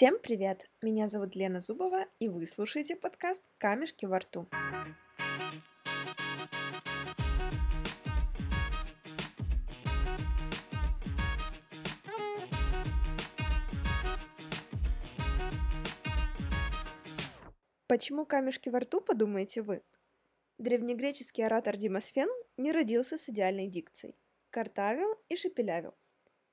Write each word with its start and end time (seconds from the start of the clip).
Всем 0.00 0.18
привет! 0.18 0.66
Меня 0.80 1.10
зовут 1.10 1.34
Лена 1.34 1.60
Зубова, 1.60 2.06
и 2.20 2.28
вы 2.30 2.46
слушаете 2.46 2.96
подкаст 2.96 3.44
«Камешки 3.58 4.06
во 4.06 4.20
рту». 4.20 4.48
Почему 17.86 18.24
камешки 18.24 18.70
во 18.70 18.80
рту, 18.80 19.02
подумаете 19.02 19.60
вы? 19.60 19.82
Древнегреческий 20.56 21.44
оратор 21.44 21.76
Димосфен 21.76 22.30
не 22.56 22.72
родился 22.72 23.18
с 23.18 23.28
идеальной 23.28 23.66
дикцией. 23.66 24.16
Картавил 24.48 25.14
и 25.28 25.36
шепелявил. 25.36 25.92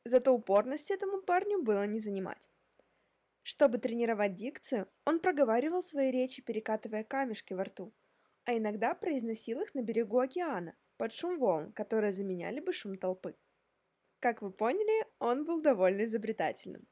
Зато 0.03 0.33
упорности 0.33 0.91
этому 0.91 1.21
парню 1.21 1.63
было 1.63 1.87
не 1.87 2.01
занимать. 2.01 2.51
Чтобы 3.49 3.77
тренировать 3.77 4.35
дикцию, 4.35 4.89
он 5.05 5.21
проговаривал 5.21 5.81
свои 5.81 6.11
речи, 6.11 6.41
перекатывая 6.41 7.05
камешки 7.05 7.53
во 7.53 7.63
рту, 7.63 7.93
а 8.43 8.57
иногда 8.57 8.93
произносил 8.93 9.61
их 9.61 9.73
на 9.73 9.81
берегу 9.81 10.19
океана, 10.19 10.75
под 10.97 11.13
шум 11.13 11.39
волн, 11.39 11.71
которые 11.71 12.11
заменяли 12.11 12.59
бы 12.59 12.73
шум 12.73 12.97
толпы. 12.97 13.37
Как 14.19 14.41
вы 14.41 14.51
поняли, 14.51 15.05
он 15.19 15.45
был 15.45 15.61
довольно 15.61 16.03
изобретательным. 16.03 16.89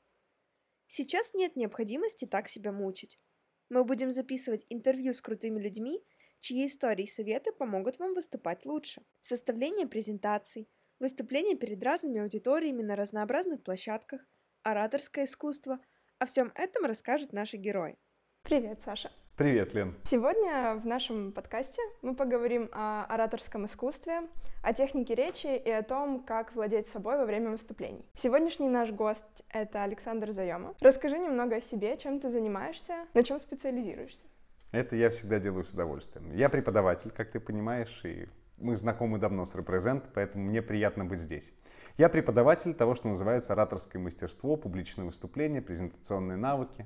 Сейчас 0.88 1.34
нет 1.34 1.58
необходимости 1.58 2.23
так 2.23 2.48
себя 2.48 2.72
мучить. 2.72 3.20
Мы 3.68 3.84
будем 3.84 4.13
записывать 4.13 4.66
интервью 4.70 5.13
с 5.13 5.22
крутыми 5.22 5.60
людьми, 5.60 6.05
чьи 6.40 6.68
истории 6.68 7.04
и 7.04 7.10
советы 7.10 7.52
помогут 7.52 7.99
вам 7.99 8.13
выступать 8.13 8.66
лучше. 8.66 9.04
Составление 9.20 9.88
презентаций, 9.88 10.70
выступления 10.99 11.58
перед 11.58 11.84
разными 11.84 12.22
аудиториями 12.22 12.82
на 12.82 12.96
разнообразных 12.96 13.62
площадках, 13.62 14.26
ораторское 14.63 15.26
искусство. 15.26 15.82
О 16.18 16.26
всем 16.26 16.50
этом 16.55 16.86
расскажут 16.86 17.34
наши 17.34 17.58
герои. 17.58 17.98
Привет, 18.44 18.80
Саша. 18.86 19.12
Привет, 19.36 19.74
Лен. 19.74 19.96
Сегодня 20.05 20.76
в 20.76 20.85
нашем 20.85 21.34
подкасте 21.34 21.82
мы 22.02 22.16
поговорим 22.16 22.70
о 22.72 23.04
ораторском 23.04 23.66
искусстве, 23.66 24.22
о 24.63 24.74
технике 24.74 25.13
речи 25.13 25.48
и 25.48 25.70
о 25.70 25.84
том, 25.84 26.24
как 26.24 26.55
владеть 26.55 26.88
собой 26.88 27.18
во 27.18 27.26
время 27.26 27.49
выступлений. 27.49 28.05
Сегодняшний 28.13 28.70
наш 28.70 28.91
гость— 28.91 29.44
это 29.49 29.84
Александр 29.84 30.32
Заема. 30.32 30.74
Расскажи 30.80 31.20
немного 31.20 31.57
о 31.57 31.62
себе, 31.62 31.98
чем 31.98 32.22
ты 32.22 32.29
занимаешься, 32.29 33.07
на 33.13 33.22
чем 33.22 33.38
специализируешься. 33.38 34.24
Это 34.72 34.96
я 34.96 35.10
всегда 35.10 35.40
делаю 35.40 35.66
с 35.66 35.74
удовольствием. 35.74 36.32
Я 36.32 36.48
преподаватель, 36.48 37.12
как 37.12 37.29
ты 37.29 37.41
понимаешь, 37.41 38.05
и 38.05 38.29
мы 38.57 38.75
знакомы 38.75 39.17
давно 39.17 39.45
с 39.45 39.55
Represent, 39.55 40.09
поэтому 40.13 40.45
мне 40.45 40.61
приятно 40.61 41.05
быть 41.05 41.20
здесь. 41.20 41.51
Я 41.98 42.09
преподаватель 42.09 42.73
того, 42.73 42.95
что 42.95 43.07
называется 43.07 43.53
ораторское 43.53 44.01
мастерство, 44.01 44.55
публичное 44.55 45.05
выступление, 45.05 45.61
презентационные 45.61 46.37
навыки 46.37 46.85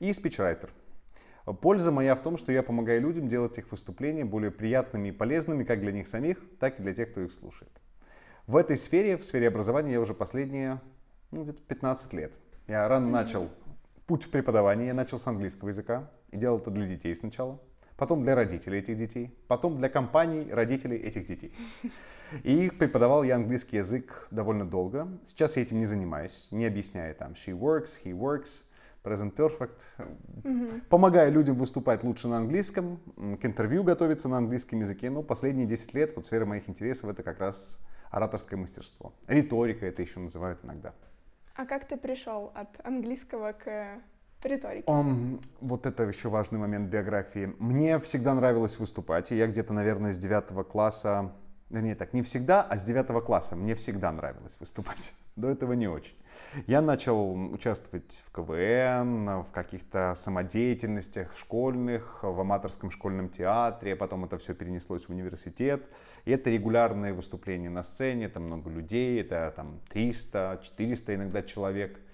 и 0.00 0.12
спичрайтер. 0.12 0.70
Польза 1.62 1.90
моя 1.90 2.14
в 2.14 2.22
том, 2.22 2.36
что 2.36 2.52
я 2.52 2.62
помогаю 2.62 3.00
людям 3.00 3.28
делать 3.28 3.56
их 3.58 3.70
выступления 3.70 4.24
более 4.24 4.50
приятными 4.50 5.08
и 5.08 5.12
полезными 5.12 5.64
как 5.64 5.80
для 5.80 5.92
них 5.92 6.06
самих, 6.06 6.38
так 6.58 6.78
и 6.78 6.82
для 6.82 6.92
тех, 6.92 7.10
кто 7.10 7.22
их 7.22 7.32
слушает. 7.32 7.72
В 8.46 8.56
этой 8.56 8.76
сфере, 8.76 9.16
в 9.16 9.24
сфере 9.24 9.48
образования, 9.48 9.92
я 9.92 10.00
уже 10.00 10.14
последние 10.14 10.80
ну, 11.30 11.44
где-то 11.44 11.62
15 11.62 12.12
лет. 12.12 12.38
Я 12.66 12.86
рано 12.86 13.08
начал 13.08 13.50
путь 14.06 14.24
в 14.24 14.30
преподавании, 14.30 14.86
я 14.86 14.94
начал 14.94 15.18
с 15.18 15.26
английского 15.26 15.68
языка 15.68 16.10
и 16.30 16.36
делал 16.36 16.58
это 16.58 16.70
для 16.70 16.86
детей 16.86 17.14
сначала 17.14 17.58
потом 17.98 18.22
для 18.22 18.34
родителей 18.34 18.78
этих 18.78 18.96
детей, 18.96 19.36
потом 19.48 19.76
для 19.76 19.90
компаний 19.90 20.50
родителей 20.50 20.96
этих 20.96 21.26
детей. 21.26 21.52
И 22.44 22.70
преподавал 22.70 23.24
я 23.24 23.34
английский 23.34 23.78
язык 23.78 24.28
довольно 24.30 24.64
долго. 24.64 25.08
Сейчас 25.24 25.56
я 25.56 25.62
этим 25.62 25.78
не 25.78 25.84
занимаюсь, 25.84 26.48
не 26.50 26.64
объясняю 26.66 27.14
там 27.14 27.32
she 27.32 27.58
works, 27.58 27.98
he 28.04 28.12
works, 28.12 28.64
present 29.02 29.34
perfect. 29.34 29.80
Mm-hmm. 29.98 30.82
Помогаю 30.88 31.32
людям 31.32 31.56
выступать 31.56 32.04
лучше 32.04 32.28
на 32.28 32.38
английском, 32.38 33.00
к 33.16 33.44
интервью 33.44 33.82
готовиться 33.82 34.28
на 34.28 34.38
английском 34.38 34.80
языке. 34.80 35.10
Но 35.10 35.22
последние 35.22 35.66
10 35.66 35.94
лет 35.94 36.14
вот 36.14 36.24
сфера 36.24 36.46
моих 36.46 36.68
интересов 36.68 37.10
это 37.10 37.22
как 37.22 37.40
раз 37.40 37.80
ораторское 38.10 38.58
мастерство. 38.58 39.12
Риторика 39.26 39.86
это 39.86 40.02
еще 40.02 40.20
называют 40.20 40.60
иногда. 40.62 40.94
А 41.54 41.66
как 41.66 41.88
ты 41.88 41.96
пришел 41.96 42.52
от 42.54 42.68
английского 42.84 43.52
к 43.52 44.00
риторики. 44.46 44.86
Um, 44.88 45.40
вот 45.60 45.86
это 45.86 46.04
еще 46.04 46.28
важный 46.28 46.58
момент 46.58 46.88
биографии. 46.88 47.54
Мне 47.58 47.98
всегда 47.98 48.34
нравилось 48.34 48.78
выступать, 48.78 49.32
и 49.32 49.36
я 49.36 49.46
где-то, 49.46 49.72
наверное, 49.72 50.12
с 50.12 50.18
девятого 50.18 50.62
класса, 50.62 51.32
вернее 51.70 51.94
так, 51.94 52.12
не 52.12 52.22
всегда, 52.22 52.62
а 52.62 52.76
с 52.76 52.84
девятого 52.84 53.20
класса 53.20 53.56
мне 53.56 53.74
всегда 53.74 54.12
нравилось 54.12 54.56
выступать. 54.60 55.12
До 55.36 55.48
этого 55.48 55.72
не 55.72 55.88
очень. 55.88 56.14
Я 56.66 56.80
начал 56.80 57.32
участвовать 57.52 58.20
в 58.24 58.30
КВН, 58.32 59.42
в 59.42 59.50
каких-то 59.52 60.14
самодеятельностях 60.14 61.36
школьных, 61.36 62.20
в 62.22 62.40
аматорском 62.40 62.90
школьном 62.90 63.28
театре, 63.28 63.96
потом 63.96 64.24
это 64.24 64.38
все 64.38 64.54
перенеслось 64.54 65.06
в 65.06 65.10
университет. 65.10 65.88
И 66.24 66.30
это 66.30 66.50
регулярные 66.50 67.12
выступления 67.12 67.70
на 67.70 67.82
сцене, 67.82 68.26
это 68.26 68.40
много 68.40 68.70
людей, 68.70 69.20
это 69.20 69.52
там 69.54 69.80
300, 69.90 70.60
400 70.62 71.14
иногда 71.16 71.42
человек– 71.42 72.00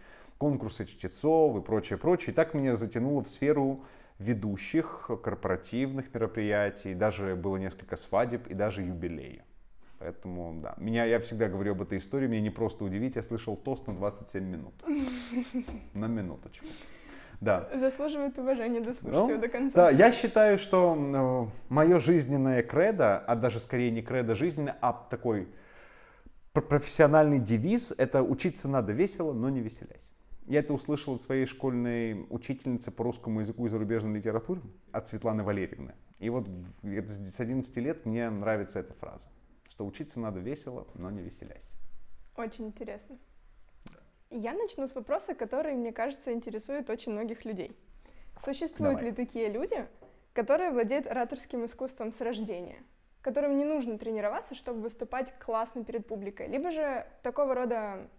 конкурсы 0.44 0.84
чтецов 0.84 1.56
и 1.56 1.62
прочее, 1.62 1.98
прочее. 1.98 2.32
И 2.32 2.34
так 2.34 2.52
меня 2.52 2.76
затянуло 2.76 3.22
в 3.22 3.28
сферу 3.28 3.82
ведущих 4.18 5.10
корпоративных 5.22 6.12
мероприятий, 6.12 6.92
даже 6.92 7.34
было 7.34 7.56
несколько 7.56 7.96
свадеб 7.96 8.46
и 8.48 8.52
даже 8.52 8.82
юбилеи. 8.82 9.42
Поэтому, 9.98 10.60
да, 10.60 10.74
меня, 10.76 11.06
я 11.06 11.18
всегда 11.20 11.48
говорю 11.48 11.72
об 11.72 11.80
этой 11.80 11.96
истории, 11.96 12.26
меня 12.26 12.42
не 12.42 12.50
просто 12.50 12.84
удивить, 12.84 13.16
я 13.16 13.22
слышал 13.22 13.56
тост 13.56 13.86
на 13.86 13.94
27 13.94 14.44
минут. 14.44 14.74
На 15.94 16.08
минуточку. 16.08 16.66
Да. 17.40 17.66
Заслуживает 17.74 18.38
уважения, 18.38 18.80
дослушать 18.80 19.12
ну, 19.12 19.30
его 19.30 19.40
до 19.40 19.48
конца. 19.48 19.74
Да, 19.76 19.90
я 19.90 20.12
считаю, 20.12 20.58
что 20.58 20.94
э, 20.94 21.72
мое 21.72 22.00
жизненное 22.00 22.62
кредо, 22.62 23.18
а 23.18 23.34
даже 23.34 23.60
скорее 23.60 23.90
не 23.90 24.02
кредо 24.02 24.34
жизненное, 24.34 24.76
а 24.82 24.92
такой 24.92 25.48
профессиональный 26.52 27.38
девиз, 27.38 27.94
это 27.96 28.22
учиться 28.22 28.68
надо 28.68 28.92
весело, 28.92 29.32
но 29.32 29.48
не 29.48 29.60
веселясь. 29.60 30.13
Я 30.46 30.60
это 30.60 30.74
услышал 30.74 31.14
от 31.14 31.22
своей 31.22 31.46
школьной 31.46 32.26
учительницы 32.28 32.90
по 32.90 33.02
русскому 33.02 33.40
языку 33.40 33.64
и 33.64 33.68
зарубежной 33.68 34.18
литературе, 34.18 34.60
от 34.92 35.08
Светланы 35.08 35.42
Валерьевны. 35.42 35.94
И 36.18 36.28
вот 36.28 36.46
с 36.46 37.40
11 37.40 37.76
лет 37.78 38.04
мне 38.04 38.28
нравится 38.28 38.78
эта 38.78 38.92
фраза, 38.92 39.28
что 39.68 39.86
учиться 39.86 40.20
надо 40.20 40.40
весело, 40.40 40.86
но 40.94 41.10
не 41.10 41.22
веселясь. 41.22 41.72
Очень 42.36 42.66
интересно. 42.66 43.18
Я 44.28 44.52
начну 44.52 44.86
с 44.86 44.94
вопроса, 44.94 45.34
который, 45.34 45.74
мне 45.74 45.92
кажется, 45.92 46.32
интересует 46.32 46.90
очень 46.90 47.12
многих 47.12 47.44
людей. 47.44 47.74
Существуют 48.42 48.98
Давай. 48.98 49.10
ли 49.10 49.12
такие 49.12 49.48
люди, 49.48 49.86
которые 50.34 50.72
владеют 50.72 51.06
ораторским 51.06 51.64
искусством 51.64 52.12
с 52.12 52.20
рождения, 52.20 52.82
которым 53.22 53.56
не 53.56 53.64
нужно 53.64 53.96
тренироваться, 53.96 54.54
чтобы 54.54 54.80
выступать 54.80 55.32
классно 55.38 55.84
перед 55.84 56.06
публикой, 56.06 56.48
либо 56.48 56.70
же 56.70 57.06
такого 57.22 57.54
рода 57.54 58.10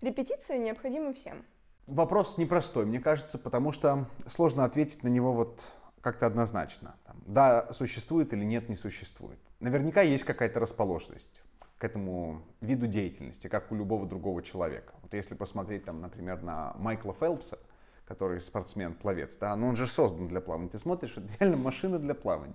репетиции 0.00 0.56
необходимы 0.56 1.12
всем? 1.12 1.44
Вопрос 1.86 2.38
непростой, 2.38 2.86
мне 2.86 2.98
кажется, 2.98 3.38
потому 3.38 3.70
что 3.70 4.06
сложно 4.26 4.64
ответить 4.64 5.02
на 5.02 5.08
него 5.08 5.32
вот 5.32 5.64
как-то 6.00 6.26
однозначно. 6.26 6.94
Там, 7.04 7.16
да, 7.26 7.72
существует 7.72 8.32
или 8.32 8.44
нет, 8.44 8.68
не 8.68 8.76
существует. 8.76 9.38
Наверняка 9.60 10.00
есть 10.02 10.24
какая-то 10.24 10.60
расположенность 10.60 11.42
к 11.78 11.84
этому 11.84 12.42
виду 12.60 12.86
деятельности, 12.86 13.48
как 13.48 13.70
у 13.70 13.74
любого 13.74 14.06
другого 14.06 14.42
человека. 14.42 14.94
Вот 15.02 15.12
если 15.12 15.34
посмотреть, 15.34 15.84
там, 15.84 16.00
например, 16.00 16.42
на 16.42 16.74
Майкла 16.78 17.12
Фелпса, 17.12 17.58
который 18.06 18.40
спортсмен-пловец, 18.40 19.36
да, 19.36 19.54
но 19.56 19.68
он 19.68 19.76
же 19.76 19.86
создан 19.86 20.28
для 20.28 20.40
плавания. 20.40 20.70
Ты 20.70 20.78
смотришь, 20.78 21.16
это 21.16 21.28
реально 21.38 21.56
машина 21.58 21.98
для 21.98 22.14
плавания. 22.14 22.54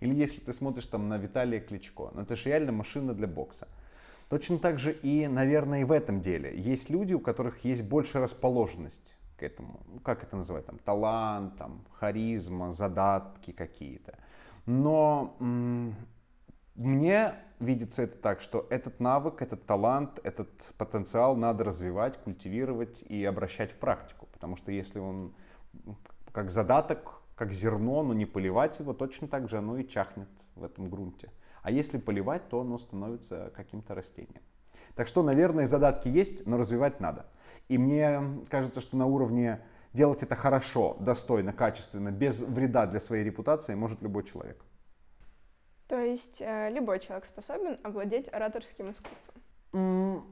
Или 0.00 0.14
если 0.14 0.40
ты 0.40 0.52
смотришь 0.52 0.86
там 0.86 1.08
на 1.08 1.16
Виталия 1.16 1.60
Кличко, 1.60 2.10
ну 2.12 2.22
это 2.22 2.36
же 2.36 2.48
реально 2.50 2.72
машина 2.72 3.14
для 3.14 3.26
бокса. 3.26 3.68
Точно 4.28 4.58
так 4.58 4.78
же 4.78 4.92
и, 4.92 5.28
наверное, 5.28 5.82
и 5.82 5.84
в 5.84 5.92
этом 5.92 6.20
деле. 6.20 6.52
Есть 6.58 6.90
люди, 6.90 7.14
у 7.14 7.20
которых 7.20 7.64
есть 7.64 7.84
больше 7.84 8.18
расположенность 8.18 9.16
к 9.36 9.42
этому. 9.42 9.80
Ну, 9.86 9.98
как 10.00 10.24
это 10.24 10.36
называть? 10.36 10.66
Там, 10.66 10.78
талант, 10.78 11.56
там, 11.58 11.84
харизма, 11.92 12.72
задатки 12.72 13.52
какие-то. 13.52 14.18
Но 14.64 15.36
мне 16.74 17.34
видится 17.60 18.02
это 18.02 18.18
так, 18.18 18.40
что 18.40 18.66
этот 18.68 18.98
навык, 18.98 19.42
этот 19.42 19.64
талант, 19.64 20.18
этот 20.24 20.50
потенциал 20.76 21.36
надо 21.36 21.64
развивать, 21.64 22.18
культивировать 22.18 23.02
и 23.02 23.24
обращать 23.24 23.72
в 23.72 23.76
практику. 23.76 24.26
Потому 24.32 24.56
что 24.56 24.72
если 24.72 24.98
он 24.98 25.34
как 26.32 26.50
задаток, 26.50 27.22
как 27.36 27.52
зерно, 27.52 28.02
но 28.02 28.12
не 28.12 28.26
поливать 28.26 28.78
его, 28.80 28.92
точно 28.92 29.28
так 29.28 29.48
же 29.48 29.58
оно 29.58 29.76
и 29.78 29.86
чахнет 29.86 30.28
в 30.54 30.64
этом 30.64 30.90
грунте. 30.90 31.30
А 31.66 31.72
если 31.72 31.98
поливать, 31.98 32.48
то 32.48 32.60
оно 32.60 32.78
становится 32.78 33.52
каким-то 33.56 33.96
растением. 33.96 34.40
Так 34.94 35.08
что, 35.08 35.24
наверное, 35.24 35.66
задатки 35.66 36.06
есть, 36.06 36.46
но 36.46 36.58
развивать 36.58 37.00
надо. 37.00 37.26
И 37.66 37.76
мне 37.76 38.22
кажется, 38.48 38.80
что 38.80 38.96
на 38.96 39.06
уровне 39.06 39.60
делать 39.92 40.22
это 40.22 40.36
хорошо, 40.36 40.96
достойно, 41.00 41.52
качественно, 41.52 42.12
без 42.12 42.38
вреда 42.38 42.86
для 42.86 43.00
своей 43.00 43.24
репутации 43.24 43.74
может 43.74 44.00
любой 44.00 44.22
человек. 44.22 44.64
То 45.88 45.98
есть 45.98 46.40
э, 46.40 46.70
любой 46.70 47.00
человек 47.00 47.24
способен 47.24 47.80
овладеть 47.82 48.32
ораторским 48.32 48.92
искусством? 48.92 49.34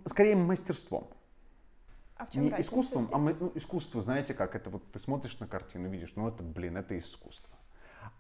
Скорее 0.05 0.37
мастерством. 0.37 1.09
А 2.17 2.27
в 2.27 2.31
чем 2.31 2.45
не 2.45 2.51
разница 2.51 2.69
искусством, 2.69 3.09
а 3.13 3.19
здесь? 3.19 3.35
мы, 3.35 3.37
ну, 3.41 3.53
искусство, 3.57 4.01
знаете 4.03 4.35
как, 4.35 4.55
это 4.55 4.71
вот 4.71 4.89
ты 4.93 5.01
смотришь 5.01 5.41
на 5.41 5.49
картину, 5.49 5.89
видишь, 5.89 6.13
ну 6.15 6.29
это, 6.29 6.45
блин, 6.45 6.77
это 6.77 6.97
искусство. 6.97 7.59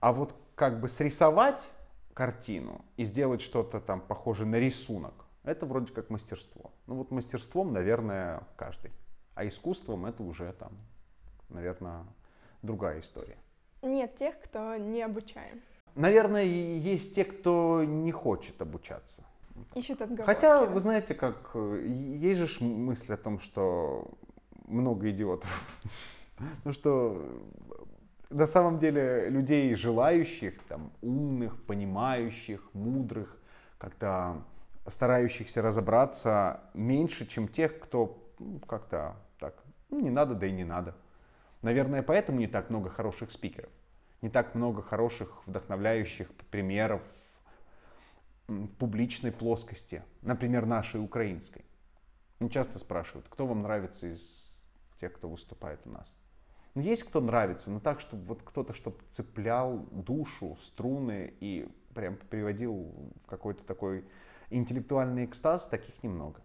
А 0.00 0.12
вот 0.12 0.34
как 0.56 0.80
бы 0.80 0.88
срисовать 0.88 1.70
картину 2.14 2.84
и 2.96 3.04
сделать 3.04 3.40
что-то 3.40 3.80
там 3.80 4.00
похожее 4.00 4.46
на 4.46 4.56
рисунок, 4.56 5.26
это 5.42 5.66
вроде 5.66 5.92
как 5.92 6.10
мастерство. 6.10 6.72
Ну 6.86 6.94
вот 6.96 7.10
мастерством, 7.10 7.72
наверное, 7.72 8.42
каждый. 8.56 8.92
А 9.34 9.46
искусством 9.46 10.06
это 10.06 10.22
уже 10.22 10.52
там, 10.52 10.72
наверное, 11.48 12.06
другая 12.62 13.00
история. 13.00 13.36
Нет 13.82 14.16
тех, 14.16 14.40
кто 14.40 14.76
не 14.76 15.02
обучаем. 15.02 15.60
Наверное, 15.94 16.44
есть 16.44 17.14
те, 17.14 17.24
кто 17.24 17.84
не 17.84 18.10
хочет 18.10 18.60
обучаться. 18.62 19.24
Ищут 19.74 20.02
отговорки. 20.02 20.26
Хотя, 20.26 20.64
вы 20.64 20.80
знаете, 20.80 21.14
как 21.14 21.54
есть 21.54 22.40
же 22.40 22.64
мысль 22.64 23.12
о 23.12 23.16
том, 23.16 23.38
что 23.38 24.10
много 24.66 25.10
идиотов. 25.10 25.80
Ну 26.64 26.72
что 26.72 27.24
на 28.30 28.46
самом 28.46 28.78
деле 28.78 29.28
людей 29.28 29.74
желающих, 29.74 30.62
там, 30.68 30.92
умных, 31.02 31.62
понимающих, 31.64 32.72
мудрых, 32.72 33.38
как-то 33.78 34.44
старающихся 34.86 35.62
разобраться 35.62 36.60
меньше, 36.74 37.26
чем 37.26 37.48
тех, 37.48 37.78
кто 37.80 38.32
ну, 38.38 38.58
как-то 38.60 39.16
так, 39.38 39.54
ну, 39.90 40.00
не 40.00 40.10
надо, 40.10 40.34
да 40.34 40.46
и 40.46 40.52
не 40.52 40.64
надо. 40.64 40.94
Наверное, 41.62 42.02
поэтому 42.02 42.38
не 42.38 42.46
так 42.46 42.70
много 42.70 42.90
хороших 42.90 43.30
спикеров, 43.30 43.70
не 44.20 44.28
так 44.28 44.54
много 44.54 44.82
хороших, 44.82 45.46
вдохновляющих 45.46 46.28
примеров 46.50 47.02
публичной 48.78 49.32
плоскости, 49.32 50.02
например, 50.22 50.66
нашей 50.66 51.00
украинской. 51.02 51.64
Часто 52.50 52.78
спрашивают, 52.78 53.26
кто 53.30 53.46
вам 53.46 53.62
нравится 53.62 54.06
из 54.06 54.60
тех, 55.00 55.14
кто 55.14 55.30
выступает 55.30 55.80
у 55.86 55.90
нас. 55.90 56.14
Ну, 56.76 56.82
есть 56.82 57.04
кто 57.04 57.20
нравится, 57.20 57.70
но 57.70 57.78
так, 57.78 58.00
чтобы 58.00 58.24
вот 58.24 58.42
кто-то, 58.42 58.72
чтобы 58.72 58.96
цеплял 59.08 59.86
душу, 59.92 60.56
струны 60.56 61.32
и 61.40 61.68
прям 61.94 62.16
приводил 62.16 62.92
в 63.24 63.28
какой-то 63.28 63.64
такой 63.64 64.04
интеллектуальный 64.50 65.24
экстаз, 65.24 65.68
таких 65.68 66.02
немного. 66.02 66.40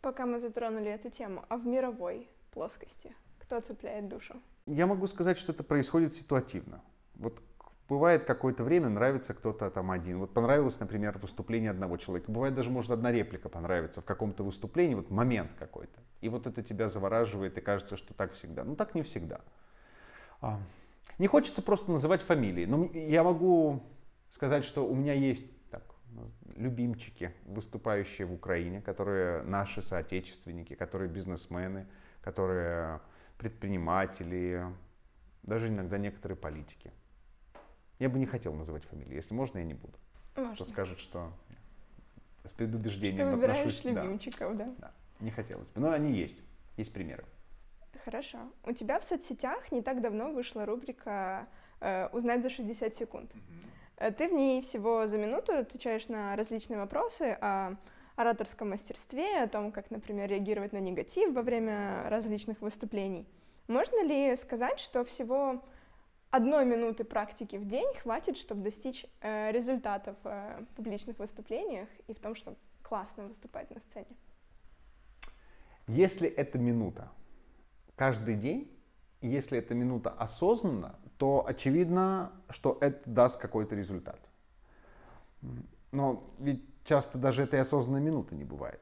Пока 0.00 0.26
мы 0.26 0.40
затронули 0.40 0.90
эту 0.90 1.08
тему, 1.10 1.44
а 1.48 1.56
в 1.56 1.66
мировой 1.66 2.28
плоскости 2.50 3.14
кто 3.38 3.60
цепляет 3.60 4.08
душу? 4.08 4.34
Я 4.66 4.86
могу 4.86 5.06
сказать, 5.06 5.38
что 5.38 5.52
это 5.52 5.62
происходит 5.62 6.14
ситуативно. 6.14 6.82
Вот 7.14 7.40
бывает 7.88 8.24
какое-то 8.24 8.64
время 8.64 8.88
нравится 8.88 9.34
кто-то 9.34 9.70
там 9.70 9.90
один. 9.90 10.18
Вот 10.18 10.32
понравилось, 10.32 10.80
например, 10.80 11.18
выступление 11.18 11.70
одного 11.70 11.96
человека. 11.96 12.30
Бывает 12.30 12.54
даже, 12.54 12.70
может, 12.70 12.90
одна 12.90 13.12
реплика 13.12 13.48
понравится 13.48 14.00
в 14.00 14.04
каком-то 14.04 14.42
выступлении, 14.42 14.94
вот 14.94 15.10
момент 15.10 15.52
какой-то. 15.58 16.00
И 16.20 16.28
вот 16.28 16.46
это 16.46 16.62
тебя 16.62 16.88
завораживает, 16.88 17.58
и 17.58 17.60
кажется, 17.60 17.96
что 17.96 18.14
так 18.14 18.32
всегда. 18.32 18.64
Ну, 18.64 18.76
так 18.76 18.94
не 18.94 19.02
всегда. 19.02 19.40
А, 20.40 20.60
Не 21.18 21.26
хочется 21.26 21.62
просто 21.62 21.92
называть 21.92 22.22
фамилии, 22.22 22.64
но 22.64 22.86
я 22.92 23.22
могу 23.22 23.82
сказать, 24.30 24.64
что 24.64 24.86
у 24.86 24.94
меня 24.94 25.12
есть 25.12 25.68
так, 25.70 25.82
любимчики, 26.56 27.34
выступающие 27.44 28.26
в 28.26 28.32
Украине, 28.32 28.80
которые 28.80 29.42
наши 29.42 29.82
соотечественники, 29.82 30.74
которые 30.74 31.10
бизнесмены, 31.10 31.86
которые 32.22 33.00
предприниматели, 33.38 34.66
даже 35.42 35.68
иногда 35.68 35.98
некоторые 35.98 36.36
политики. 36.36 36.92
Я 37.98 38.08
бы 38.08 38.18
не 38.18 38.26
хотел 38.26 38.54
называть 38.54 38.84
фамилии. 38.84 39.14
Если 39.14 39.34
можно, 39.34 39.58
я 39.58 39.64
не 39.64 39.74
буду. 39.74 39.94
Можно. 40.36 40.54
Кто 40.54 40.64
скажет, 40.64 40.98
что 40.98 41.32
с 42.44 42.52
предубеждением 42.52 43.30
выбираешь 43.30 43.60
отношусь. 43.60 43.82
Да, 43.82 44.02
любимчиков, 44.02 44.56
да? 44.56 44.74
да, 44.78 44.92
не 45.20 45.30
хотелось 45.30 45.70
бы. 45.70 45.80
Но 45.80 45.90
они 45.90 46.12
есть. 46.12 46.42
Есть 46.76 46.92
примеры. 46.92 47.24
Хорошо. 48.04 48.38
У 48.64 48.72
тебя 48.72 48.98
в 48.98 49.04
соцсетях 49.04 49.72
не 49.72 49.82
так 49.82 50.00
давно 50.00 50.32
вышла 50.32 50.64
рубрика 50.64 51.46
э, 51.80 52.08
«Узнать 52.12 52.42
за 52.42 52.50
60 52.50 52.94
секунд». 52.94 53.30
Э, 53.96 54.10
Ты 54.10 54.28
в 54.28 54.32
ней 54.32 54.62
всего 54.62 55.06
за 55.06 55.18
минуту 55.18 55.52
отвечаешь 55.52 56.08
на 56.08 56.34
различные 56.36 56.78
вопросы 56.78 57.36
о 57.40 57.76
ораторском 58.16 58.70
мастерстве, 58.70 59.42
о 59.42 59.48
том, 59.48 59.72
как, 59.72 59.90
например, 59.90 60.28
реагировать 60.28 60.72
на 60.72 60.78
негатив 60.78 61.32
во 61.32 61.42
время 61.42 62.08
различных 62.08 62.60
выступлений. 62.60 63.26
Можно 63.68 64.04
ли 64.04 64.36
сказать, 64.36 64.80
что 64.80 65.04
всего 65.04 65.62
одной 66.30 66.64
минуты 66.64 67.04
практики 67.04 67.56
в 67.56 67.66
день 67.66 67.92
хватит, 68.02 68.36
чтобы 68.36 68.62
достичь 68.62 69.06
э, 69.20 69.52
результатов 69.52 70.16
э, 70.24 70.64
в 70.70 70.74
публичных 70.76 71.18
выступлениях 71.18 71.88
и 72.08 72.14
в 72.14 72.20
том, 72.20 72.34
чтобы 72.34 72.56
классно 72.82 73.26
выступать 73.26 73.70
на 73.70 73.80
сцене? 73.80 74.16
Если 75.86 76.28
это 76.28 76.58
минута 76.58 77.10
каждый 78.00 78.34
день, 78.34 78.74
если 79.20 79.58
эта 79.58 79.74
минута 79.74 80.08
осознанно, 80.08 80.98
то 81.18 81.44
очевидно, 81.46 82.32
что 82.48 82.78
это 82.80 82.98
даст 83.04 83.38
какой-то 83.38 83.74
результат. 83.74 84.18
Но 85.92 86.22
ведь 86.38 86.64
часто 86.82 87.18
даже 87.18 87.42
этой 87.42 87.60
осознанной 87.60 88.00
минуты 88.00 88.36
не 88.36 88.44
бывает. 88.44 88.80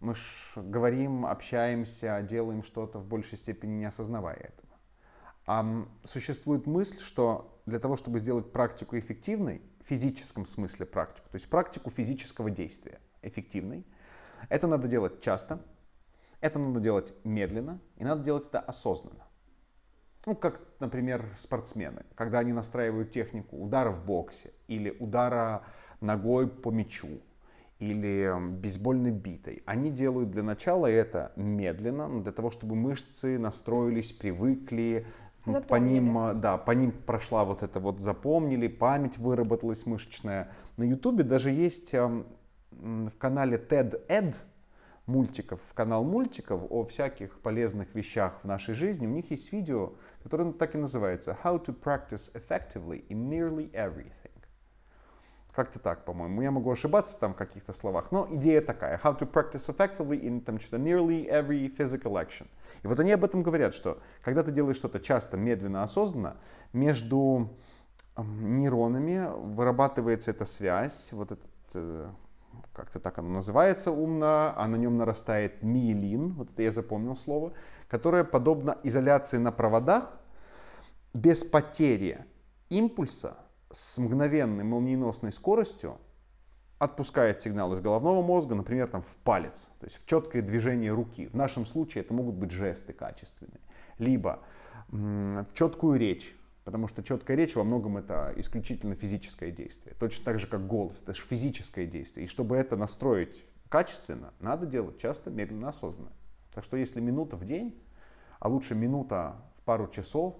Мы 0.00 0.16
ж 0.16 0.54
говорим, 0.56 1.24
общаемся, 1.24 2.20
делаем 2.28 2.64
что-то 2.64 2.98
в 2.98 3.06
большей 3.06 3.38
степени 3.38 3.74
не 3.78 3.84
осознавая 3.84 4.38
этого. 4.38 4.74
А 5.46 5.86
существует 6.02 6.66
мысль, 6.66 6.98
что 6.98 7.62
для 7.64 7.78
того, 7.78 7.94
чтобы 7.94 8.18
сделать 8.18 8.50
практику 8.50 8.98
эффективной, 8.98 9.62
в 9.80 9.86
физическом 9.86 10.46
смысле 10.46 10.84
практику, 10.84 11.28
то 11.30 11.36
есть 11.36 11.48
практику 11.48 11.90
физического 11.90 12.50
действия 12.50 12.98
эффективной, 13.22 13.86
это 14.48 14.66
надо 14.66 14.88
делать 14.88 15.20
часто, 15.20 15.60
это 16.40 16.58
надо 16.58 16.80
делать 16.80 17.14
медленно, 17.24 17.80
и 17.96 18.04
надо 18.04 18.22
делать 18.22 18.46
это 18.46 18.60
осознанно. 18.60 19.26
Ну, 20.26 20.34
как, 20.34 20.60
например, 20.80 21.32
спортсмены, 21.36 22.04
когда 22.14 22.40
они 22.40 22.52
настраивают 22.52 23.10
технику 23.10 23.56
удара 23.56 23.90
в 23.90 24.04
боксе 24.04 24.52
или 24.68 24.94
удара 25.00 25.62
ногой 26.00 26.46
по 26.46 26.70
мячу 26.70 27.20
или 27.78 28.30
бейсбольной 28.58 29.12
битой. 29.12 29.62
Они 29.64 29.90
делают 29.90 30.30
для 30.30 30.42
начала 30.42 30.86
это 30.86 31.32
медленно, 31.36 32.08
ну, 32.08 32.22
для 32.22 32.32
того, 32.32 32.50
чтобы 32.50 32.76
мышцы 32.76 33.38
настроились, 33.38 34.12
привыкли, 34.12 35.06
м, 35.46 35.54
по 35.54 35.60
Запомнили. 35.62 35.94
ним, 35.94 36.18
а, 36.18 36.34
да, 36.34 36.58
по 36.58 36.72
ним 36.72 36.92
прошла 36.92 37.46
вот 37.46 37.62
это 37.62 37.80
вот 37.80 38.00
запомнили, 38.00 38.68
память 38.68 39.16
выработалась 39.16 39.86
мышечная. 39.86 40.50
На 40.76 40.82
Ютубе 40.84 41.24
даже 41.24 41.50
есть 41.50 41.94
в 41.94 43.10
канале 43.18 43.56
TED 43.56 44.06
Ed 44.08 44.34
мультиков, 45.06 45.60
канал 45.74 46.04
мультиков 46.04 46.62
о 46.70 46.84
всяких 46.84 47.40
полезных 47.40 47.94
вещах 47.94 48.40
в 48.42 48.46
нашей 48.46 48.74
жизни, 48.74 49.06
у 49.06 49.10
них 49.10 49.30
есть 49.30 49.52
видео, 49.52 49.94
которое 50.22 50.52
так 50.52 50.74
и 50.74 50.78
называется 50.78 51.36
How 51.42 51.64
to 51.64 51.78
practice 51.78 52.32
effectively 52.34 53.06
in 53.08 53.28
nearly 53.28 53.70
everything. 53.72 54.30
Как-то 55.52 55.80
так, 55.80 56.04
по-моему. 56.04 56.42
Я 56.42 56.52
могу 56.52 56.70
ошибаться 56.70 57.18
там 57.18 57.34
в 57.34 57.36
каких-то 57.36 57.72
словах, 57.72 58.12
но 58.12 58.28
идея 58.30 58.60
такая. 58.60 59.00
How 59.02 59.18
to 59.18 59.30
practice 59.30 59.68
effectively 59.68 60.20
in 60.20 60.40
там, 60.42 60.60
что-то 60.60 60.76
nearly 60.76 61.28
every 61.28 61.66
physical 61.76 62.12
action. 62.12 62.46
И 62.82 62.86
вот 62.86 63.00
они 63.00 63.10
об 63.12 63.24
этом 63.24 63.42
говорят, 63.42 63.74
что 63.74 64.00
когда 64.22 64.44
ты 64.44 64.52
делаешь 64.52 64.76
что-то 64.76 65.00
часто, 65.00 65.36
медленно, 65.36 65.82
осознанно, 65.82 66.36
между 66.72 67.50
нейронами 68.16 69.28
вырабатывается 69.54 70.30
эта 70.30 70.44
связь, 70.44 71.12
вот 71.12 71.32
этот, 71.32 71.50
э, 71.74 72.10
как-то 72.80 72.98
так 72.98 73.18
оно 73.18 73.28
называется 73.28 73.92
умно, 73.92 74.54
а 74.56 74.66
на 74.66 74.76
нем 74.76 74.96
нарастает 74.96 75.62
миелин, 75.62 76.32
вот 76.32 76.50
это 76.50 76.62
я 76.62 76.70
запомнил 76.70 77.14
слово, 77.14 77.52
которое 77.88 78.24
подобно 78.24 78.78
изоляции 78.82 79.36
на 79.36 79.52
проводах, 79.52 80.10
без 81.12 81.44
потери 81.44 82.24
импульса 82.70 83.36
с 83.70 83.98
мгновенной 83.98 84.64
молниеносной 84.64 85.30
скоростью 85.30 85.98
отпускает 86.78 87.42
сигнал 87.42 87.74
из 87.74 87.80
головного 87.80 88.22
мозга, 88.22 88.54
например, 88.54 88.88
там, 88.88 89.02
в 89.02 89.14
палец, 89.24 89.68
то 89.78 89.84
есть 89.84 90.02
в 90.02 90.06
четкое 90.06 90.40
движение 90.40 90.90
руки. 90.90 91.26
В 91.26 91.34
нашем 91.34 91.66
случае 91.66 92.02
это 92.02 92.14
могут 92.14 92.36
быть 92.36 92.50
жесты 92.50 92.94
качественные. 92.94 93.60
Либо 93.98 94.38
в 94.88 95.52
четкую 95.52 96.00
речь, 96.00 96.34
потому 96.70 96.86
что 96.86 97.02
четкая 97.02 97.36
речь 97.36 97.56
во 97.56 97.64
многом 97.64 97.96
это 97.96 98.32
исключительно 98.36 98.94
физическое 98.94 99.50
действие. 99.50 99.96
Точно 99.98 100.24
так 100.24 100.38
же, 100.38 100.46
как 100.46 100.68
голос, 100.68 101.02
это 101.02 101.12
же 101.12 101.20
физическое 101.20 101.84
действие. 101.84 102.26
И 102.26 102.28
чтобы 102.28 102.56
это 102.56 102.76
настроить 102.76 103.44
качественно, 103.68 104.32
надо 104.38 104.66
делать 104.66 104.96
часто, 104.96 105.30
медленно, 105.30 105.70
осознанно. 105.70 106.12
Так 106.54 106.62
что 106.62 106.76
если 106.76 107.00
минута 107.00 107.34
в 107.34 107.44
день, 107.44 107.76
а 108.38 108.48
лучше 108.48 108.76
минута 108.76 109.34
в 109.56 109.62
пару 109.62 109.88
часов, 109.88 110.36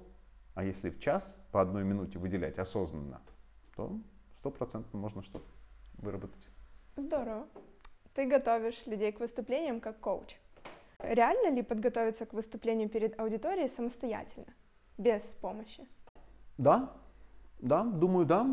а 0.55 0.63
если 0.63 0.91
в 0.91 1.01
час 1.01 1.35
по 1.51 1.61
одной 1.61 1.83
минуте 1.83 2.21
выделять 2.21 2.61
осознанно, 2.61 3.21
то 3.75 3.99
стопроцентно 4.33 5.01
можно 5.01 5.25
что-то 5.25 5.51
выработать. 5.95 6.47
Здорово. 6.95 7.49
Ты 8.15 8.27
готовишь 8.27 8.87
людей 8.87 9.11
к 9.11 9.19
выступлениям 9.19 9.81
как 9.81 9.99
коуч. 9.99 10.37
Реально 11.01 11.53
ли 11.57 11.63
подготовиться 11.63 12.25
к 12.25 12.35
выступлению 12.35 12.89
перед 12.89 13.19
аудиторией 13.19 13.69
самостоятельно, 13.69 14.55
без 14.97 15.25
помощи? 15.41 15.89
Да, 16.61 16.93
да, 17.61 17.85
думаю, 17.85 18.27
да, 18.27 18.47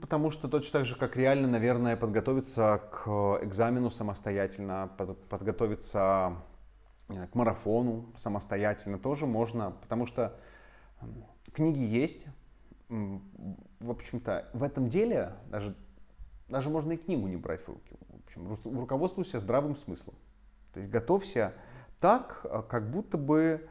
потому 0.00 0.32
что 0.32 0.48
точно 0.48 0.80
так 0.80 0.86
же, 0.86 0.96
как 0.96 1.16
реально, 1.16 1.46
наверное, 1.46 1.96
подготовиться 1.96 2.82
к 2.90 3.06
экзамену 3.42 3.90
самостоятельно, 3.90 4.90
под- 4.98 5.24
подготовиться 5.28 6.36
к 7.06 7.34
марафону 7.34 8.12
самостоятельно 8.16 8.98
тоже 8.98 9.26
можно, 9.26 9.70
потому 9.82 10.04
что 10.06 10.36
книги 11.52 11.78
есть. 11.78 12.26
В 12.88 13.90
общем-то, 13.90 14.48
в 14.52 14.64
этом 14.64 14.88
деле 14.88 15.34
даже, 15.46 15.76
даже 16.48 16.70
можно 16.70 16.90
и 16.90 16.96
книгу 16.96 17.28
не 17.28 17.36
брать 17.36 17.60
в 17.60 17.68
руки. 17.68 17.94
В 18.08 18.24
общем, 18.24 18.76
руководствуйся 18.80 19.38
здравым 19.38 19.76
смыслом. 19.76 20.16
То 20.72 20.80
есть 20.80 20.90
готовься 20.90 21.52
так, 22.00 22.44
а, 22.50 22.62
как 22.62 22.90
будто 22.90 23.16
бы 23.16 23.68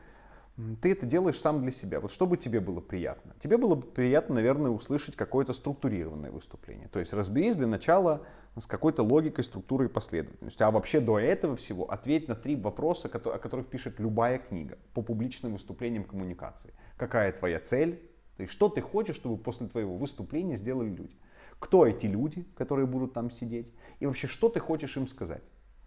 ты 0.81 0.91
это 0.91 1.07
делаешь 1.07 1.39
сам 1.39 1.63
для 1.63 1.71
себя. 1.71 1.99
Вот 1.99 2.11
чтобы 2.11 2.37
тебе 2.37 2.59
было 2.59 2.79
приятно? 2.79 3.33
Тебе 3.39 3.57
было 3.57 3.73
бы 3.73 3.87
приятно, 3.87 4.35
наверное, 4.35 4.69
услышать 4.69 5.15
какое-то 5.15 5.51
структурированное 5.51 6.31
выступление. 6.31 6.87
То 6.89 6.99
есть 6.99 7.11
разберись 7.11 7.55
для 7.55 7.65
начала 7.65 8.23
с 8.55 8.67
какой-то 8.67 9.01
логикой, 9.01 9.43
структурой 9.43 9.87
и 9.87 9.91
последовательностью. 9.91 10.67
А 10.67 10.71
вообще 10.71 10.99
до 10.99 11.17
этого 11.17 11.55
всего 11.55 11.89
ответь 11.89 12.27
на 12.27 12.35
три 12.35 12.55
вопроса, 12.55 13.07
о 13.07 13.39
которых 13.39 13.67
пишет 13.67 13.99
любая 13.99 14.37
книга 14.37 14.77
по 14.93 15.01
публичным 15.01 15.53
выступлениям 15.53 16.03
коммуникации. 16.03 16.73
Какая 16.97 17.31
твоя 17.31 17.59
цель? 17.59 17.95
То 18.37 18.43
есть 18.43 18.53
что 18.53 18.69
ты 18.69 18.81
хочешь, 18.81 19.15
чтобы 19.15 19.37
после 19.41 19.67
твоего 19.67 19.97
выступления 19.97 20.55
сделали 20.55 20.89
люди? 20.89 21.15
Кто 21.57 21.87
эти 21.87 22.05
люди, 22.05 22.45
которые 22.55 22.85
будут 22.85 23.13
там 23.13 23.31
сидеть? 23.31 23.73
И 23.99 24.05
вообще, 24.05 24.27
что 24.27 24.49
ты 24.49 24.59
хочешь 24.59 24.97
им 24.97 25.07
сказать? 25.07 25.41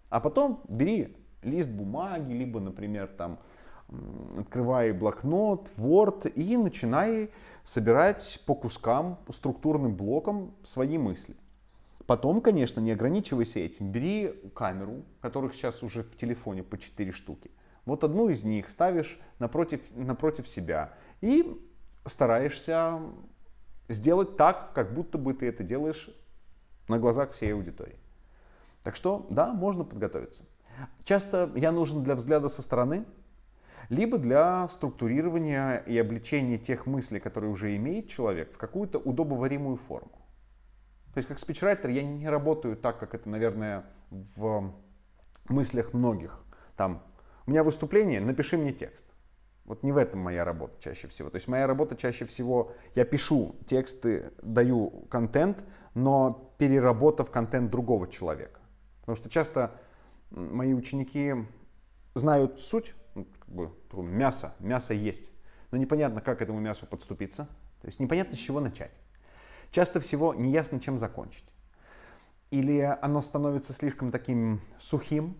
А 0.08 0.18
потом 0.18 0.64
бери 0.68 1.16
лист 1.42 1.70
бумаги, 1.70 2.32
либо, 2.32 2.58
например, 2.58 3.06
там 3.08 3.38
открывай 4.36 4.92
блокнот, 4.92 5.68
Word 5.76 6.28
и 6.30 6.56
начинай 6.56 7.30
собирать 7.64 8.40
по 8.46 8.54
кускам, 8.54 9.18
структурным 9.28 9.96
блоком 9.96 10.54
свои 10.62 10.98
мысли. 10.98 11.36
Потом, 12.06 12.40
конечно, 12.40 12.80
не 12.80 12.92
ограничивайся 12.92 13.58
этим. 13.58 13.90
Бери 13.90 14.50
камеру, 14.54 15.04
которых 15.20 15.54
сейчас 15.54 15.82
уже 15.82 16.02
в 16.02 16.16
телефоне 16.16 16.62
по 16.62 16.78
4 16.78 17.10
штуки. 17.12 17.50
Вот 17.84 18.04
одну 18.04 18.28
из 18.28 18.44
них 18.44 18.70
ставишь 18.70 19.18
напротив, 19.38 19.80
напротив 19.94 20.48
себя 20.48 20.94
и 21.20 21.60
стараешься 22.04 23.00
сделать 23.88 24.36
так, 24.36 24.72
как 24.72 24.94
будто 24.94 25.18
бы 25.18 25.34
ты 25.34 25.46
это 25.46 25.64
делаешь 25.64 26.10
на 26.88 26.98
глазах 26.98 27.32
всей 27.32 27.54
аудитории. 27.54 27.98
Так 28.82 28.94
что, 28.94 29.26
да, 29.30 29.52
можно 29.52 29.84
подготовиться. 29.84 30.44
Часто 31.02 31.50
я 31.56 31.72
нужен 31.72 32.04
для 32.04 32.14
взгляда 32.14 32.48
со 32.48 32.62
стороны, 32.62 33.04
либо 33.88 34.18
для 34.18 34.68
структурирования 34.68 35.76
и 35.78 35.98
обличения 35.98 36.58
тех 36.58 36.86
мыслей, 36.86 37.20
которые 37.20 37.50
уже 37.50 37.76
имеет 37.76 38.08
человек, 38.08 38.52
в 38.52 38.58
какую-то 38.58 38.98
удобоваримую 38.98 39.76
форму. 39.76 40.12
То 41.14 41.18
есть 41.18 41.28
как 41.28 41.38
спичрайтер 41.38 41.90
я 41.90 42.02
не 42.02 42.28
работаю 42.28 42.76
так, 42.76 42.98
как 42.98 43.14
это, 43.14 43.28
наверное, 43.28 43.84
в 44.10 44.74
мыслях 45.48 45.94
многих. 45.94 46.44
Там, 46.76 47.02
у 47.46 47.50
меня 47.50 47.62
выступление, 47.64 48.20
напиши 48.20 48.58
мне 48.58 48.72
текст. 48.72 49.06
Вот 49.64 49.82
не 49.82 49.92
в 49.92 49.96
этом 49.96 50.20
моя 50.20 50.44
работа 50.44 50.74
чаще 50.78 51.08
всего. 51.08 51.30
То 51.30 51.36
есть 51.36 51.48
моя 51.48 51.66
работа 51.66 51.96
чаще 51.96 52.24
всего, 52.24 52.72
я 52.94 53.04
пишу 53.04 53.56
тексты, 53.66 54.30
даю 54.42 54.90
контент, 55.08 55.64
но 55.94 56.54
переработав 56.58 57.30
контент 57.30 57.70
другого 57.70 58.06
человека. 58.06 58.60
Потому 59.00 59.16
что 59.16 59.28
часто 59.28 59.72
мои 60.30 60.72
ученики 60.72 61.34
знают 62.14 62.60
суть, 62.60 62.94
как 63.46 63.54
бы, 63.54 64.02
мясо, 64.02 64.54
мясо 64.58 64.94
есть, 64.94 65.30
но 65.70 65.78
непонятно, 65.78 66.20
как 66.20 66.38
к 66.38 66.42
этому 66.42 66.60
мясу 66.60 66.86
подступиться, 66.86 67.48
то 67.80 67.86
есть 67.86 68.00
непонятно, 68.00 68.36
с 68.36 68.40
чего 68.40 68.60
начать. 68.60 68.92
Часто 69.70 70.00
всего 70.00 70.34
неясно, 70.34 70.80
чем 70.80 70.98
закончить. 70.98 71.44
Или 72.50 72.80
оно 73.02 73.22
становится 73.22 73.72
слишком 73.72 74.10
таким 74.10 74.60
сухим, 74.78 75.36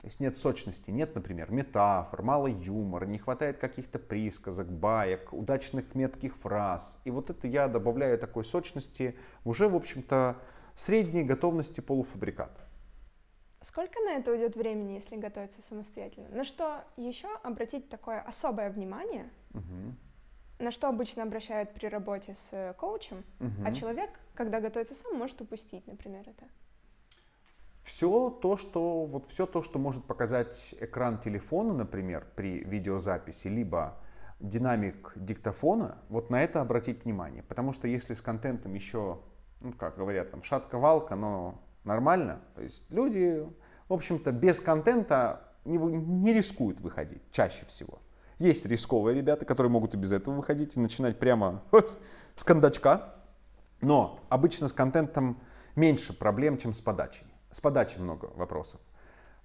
то 0.00 0.08
есть 0.08 0.20
нет 0.20 0.36
сочности, 0.36 0.90
нет, 0.90 1.14
например, 1.14 1.50
метафор, 1.50 2.22
мало 2.22 2.46
юмора, 2.46 3.06
не 3.06 3.18
хватает 3.18 3.56
каких-то 3.56 3.98
присказок, 3.98 4.70
баек, 4.70 5.32
удачных 5.32 5.94
метких 5.94 6.36
фраз. 6.36 7.00
И 7.04 7.10
вот 7.10 7.30
это 7.30 7.46
я 7.46 7.68
добавляю 7.68 8.18
такой 8.18 8.44
сочности 8.44 9.16
уже, 9.44 9.66
в 9.66 9.74
общем-то, 9.74 10.36
средней 10.74 11.22
готовности 11.24 11.80
полуфабриката. 11.80 12.68
Сколько 13.64 13.98
на 14.00 14.10
это 14.10 14.30
уйдет 14.30 14.56
времени, 14.56 14.92
если 14.92 15.16
готовиться 15.16 15.62
самостоятельно? 15.62 16.28
На 16.28 16.44
что 16.44 16.84
еще 16.98 17.28
обратить 17.42 17.88
такое 17.88 18.20
особое 18.20 18.70
внимание? 18.70 19.30
Угу. 19.54 19.94
На 20.58 20.70
что 20.70 20.88
обычно 20.88 21.22
обращают 21.22 21.72
при 21.72 21.86
работе 21.86 22.34
с 22.34 22.50
э, 22.52 22.74
коучем, 22.74 23.24
угу. 23.40 23.50
а 23.64 23.72
человек, 23.72 24.10
когда 24.34 24.60
готовится 24.60 24.94
сам, 24.94 25.16
может 25.16 25.40
упустить, 25.40 25.86
например, 25.86 26.28
это? 26.28 26.44
Все 27.82 28.28
то, 28.30 28.58
что 28.58 29.06
вот 29.06 29.26
все 29.26 29.46
то, 29.46 29.62
что 29.62 29.78
может 29.78 30.04
показать 30.04 30.74
экран 30.80 31.18
телефона, 31.18 31.72
например, 31.72 32.26
при 32.36 32.62
видеозаписи, 32.64 33.48
либо 33.48 33.96
динамик 34.40 35.12
диктофона, 35.16 35.98
вот 36.10 36.28
на 36.28 36.42
это 36.42 36.60
обратить 36.60 37.04
внимание, 37.04 37.42
потому 37.42 37.72
что 37.72 37.88
если 37.88 38.12
с 38.12 38.20
контентом 38.20 38.74
еще, 38.74 39.20
ну 39.62 39.72
как 39.72 39.96
говорят, 39.96 40.30
там 40.30 40.42
шатка-валка, 40.42 41.14
но 41.14 41.63
нормально. 41.84 42.40
То 42.54 42.62
есть 42.62 42.84
люди, 42.90 43.46
в 43.88 43.92
общем-то, 43.92 44.32
без 44.32 44.60
контента 44.60 45.42
не, 45.64 45.78
не 45.78 46.32
рискуют 46.32 46.80
выходить 46.80 47.22
чаще 47.30 47.66
всего. 47.66 47.98
Есть 48.38 48.66
рисковые 48.66 49.14
ребята, 49.14 49.44
которые 49.44 49.70
могут 49.70 49.94
и 49.94 49.96
без 49.96 50.12
этого 50.12 50.34
выходить 50.34 50.76
и 50.76 50.80
начинать 50.80 51.18
прямо 51.18 51.62
с 52.34 52.44
кондачка. 52.44 53.14
Но 53.80 54.20
обычно 54.28 54.68
с 54.68 54.72
контентом 54.72 55.38
меньше 55.76 56.18
проблем, 56.18 56.56
чем 56.56 56.74
с 56.74 56.80
подачей. 56.80 57.26
С 57.50 57.60
подачей 57.60 58.00
много 58.00 58.26
вопросов. 58.34 58.80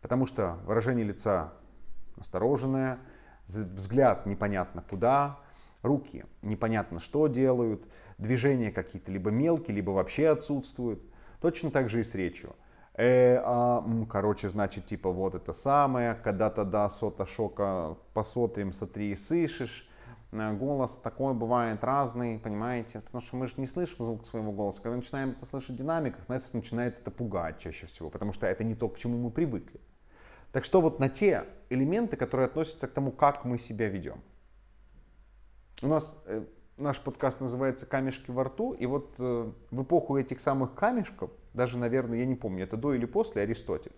Потому 0.01 0.25
что 0.25 0.59
выражение 0.65 1.05
лица 1.05 1.53
настороженное, 2.15 2.99
взгляд 3.45 4.25
непонятно 4.25 4.83
куда, 4.87 5.39
руки 5.81 6.25
непонятно 6.41 6.99
что 6.99 7.27
делают, 7.27 7.85
движения 8.17 8.71
какие-то 8.71 9.11
либо 9.11 9.31
мелкие, 9.31 9.75
либо 9.75 9.91
вообще 9.91 10.29
отсутствуют. 10.29 11.01
Точно 11.41 11.71
так 11.71 11.89
же 11.89 12.01
и 12.01 12.03
с 12.03 12.15
речью. 12.15 12.55
Э, 12.95 13.41
а, 13.45 13.85
короче, 14.09 14.49
значит, 14.49 14.85
типа 14.85 15.09
вот 15.09 15.33
это 15.33 15.53
самое, 15.53 16.15
когда-то 16.15 16.65
да, 16.65 16.89
сота 16.89 17.25
шока 17.25 17.95
посмотрим, 18.13 18.73
смотри 18.73 19.11
и 19.11 19.15
слышишь. 19.15 19.89
Э, 20.33 20.51
голос 20.51 20.97
такой 20.97 21.33
бывает 21.33 21.81
разный, 21.83 22.39
понимаете? 22.39 22.99
Потому 22.99 23.21
что 23.21 23.37
мы 23.37 23.47
же 23.47 23.53
не 23.57 23.67
слышим 23.67 24.03
звук 24.03 24.25
своего 24.25 24.51
голоса. 24.51 24.81
Когда 24.81 24.97
начинаем 24.97 25.29
это 25.29 25.45
слышать 25.45 25.71
в 25.71 25.77
динамиках, 25.77 26.27
нас 26.27 26.53
начинает 26.53 26.99
это 26.99 27.09
пугать 27.09 27.59
чаще 27.59 27.85
всего, 27.85 28.09
потому 28.09 28.33
что 28.33 28.47
это 28.47 28.65
не 28.65 28.75
то, 28.75 28.89
к 28.89 28.97
чему 28.97 29.17
мы 29.17 29.31
привыкли. 29.31 29.79
Так 30.51 30.65
что 30.65 30.81
вот 30.81 30.99
на 30.99 31.07
те 31.07 31.45
элементы, 31.69 32.17
которые 32.17 32.47
относятся 32.47 32.87
к 32.87 32.91
тому, 32.91 33.11
как 33.11 33.45
мы 33.45 33.59
себя 33.59 33.87
ведем. 33.87 34.21
У 35.81 35.87
нас 35.87 36.21
э, 36.25 36.43
наш 36.79 36.99
подкаст 37.01 37.41
называется 37.41 37.85
«Камешки 37.85 38.31
во 38.31 38.45
рту», 38.45 38.73
и 38.73 38.85
вот 38.85 39.15
э, 39.19 39.51
в 39.71 39.83
эпоху 39.83 40.17
этих 40.17 40.39
самых 40.39 40.73
камешков, 40.73 41.31
даже, 41.53 41.77
наверное, 41.77 42.19
я 42.19 42.25
не 42.25 42.35
помню, 42.35 42.63
это 42.63 42.77
до 42.77 42.93
или 42.93 43.05
после 43.05 43.43
Аристотель, 43.43 43.93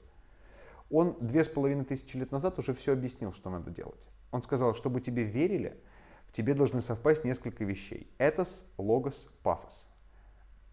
он 0.89 1.15
две 1.21 1.43
с 1.43 1.47
половиной 1.49 1.85
тысячи 1.85 2.17
лет 2.17 2.31
назад 2.31 2.59
уже 2.59 2.73
все 2.73 2.93
объяснил, 2.93 3.31
что 3.31 3.49
надо 3.49 3.71
делать. 3.71 4.09
Он 4.31 4.41
сказал, 4.41 4.75
чтобы 4.75 4.99
тебе 4.99 5.23
верили, 5.23 5.79
в 6.27 6.33
тебе 6.33 6.53
должны 6.53 6.81
совпасть 6.81 7.23
несколько 7.23 7.63
вещей. 7.63 8.09
Этос, 8.17 8.65
логос, 8.77 9.29
пафос. 9.43 9.87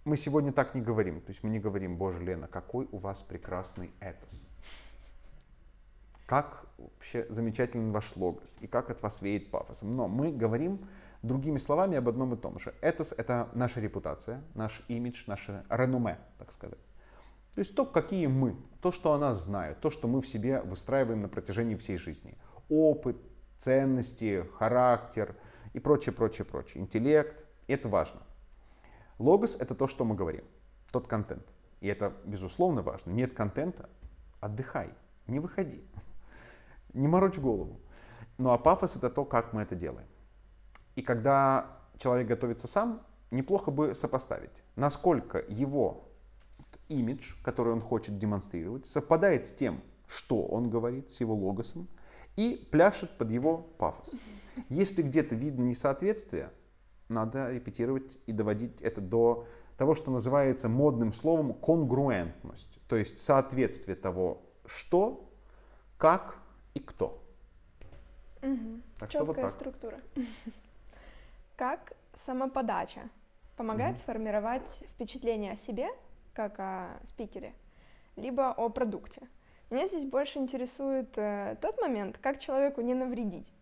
Мы 0.04 0.16
сегодня 0.16 0.52
так 0.52 0.74
не 0.74 0.80
говорим. 0.80 1.20
То 1.20 1.30
есть 1.30 1.42
мы 1.44 1.50
не 1.50 1.60
говорим, 1.60 1.96
боже, 1.96 2.22
Лена, 2.24 2.48
какой 2.48 2.88
у 2.90 2.98
вас 2.98 3.22
прекрасный 3.22 3.90
этос. 4.00 4.48
Как 6.26 6.66
вообще 6.78 7.26
замечательный 7.28 7.90
ваш 7.90 8.16
логос 8.16 8.58
и 8.60 8.66
как 8.66 8.90
от 8.90 9.02
вас 9.02 9.22
веет 9.22 9.50
пафосом. 9.50 9.96
Но 9.96 10.08
мы 10.08 10.32
говорим 10.32 10.86
Другими 11.22 11.58
словами, 11.58 11.96
об 11.96 12.08
одном 12.08 12.34
и 12.34 12.36
том 12.36 12.58
же. 12.58 12.74
Этос— 12.80 13.12
это 13.18 13.48
наша 13.52 13.80
репутация, 13.80 14.42
наш 14.54 14.82
имидж, 14.88 15.24
наше 15.26 15.64
реноме, 15.68 16.18
так 16.38 16.52
сказать. 16.52 16.78
То 17.54 17.60
есть 17.60 17.74
то, 17.74 17.84
какие 17.84 18.28
мы, 18.28 18.56
то, 18.80 18.92
что 18.92 19.12
о 19.12 19.18
нас 19.18 19.42
знают, 19.42 19.80
то, 19.80 19.90
что 19.90 20.06
мы 20.06 20.20
в 20.20 20.28
себе 20.28 20.60
выстраиваем 20.60 21.20
на 21.20 21.28
протяжении 21.28 21.74
всей 21.74 21.96
жизни. 21.96 22.38
Опыт, 22.68 23.16
ценности, 23.58 24.46
характер 24.58 25.34
и 25.72 25.80
прочее, 25.80 26.14
прочее, 26.14 26.44
прочее. 26.44 26.82
Интеллект. 26.82 27.44
Это 27.66 27.88
важно. 27.88 28.20
Логос— 29.18 29.56
это 29.60 29.74
то, 29.74 29.88
что 29.88 30.04
мы 30.04 30.14
говорим, 30.14 30.44
тот 30.92 31.08
контент. 31.08 31.46
И 31.80 31.88
это, 31.88 32.12
безусловно, 32.24 32.82
важно. 32.82 33.10
Нет 33.10 33.34
контента— 33.34 33.88
отдыхай, 34.40 34.90
не 35.26 35.40
выходи, 35.40 35.82
не 36.94 37.08
морочь 37.08 37.38
голову. 37.38 37.80
Ну 38.38 38.50
а 38.50 38.58
пафос— 38.58 38.96
это 38.98 39.10
то, 39.10 39.24
как 39.24 39.52
мы 39.52 39.62
это 39.62 39.74
делаем. 39.74 40.06
И 40.98 41.02
когда 41.02 41.78
человек 41.96 42.26
готовится 42.26 42.66
сам, 42.66 43.00
неплохо 43.30 43.70
бы 43.70 43.94
сопоставить, 43.94 44.64
насколько 44.74 45.44
его 45.46 46.08
имидж, 46.88 47.34
который 47.44 47.72
он 47.72 47.80
хочет 47.80 48.18
демонстрировать, 48.18 48.84
совпадает 48.84 49.46
с 49.46 49.52
тем, 49.52 49.80
что 50.08 50.44
он 50.44 50.68
говорит, 50.68 51.12
с 51.12 51.20
его 51.20 51.36
логосом, 51.36 51.86
и 52.34 52.68
пляшет 52.72 53.16
под 53.16 53.30
его 53.30 53.58
пафос. 53.58 54.18
Если 54.70 55.02
где-то 55.02 55.36
видно 55.36 55.62
несоответствие, 55.62 56.50
надо 57.08 57.52
репетировать 57.52 58.18
и 58.26 58.32
доводить 58.32 58.82
это 58.82 59.00
до 59.00 59.46
того, 59.76 59.94
что 59.94 60.10
называется 60.10 60.68
модным 60.68 61.12
словом 61.12 61.54
конгруентность, 61.54 62.80
то 62.88 62.96
есть 62.96 63.18
соответствие 63.18 63.94
того, 63.94 64.42
что, 64.66 65.30
как 65.96 66.38
и 66.74 66.80
кто. 66.80 67.22
Угу. 68.42 68.80
Так 68.98 69.10
Четкая 69.10 69.44
вот 69.44 69.52
структура. 69.52 70.00
Как 71.58 71.92
самоподача 72.14 73.10
помогает 73.56 73.96
угу. 73.96 74.02
сформировать 74.02 74.84
впечатление 74.94 75.54
о 75.54 75.56
себе, 75.56 75.88
как 76.32 76.60
о 76.60 77.00
спикере, 77.02 77.52
либо 78.14 78.52
о 78.52 78.68
продукте? 78.68 79.22
Меня 79.68 79.88
здесь 79.88 80.04
больше 80.04 80.38
интересует 80.38 81.18
э, 81.18 81.56
тот 81.60 81.80
момент, 81.80 82.16
как 82.18 82.38
человеку 82.38 82.80
не 82.80 82.94
навредить. 82.94 83.52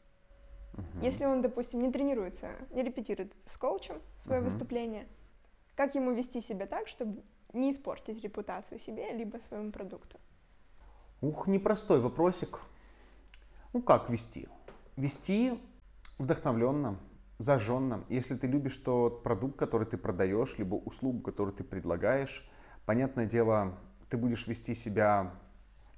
Угу. 0.75 1.05
Если 1.05 1.25
он, 1.25 1.41
допустим, 1.41 1.81
не 1.81 1.91
тренируется, 1.91 2.51
не 2.73 2.83
репетирует 2.83 3.33
с 3.47 3.57
коучем 3.57 4.03
свое 4.19 4.43
угу. 4.43 4.51
выступление, 4.51 5.09
как 5.75 5.95
ему 5.95 6.13
вести 6.13 6.43
себя 6.43 6.67
так, 6.67 6.89
чтобы 6.89 7.23
не 7.55 7.73
испортить 7.73 8.23
репутацию 8.23 8.79
себе, 8.79 9.11
либо 9.15 9.39
своему 9.39 9.73
продукту? 9.73 10.19
Ух, 11.23 11.47
непростой 11.47 12.01
вопросик. 12.01 12.61
Ну 13.73 13.81
как 13.81 14.11
вести? 14.11 14.51
Вести 14.97 15.59
вдохновленно, 16.19 16.99
зажженно. 17.39 18.05
Если 18.09 18.35
ты 18.35 18.47
любишь 18.47 18.77
тот 18.77 19.23
продукт, 19.23 19.59
который 19.59 19.87
ты 19.87 19.97
продаешь, 19.97 20.59
либо 20.59 20.75
услугу, 20.75 21.21
которую 21.21 21.55
ты 21.55 21.65
предлагаешь, 21.65 22.49
понятное 22.85 23.27
дело, 23.27 23.79
ты 24.09 24.17
будешь 24.17 24.47
вести 24.47 24.75
себя 24.75 25.35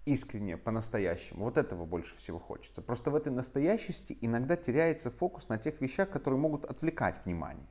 искренне, 0.04 0.56
по-настоящему. 0.56 1.44
Вот 1.44 1.58
этого 1.58 1.84
больше 1.84 2.16
всего 2.16 2.38
хочется. 2.38 2.80
Просто 2.80 3.10
в 3.10 3.14
этой 3.14 3.30
настоящести 3.30 4.16
иногда 4.20 4.56
теряется 4.56 5.10
фокус 5.10 5.48
на 5.48 5.58
тех 5.58 5.80
вещах, 5.80 6.10
которые 6.10 6.40
могут 6.40 6.64
отвлекать 6.64 7.24
внимание. 7.24 7.68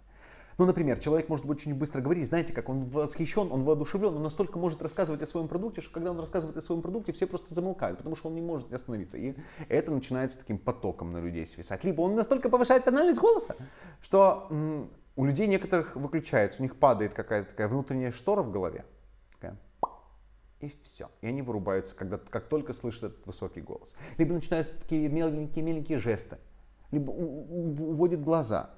Ну, 0.58 0.66
например, 0.66 0.98
человек 0.98 1.30
может 1.30 1.46
очень 1.46 1.76
быстро 1.76 2.02
говорить, 2.02 2.28
знаете, 2.28 2.52
как 2.52 2.68
он 2.70 2.86
восхищен, 2.86 3.52
он 3.52 3.64
воодушевлен, 3.64 4.16
он 4.16 4.24
настолько 4.24 4.58
может 4.58 4.82
рассказывать 4.82 5.22
о 5.22 5.28
своем 5.28 5.48
продукте, 5.48 5.82
что 5.82 5.94
когда 5.94 6.10
он 6.10 6.20
рассказывает 6.20 6.58
о 6.58 6.62
своем 6.62 6.82
продукте, 6.82 7.12
все 7.12 7.28
просто 7.28 7.54
замолкают, 7.54 8.00
потому 8.00 8.16
что 8.16 8.30
он 8.30 8.36
не 8.36 8.42
может 8.42 8.74
остановиться. 8.74 9.18
И 9.18 9.36
это 9.70 9.92
начинается 9.92 10.40
таким 10.40 10.58
потоком 10.58 11.12
на 11.12 11.20
людей 11.20 11.46
свисать. 11.46 11.84
Либо 11.84 12.02
он 12.02 12.16
настолько 12.16 12.50
повышает 12.50 12.86
тональность 12.86 13.20
голоса, 13.20 13.56
что 14.02 14.48
м- 14.50 14.90
у 15.16 15.26
людей 15.26 15.46
некоторых 15.46 15.96
выключается, 15.96 16.60
у 16.60 16.64
них 16.64 16.76
падает 16.76 17.14
какая-то 17.14 17.50
такая 17.50 17.68
внутренняя 17.68 18.12
штора 18.12 18.42
в 18.42 18.52
голове. 18.52 18.84
Такая. 19.34 19.60
И 20.60 20.72
все. 20.82 21.12
И 21.22 21.28
они 21.28 21.44
вырубаются, 21.44 21.94
когда, 21.96 22.18
как 22.18 22.46
только 22.46 22.74
слышат 22.74 23.04
этот 23.04 23.28
высокий 23.28 23.62
голос. 23.62 23.94
Либо 24.18 24.34
начинаются 24.34 24.74
такие 24.74 25.08
меленькие-меленькие 25.08 26.00
жесты. 26.00 26.40
Либо 26.90 27.12
уводит 27.12 28.24
глаза. 28.24 28.72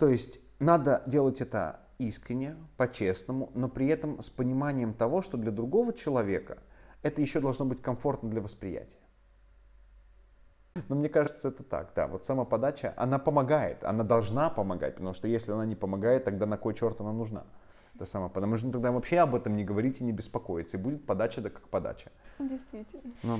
То 0.00 0.08
есть 0.08 0.40
надо 0.60 1.02
делать 1.06 1.42
это 1.42 1.80
искренне, 1.98 2.56
по-честному, 2.78 3.52
но 3.54 3.68
при 3.68 3.86
этом 3.88 4.22
с 4.22 4.30
пониманием 4.30 4.94
того, 4.94 5.20
что 5.20 5.36
для 5.36 5.50
другого 5.50 5.92
человека 5.92 6.56
это 7.02 7.20
еще 7.20 7.38
должно 7.38 7.66
быть 7.66 7.82
комфортно 7.82 8.30
для 8.30 8.40
восприятия. 8.40 8.98
Но 10.88 10.96
мне 10.96 11.10
кажется, 11.10 11.48
это 11.48 11.62
так, 11.62 11.92
да. 11.94 12.06
Вот 12.06 12.24
самоподача, 12.24 12.94
она 12.96 13.18
помогает, 13.18 13.84
она 13.84 14.02
должна 14.02 14.48
помогать, 14.48 14.94
потому 14.94 15.12
что 15.12 15.28
если 15.28 15.52
она 15.52 15.66
не 15.66 15.76
помогает, 15.76 16.24
тогда 16.24 16.46
на 16.46 16.56
кой 16.56 16.72
черт 16.72 16.98
она 17.02 17.12
нужна? 17.12 17.44
Это 17.94 18.06
самоподача. 18.06 18.48
Можно 18.48 18.72
тогда 18.72 18.92
вообще 18.92 19.18
об 19.18 19.34
этом 19.34 19.54
не 19.54 19.64
говорить 19.64 20.00
и 20.00 20.04
не 20.04 20.12
беспокоиться, 20.12 20.78
и 20.78 20.80
будет 20.80 21.04
подача 21.04 21.42
да 21.42 21.50
как 21.50 21.68
подача. 21.68 22.10
Действительно. 22.38 23.12
Ну, 23.22 23.38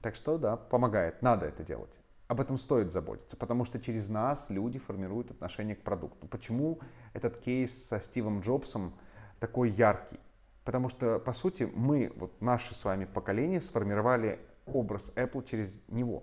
так 0.00 0.14
что, 0.14 0.38
да, 0.38 0.56
помогает, 0.56 1.20
надо 1.20 1.46
это 1.46 1.64
делать 1.64 1.98
об 2.30 2.40
этом 2.40 2.58
стоит 2.58 2.92
заботиться, 2.92 3.36
потому 3.36 3.64
что 3.64 3.80
через 3.80 4.08
нас 4.08 4.50
люди 4.50 4.78
формируют 4.78 5.32
отношение 5.32 5.74
к 5.74 5.82
продукту. 5.82 6.28
Почему 6.28 6.78
этот 7.12 7.38
кейс 7.38 7.88
со 7.88 7.98
Стивом 7.98 8.38
Джобсом 8.38 8.94
такой 9.40 9.70
яркий? 9.70 10.20
Потому 10.64 10.88
что, 10.88 11.18
по 11.18 11.32
сути, 11.32 11.68
мы, 11.74 12.12
вот 12.14 12.40
наше 12.40 12.72
с 12.72 12.84
вами 12.84 13.04
поколение, 13.04 13.60
сформировали 13.60 14.38
образ 14.64 15.12
Apple 15.16 15.44
через 15.44 15.80
него. 15.88 16.22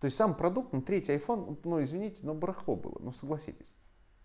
То 0.00 0.06
есть 0.06 0.16
сам 0.16 0.34
продукт, 0.34 0.72
ну, 0.72 0.80
третий 0.80 1.12
iPhone, 1.12 1.60
ну, 1.64 1.82
извините, 1.82 2.20
но 2.22 2.32
барахло 2.32 2.74
было, 2.74 2.96
ну, 2.98 3.10
согласитесь. 3.12 3.74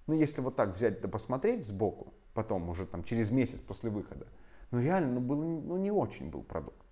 Ну, 0.08 0.14
если 0.14 0.40
вот 0.40 0.56
так 0.56 0.74
взять 0.74 1.02
да 1.02 1.10
посмотреть 1.10 1.66
сбоку, 1.66 2.14
потом 2.34 2.70
уже 2.70 2.86
там 2.86 3.04
через 3.04 3.32
месяц 3.32 3.60
после 3.60 3.90
выхода, 3.90 4.28
ну, 4.72 4.80
реально, 4.80 5.16
ну, 5.16 5.20
был, 5.20 5.44
ну, 5.44 5.76
не 5.76 5.92
очень 5.92 6.30
был 6.30 6.44
продукт. 6.44 6.86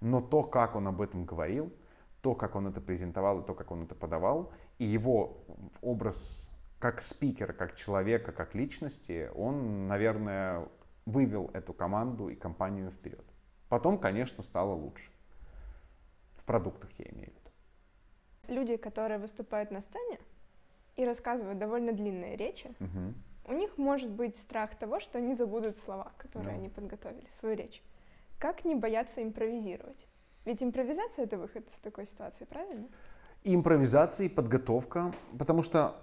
Но 0.00 0.20
то, 0.20 0.44
как 0.44 0.76
он 0.76 0.86
об 0.86 1.00
этом 1.00 1.24
говорил, 1.24 1.72
то, 2.22 2.34
как 2.34 2.56
он 2.56 2.66
это 2.66 2.80
презентовал 2.80 3.40
и 3.40 3.46
то, 3.46 3.54
как 3.54 3.70
он 3.70 3.84
это 3.84 3.94
подавал, 3.94 4.52
и 4.78 4.84
его 4.84 5.44
образ 5.82 6.50
как 6.78 7.00
спикера, 7.00 7.52
как 7.52 7.74
человека, 7.74 8.32
как 8.32 8.54
личности, 8.54 9.30
он, 9.34 9.88
наверное, 9.88 10.68
вывел 11.06 11.50
эту 11.54 11.72
команду 11.72 12.28
и 12.28 12.36
компанию 12.36 12.90
вперед. 12.90 13.24
Потом, 13.68 13.98
конечно, 13.98 14.42
стало 14.42 14.74
лучше. 14.74 15.10
В 16.36 16.44
продуктах 16.44 16.90
я 16.98 17.06
имею 17.06 17.30
в 17.30 17.34
виду. 17.34 18.60
Люди, 18.60 18.76
которые 18.76 19.18
выступают 19.18 19.70
на 19.70 19.80
сцене 19.80 20.18
и 20.96 21.04
рассказывают 21.04 21.58
довольно 21.58 21.92
длинные 21.92 22.36
речи, 22.36 22.74
угу. 22.80 23.14
у 23.44 23.52
них 23.52 23.76
может 23.76 24.10
быть 24.10 24.36
страх 24.36 24.78
того, 24.78 25.00
что 25.00 25.18
они 25.18 25.34
забудут 25.34 25.78
слова, 25.78 26.12
которые 26.16 26.52
да. 26.52 26.58
они 26.58 26.68
подготовили, 26.68 27.28
свою 27.30 27.56
речь. 27.56 27.82
Как 28.38 28.64
не 28.64 28.74
бояться 28.74 29.22
импровизировать? 29.22 30.06
Ведь 30.48 30.62
импровизация— 30.62 31.24
это 31.26 31.36
выход 31.36 31.68
из 31.68 31.78
такой 31.80 32.06
ситуации, 32.06 32.46
правильно? 32.46 32.88
Импровизация, 33.44 34.28
и 34.28 34.28
подготовка, 34.30 35.12
потому 35.38 35.62
что 35.62 35.94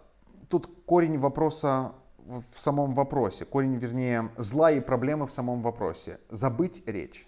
тут 0.49 0.69
корень 0.85 1.17
вопроса 1.17 1.93
в 2.19 2.61
самом 2.61 2.93
вопросе, 2.93 3.43
корень, 3.45 3.75
вернее, 3.77 4.29
зла 4.37 4.69
и 4.69 4.81
проблемы 4.81 5.25
в 5.25 5.31
самом 5.31 5.63
вопросе. 5.63 6.19
Забыть 6.29 6.83
речь. 6.85 7.27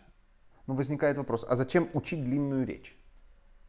Но 0.68 0.76
возникает 0.76 1.18
вопрос, 1.18 1.44
а 1.50 1.56
зачем 1.56 1.90
учить 1.96 2.24
длинную 2.24 2.68
речь? 2.68 2.96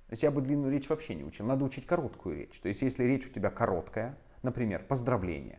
То 0.08 0.12
есть 0.12 0.22
я 0.24 0.30
бы 0.30 0.42
длинную 0.42 0.70
речь 0.70 0.90
вообще 0.90 1.14
не 1.14 1.24
учил, 1.24 1.46
надо 1.46 1.64
учить 1.64 1.86
короткую 1.86 2.36
речь. 2.36 2.60
То 2.60 2.68
есть 2.68 2.82
если 2.82 3.04
речь 3.04 3.26
у 3.28 3.30
тебя 3.30 3.48
короткая, 3.48 4.18
например, 4.42 4.84
поздравление, 4.86 5.58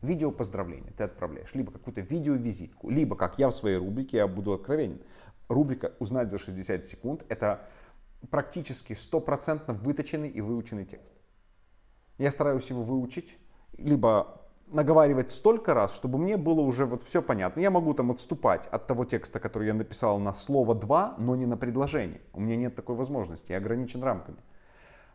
видео 0.00 0.30
поздравление 0.30 0.92
ты 0.96 1.02
отправляешь, 1.02 1.52
либо 1.54 1.72
какую-то 1.72 2.02
видеовизитку, 2.02 2.88
либо, 2.88 3.16
как 3.16 3.40
я 3.40 3.48
в 3.48 3.52
своей 3.52 3.78
рубрике, 3.78 4.18
я 4.18 4.28
буду 4.28 4.52
откровенен, 4.52 5.00
рубрика 5.48 5.92
«Узнать 5.98 6.30
за 6.30 6.38
60 6.38 6.86
секунд»— 6.86 7.24
это 7.28 7.66
практически 8.30 8.92
стопроцентно 8.94 9.74
выточенный 9.74 10.28
и 10.28 10.40
выученный 10.40 10.84
текст. 10.84 11.14
Я 12.18 12.30
стараюсь 12.30 12.68
его 12.70 12.82
выучить, 12.82 13.36
либо 13.76 14.40
наговаривать 14.68 15.30
столько 15.30 15.74
раз, 15.74 15.94
чтобы 15.94 16.18
мне 16.18 16.36
было 16.36 16.60
уже 16.60 16.86
вот 16.86 17.02
все 17.02 17.22
понятно. 17.22 17.60
Я 17.60 17.70
могу 17.70 17.94
там 17.94 18.10
отступать 18.10 18.66
от 18.66 18.86
того 18.86 19.04
текста, 19.04 19.38
который 19.38 19.68
я 19.68 19.74
написал 19.74 20.18
на 20.18 20.34
слово 20.34 20.74
«два», 20.74 21.14
но 21.18 21.36
не 21.36 21.46
на 21.46 21.56
предложение. 21.56 22.20
У 22.32 22.40
меня 22.40 22.56
нет 22.56 22.74
такой 22.74 22.96
возможности, 22.96 23.52
я 23.52 23.58
ограничен 23.58 24.02
рамками. 24.02 24.38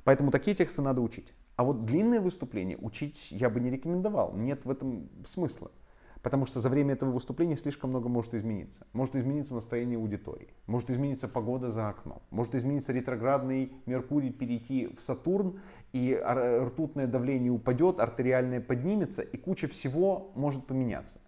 Поэтому 0.04 0.32
такие 0.32 0.56
тексты 0.56 0.82
надо 0.82 1.02
учить. 1.02 1.34
А 1.58 1.64
вот 1.64 1.86
длинные 1.86 2.22
выступления 2.22 2.78
учить 2.78 3.28
я 3.32 3.50
бы 3.50 3.60
не 3.60 3.70
рекомендовал. 3.70 4.34
Нет 4.34 4.66
в 4.66 4.72
этом 4.72 5.10
смысла. 5.26 5.70
Потому 6.22 6.46
что 6.46 6.60
за 6.60 6.70
время 6.70 6.94
этого 6.94 7.12
выступления 7.12 7.58
слишком 7.58 7.90
много 7.90 8.08
может 8.08 8.36
измениться. 8.36 8.86
Может 8.94 9.16
измениться 9.16 9.56
настроение 9.56 9.98
аудитории, 9.98 10.54
может 10.68 10.90
измениться 10.92 11.28
погода 11.28 11.72
за 11.72 11.90
окном, 11.90 12.22
может 12.30 12.54
измениться 12.54 12.94
ретроградный 12.94 13.74
Меркурий 13.88 14.32
перейти 14.32 14.88
в 14.88 15.02
Сатурн, 15.02 15.60
и 15.94 16.16
ртутное 16.16 17.08
давление 17.08 17.52
упадет, 17.52 18.00
артериальное 18.00 18.62
поднимется, 18.62 19.24
и 19.24 19.38
куча 19.38 19.68
всего 19.68 20.32
может 20.36 20.68
поменяться. 20.68 21.20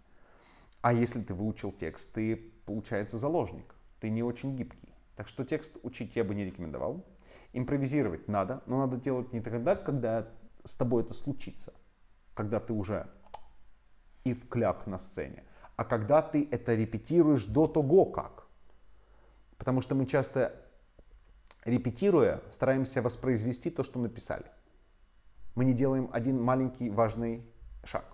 А 0.81 0.93
если 0.93 1.21
ты 1.21 1.33
выучил 1.33 1.71
текст, 1.71 2.13
ты, 2.13 2.35
получается, 2.65 3.17
заложник, 3.17 3.73
ты 3.99 4.09
не 4.09 4.21
очень 4.21 4.55
гибкий. 4.55 4.89
Так 5.15 5.27
что 5.27 5.43
текст 5.43 5.77
учить 5.81 6.15
я 6.15 6.23
бы 6.23 6.35
не 6.35 6.45
рекомендовал. 6.45 7.05
Импровизировать 7.53 8.27
надо, 8.27 8.63
но 8.65 8.79
надо 8.79 8.97
делать 8.97 9.31
не 9.31 9.39
тогда, 9.39 9.75
когда 9.75 10.27
с 10.63 10.75
тобой 10.75 11.03
это 11.03 11.13
случится, 11.13 11.73
когда 12.33 12.59
ты 12.59 12.73
уже 12.73 13.07
и 14.23 14.33
в 14.33 14.47
кляк 14.47 14.87
на 14.87 14.97
сцене, 14.97 15.43
а 15.75 15.83
когда 15.83 16.21
ты 16.21 16.47
это 16.51 16.75
репетируешь 16.75 17.45
до 17.45 17.67
того 17.67 18.05
как. 18.05 18.47
Потому 19.57 19.81
что 19.81 19.95
мы 19.95 20.05
часто, 20.05 20.53
репетируя, 21.65 22.41
стараемся 22.51 23.01
воспроизвести 23.01 23.69
то, 23.69 23.83
что 23.83 23.99
написали. 23.99 24.45
Мы 25.55 25.65
не 25.65 25.73
делаем 25.73 26.09
один 26.11 26.41
маленький 26.41 26.89
важный 26.89 27.45
шаг. 27.83 28.05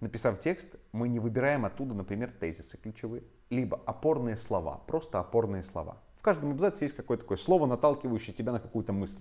Написав 0.00 0.38
текст, 0.38 0.76
мы 0.92 1.08
не 1.08 1.18
выбираем 1.18 1.64
оттуда, 1.64 1.94
например, 1.94 2.30
тезисы 2.30 2.76
ключевые, 2.76 3.24
либо 3.50 3.80
опорные 3.84 4.36
слова, 4.36 4.78
просто 4.86 5.18
опорные 5.18 5.64
слова. 5.64 6.00
В 6.16 6.22
каждом 6.22 6.52
абзаце 6.52 6.84
есть 6.84 6.94
какое-то 6.94 7.24
такое 7.24 7.38
слово, 7.38 7.66
наталкивающее 7.66 8.34
тебя 8.34 8.52
на 8.52 8.60
какую-то 8.60 8.92
мысль. 8.92 9.20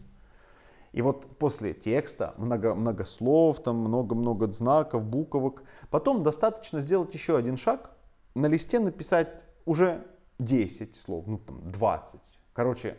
И 0.97 1.01
вот 1.03 1.27
после 1.37 1.75
текста 1.75 2.33
много, 2.37 2.73
много 2.73 3.05
слов, 3.05 3.61
там 3.61 3.75
много-много 3.75 4.51
знаков, 4.51 5.03
буквок. 5.03 5.61
Потом 5.91 6.23
достаточно 6.23 6.79
сделать 6.79 7.13
еще 7.13 7.37
один 7.37 7.55
шаг, 7.55 7.91
на 8.33 8.47
листе 8.47 8.79
написать 8.79 9.43
уже 9.65 10.03
10 10.39 10.95
слов, 10.95 11.27
ну 11.27 11.37
там 11.37 11.67
20. 11.67 12.19
Короче, 12.51 12.97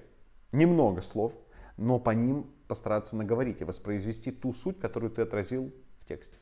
немного 0.52 1.00
слов, 1.00 1.32
но 1.76 1.98
по 1.98 2.10
ним 2.10 2.48
постараться 2.68 3.16
наговорить 3.16 3.62
и 3.62 3.64
воспроизвести 3.64 4.30
ту 4.30 4.52
суть, 4.52 4.78
которую 4.78 5.10
ты 5.10 5.22
отразил 5.22 5.72
в 5.98 6.04
тексте. 6.04 6.38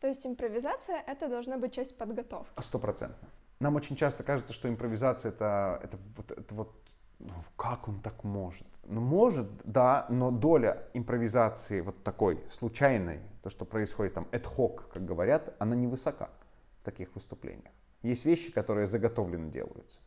То 0.00 0.06
есть 0.06 0.24
импровизация— 0.24 1.04
это 1.06 1.28
должна 1.28 1.58
быть 1.58 1.74
часть 1.74 1.98
подготовки? 1.98 2.62
Стопроцентно. 2.62 3.28
Нам 3.60 3.76
очень 3.76 3.94
часто 3.94 4.22
кажется, 4.22 4.54
что 4.54 4.70
импровизация 4.70 5.32
это, 5.32 5.80
это, 5.84 5.98
вот, 6.16 6.30
это 6.30 6.54
вот 6.54 6.83
ну, 7.24 7.32
как 7.56 7.88
он 7.88 8.00
так 8.00 8.22
может? 8.22 8.66
Ну, 8.84 9.00
может, 9.00 9.46
да, 9.64 10.06
но 10.10 10.30
доля 10.30 10.86
импровизации 10.92 11.80
вот 11.80 12.02
такой 12.04 12.44
случайной, 12.50 13.20
то, 13.42 13.48
что 13.50 13.64
происходит 13.64 14.14
там 14.14 14.28
ad 14.30 14.44
hoc, 14.44 14.82
как 14.92 15.04
говорят, 15.04 15.54
она 15.58 15.74
невысока 15.74 16.30
в 16.78 16.84
таких 16.84 17.14
выступлениях. 17.14 17.72
Есть 18.02 18.26
вещи, 18.26 18.52
которые 18.52 18.86
заготовленно 18.86 19.50
делаются. 19.50 20.00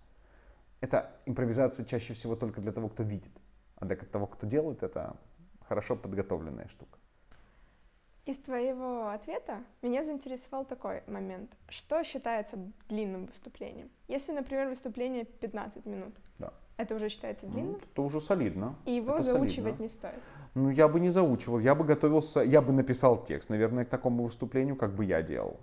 Это 0.80 1.12
импровизация 1.26 1.86
чаще 1.86 2.14
всего 2.14 2.36
только 2.36 2.62
для 2.62 2.72
того, 2.72 2.90
кто 2.90 3.02
видит. 3.02 3.32
А 3.78 3.86
для 3.86 3.96
того, 3.96 4.28
кто 4.28 4.46
делает, 4.46 4.84
это 4.84 5.18
хорошо 5.68 5.96
подготовленная 5.96 6.68
штука. 6.68 7.00
Из 8.26 8.38
твоего 8.38 9.08
ответа 9.08 9.64
меня 9.82 10.04
заинтересовал 10.04 10.66
такой 10.66 11.02
момент. 11.08 11.50
Что 11.70 12.04
считается 12.04 12.58
длинным 12.90 13.26
выступлением? 13.26 13.90
Если, 14.08 14.34
например, 14.34 14.68
выступление 14.68 15.24
15 15.24 15.86
минут, 15.86 16.14
да. 16.38 16.54
Это 16.78 16.96
уже 16.96 17.10
считается 17.10 17.46
ну, 17.46 17.52
длинным? 17.52 17.72
Ну, 17.74 17.80
это 17.80 18.02
уже 18.02 18.20
солидно. 18.20 18.76
И 18.86 18.92
его 18.92 19.16
это 19.16 19.24
заучивать 19.24 19.76
солидно. 19.76 19.84
не 19.84 19.90
стоит? 19.90 20.20
Ну, 20.56 20.70
я 20.70 20.88
бы 20.88 21.00
не 21.00 21.10
заучивал, 21.10 21.60
я 21.60 21.76
бы 21.76 21.84
готовился, 21.84 22.40
я 22.42 22.62
бы 22.62 22.72
написал 22.72 23.24
текст, 23.24 23.50
наверное, 23.50 23.86
к 23.86 23.90
такому 23.90 24.24
выступлению, 24.24 24.76
как 24.76 24.96
бы 24.96 25.06
я 25.06 25.22
делал. 25.22 25.60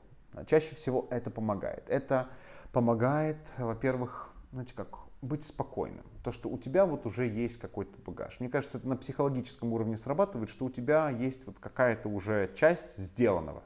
Чаще 0.46 0.74
всего 0.74 1.06
это 1.10 1.30
помогает. 1.30 1.84
Это 1.88 2.28
помогает, 2.72 3.38
во-первых, 3.56 4.32
знаете, 4.52 4.72
как 4.74 4.98
быть 5.22 5.44
спокойным. 5.44 6.04
То, 6.22 6.30
что 6.30 6.48
у 6.48 6.58
тебя 6.58 6.86
вот 6.86 7.06
уже 7.06 7.26
есть 7.26 7.58
какой-то 7.58 7.98
багаж. 8.04 8.40
Мне 8.40 8.48
кажется, 8.48 8.78
это 8.78 8.88
на 8.88 8.96
психологическом 8.96 9.72
уровне 9.72 9.96
срабатывает, 9.96 10.48
что 10.48 10.66
у 10.66 10.70
тебя 10.70 11.10
есть 11.10 11.46
вот 11.46 11.58
какая-то 11.58 12.08
уже 12.08 12.50
часть 12.54 12.96
сделанного. 12.96 13.62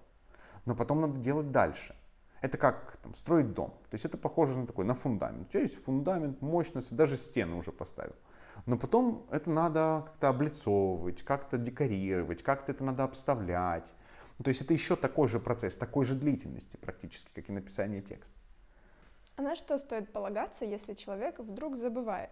Но 0.64 0.74
потом 0.74 1.00
надо 1.00 1.18
делать 1.18 1.50
дальше. 1.50 1.94
Это 2.40 2.57
как 2.59 2.96
там, 2.98 3.14
строить 3.14 3.53
дом. 3.53 3.70
То 3.90 3.94
есть 3.94 4.05
это 4.05 4.16
похоже 4.16 4.59
на 4.59 4.66
такой, 4.66 4.85
на 4.85 4.94
фундамент. 4.94 5.48
У 5.48 5.51
тебя 5.51 5.62
есть 5.62 5.83
фундамент, 5.83 6.40
мощность, 6.40 6.94
даже 6.94 7.16
стены 7.16 7.57
уже 7.57 7.72
поставил. 7.72 8.14
Но 8.66 8.77
потом 8.77 9.27
это 9.31 9.51
надо 9.51 10.05
как-то 10.07 10.29
облицовывать, 10.29 11.22
как-то 11.22 11.59
декорировать, 11.59 12.42
как-то 12.42 12.72
это 12.72 12.85
надо 12.85 13.05
обставлять. 13.05 13.92
То 14.42 14.48
есть 14.48 14.62
это 14.62 14.72
еще 14.72 14.94
такой 14.94 15.29
же 15.29 15.40
процесс, 15.40 15.77
такой 15.77 16.05
же 16.05 16.14
длительности 16.14 16.77
практически, 16.77 17.31
как 17.35 17.48
и 17.48 17.53
написание 17.53 18.03
текста. 18.03 18.37
А 19.37 19.42
на 19.42 19.57
что 19.57 19.79
стоит 19.79 20.12
полагаться, 20.12 20.64
если 20.64 20.94
человек 20.94 21.38
вдруг 21.38 21.77
забывает? 21.77 22.31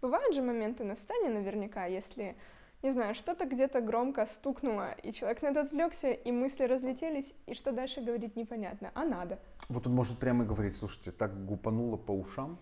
Бывают 0.00 0.34
же 0.34 0.42
моменты 0.42 0.84
на 0.84 0.96
сцене 0.96 1.30
наверняка, 1.30 1.86
если, 1.86 2.36
не 2.82 2.90
знаю, 2.90 3.14
что-то 3.14 3.46
где-то 3.46 3.80
громко 3.80 4.26
стукнуло, 4.26 4.92
и 4.92 5.12
человек 5.12 5.42
на 5.42 5.48
это 5.48 5.60
отвлекся, 5.62 6.10
и 6.10 6.32
мысли 6.32 6.64
разлетелись, 6.64 7.34
и 7.46 7.54
что 7.54 7.72
дальше 7.72 8.00
говорить 8.00 8.34
непонятно, 8.36 8.90
а 8.94 9.04
надо. 9.04 9.38
Вот 9.68 9.86
он 9.86 9.94
может 9.94 10.18
прямо 10.18 10.44
говорить, 10.44 10.76
слушайте, 10.76 11.12
так 11.12 11.44
гупануло 11.46 11.96
по 11.96 12.10
ушам, 12.10 12.58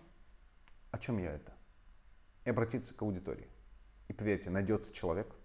о 0.91 0.99
чем 0.99 1.17
я 1.17 1.31
это? 1.31 1.51
И 2.45 2.49
обратиться 2.51 2.93
к 2.93 3.01
аудитории. 3.01 3.47
И 4.07 4.13
поверьте, 4.13 4.49
найдется 4.49 4.93
человек, 4.93 5.35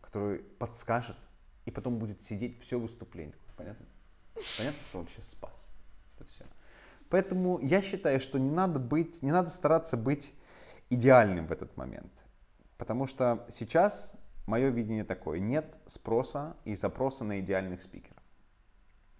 который 0.00 0.38
подскажет, 0.40 1.16
и 1.64 1.70
потом 1.70 1.98
будет 1.98 2.20
сидеть 2.20 2.60
все 2.60 2.78
выступление. 2.78 3.36
Понятно? 3.56 3.86
Понятно, 4.58 4.80
кто 4.88 4.98
вообще 4.98 5.22
спас? 5.22 5.70
Это 6.16 6.28
все. 6.28 6.44
Поэтому 7.08 7.60
я 7.60 7.80
считаю, 7.80 8.18
что 8.18 8.38
не 8.38 8.50
надо 8.50 8.80
быть, 8.80 9.22
не 9.22 9.30
надо 9.30 9.50
стараться 9.50 9.96
быть 9.96 10.34
идеальным 10.90 11.46
в 11.46 11.52
этот 11.52 11.76
момент. 11.76 12.24
Потому 12.76 13.06
что 13.06 13.46
сейчас 13.48 14.14
мое 14.46 14.68
видение 14.68 15.04
такое. 15.04 15.38
Нет 15.38 15.78
спроса 15.86 16.56
и 16.64 16.74
запроса 16.74 17.24
на 17.24 17.40
идеальных 17.40 17.82
спикеров. 17.82 18.22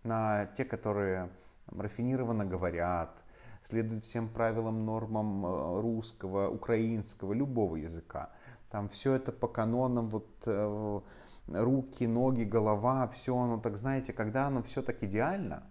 На 0.03 0.47
те, 0.47 0.65
которые 0.65 1.31
там, 1.67 1.81
рафинированно 1.81 2.45
говорят, 2.45 3.25
следуют 3.63 4.05
всем 4.05 4.29
правилам, 4.29 4.85
нормам 4.85 5.47
э, 5.47 5.81
русского, 5.81 6.49
украинского, 6.51 7.33
любого 7.33 7.77
языка. 7.77 8.31
Там 8.71 8.89
все 8.89 9.15
это 9.15 9.33
по 9.33 9.49
канонам, 9.49 10.11
вот 10.11 10.43
э, 10.47 11.01
руки, 11.47 12.07
ноги, 12.07 12.45
голова, 12.45 13.09
все 13.09 13.37
оно 13.37 13.59
так, 13.59 13.77
знаете, 13.77 14.13
когда 14.13 14.47
оно 14.49 14.63
все 14.63 14.83
так 14.83 15.03
идеально, 15.03 15.63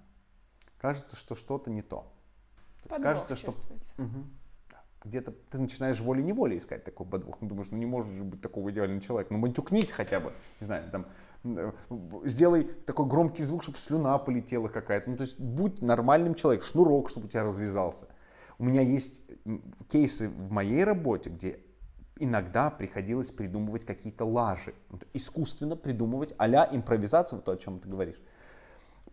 кажется, 0.78 1.16
что 1.16 1.36
что-то 1.36 1.70
не 1.70 1.82
то. 1.82 2.12
то 2.90 3.00
кажется, 3.02 3.36
что 3.36 3.52
угу. 3.98 4.26
Где-то 5.04 5.32
ты 5.32 5.58
начинаешь 5.60 6.00
волей-неволей 6.00 6.58
искать 6.58 6.84
такой 6.84 7.06
подвох. 7.06 7.38
Ну, 7.42 7.48
думаешь, 7.48 7.70
ну 7.72 7.78
не 7.78 7.86
может 7.86 8.14
же 8.16 8.24
быть 8.24 8.42
такого 8.42 8.72
идеального 8.72 9.02
человека. 9.02 9.34
Ну, 9.34 9.40
матюкнись 9.40 9.92
хотя 9.92 10.20
бы, 10.20 10.34
не 10.60 10.66
знаю, 10.66 10.84
там, 10.92 11.06
э, 11.44 11.72
сделай 12.26 12.64
такой 12.64 13.06
громкий 13.06 13.44
звук, 13.44 13.64
чтобы 13.64 13.78
слюна 13.78 14.18
полетела 14.18 14.68
какая-то. 14.68 15.10
Ну, 15.10 15.18
то 15.18 15.24
есть 15.24 15.40
будь 15.40 15.82
нормальным 15.82 16.36
человеком, 16.36 16.68
шнурок, 16.68 17.10
чтобы 17.10 17.28
у 17.28 17.30
тебя 17.30 17.44
развязался. 17.44 18.08
У 18.60 18.66
меня 18.66 18.82
есть 18.82 19.22
кейсы 19.90 20.30
в 20.30 20.52
моей 20.52 20.84
работе, 20.84 21.30
где 21.30 21.60
иногда 22.18 22.70
приходилось 22.70 23.32
придумывать 23.32 23.86
какие-то 23.86 24.26
лажи, 24.26 24.74
искусственно 25.14 25.76
придумывать 25.76 26.34
а-ля 26.38 26.68
импровизация, 26.72 27.38
вот 27.38 27.46
то, 27.46 27.52
о 27.52 27.58
чем 27.58 27.80
ты 27.80 27.90
говоришь 27.90 28.22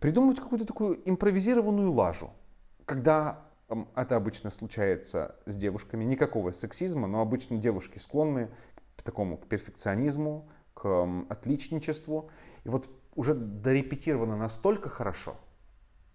придумывать 0.01 0.39
какую-то 0.39 0.65
такую 0.65 0.99
импровизированную 1.07 1.91
лажу, 1.91 2.31
когда 2.85 3.45
это 3.95 4.15
обычно 4.15 4.49
случается 4.49 5.35
с 5.45 5.55
девушками, 5.55 6.03
никакого 6.03 6.51
сексизма, 6.51 7.07
но 7.07 7.21
обычно 7.21 7.57
девушки 7.57 7.97
склонны 7.99 8.49
к 8.95 9.03
такому 9.03 9.37
к 9.37 9.47
перфекционизму, 9.47 10.49
к 10.73 11.25
отличничеству. 11.29 12.29
И 12.63 12.69
вот 12.69 12.89
уже 13.15 13.33
дорепетировано 13.33 14.35
настолько 14.35 14.89
хорошо, 14.89 15.35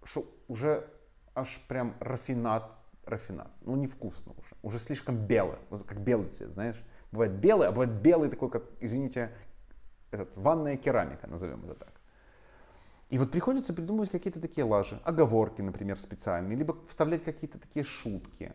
что 0.05 0.25
уже 0.49 0.89
аж 1.35 1.61
прям 1.69 1.95
рафинат, 2.01 2.75
рафинат. 3.05 3.51
Ну, 3.63 3.77
невкусно 3.77 4.33
уже. 4.33 4.57
Уже 4.63 4.79
слишком 4.79 5.27
белое, 5.27 5.59
как 5.87 6.01
белый 6.01 6.31
цвет, 6.31 6.51
знаешь. 6.51 6.83
Бывает 7.13 7.33
белый, 7.33 7.69
а 7.69 7.73
бывает 7.73 8.01
белый 8.03 8.31
такой, 8.31 8.51
как, 8.51 8.65
извините, 8.81 9.33
этот, 10.11 10.37
ванная 10.37 10.77
керамика, 10.77 11.27
назовем 11.27 11.65
это 11.65 11.75
так. 11.75 11.96
И 13.09 13.19
вот 13.19 13.31
приходится 13.31 13.73
придумывать 13.73 14.11
какие-то 14.11 14.41
такие 14.41 14.65
лажи, 14.65 15.01
оговорки, 15.05 15.63
например, 15.63 15.99
специальные, 15.99 16.59
либо 16.59 16.77
вставлять 16.89 17.23
какие-то 17.23 17.59
такие 17.59 17.85
шутки. 17.85 18.53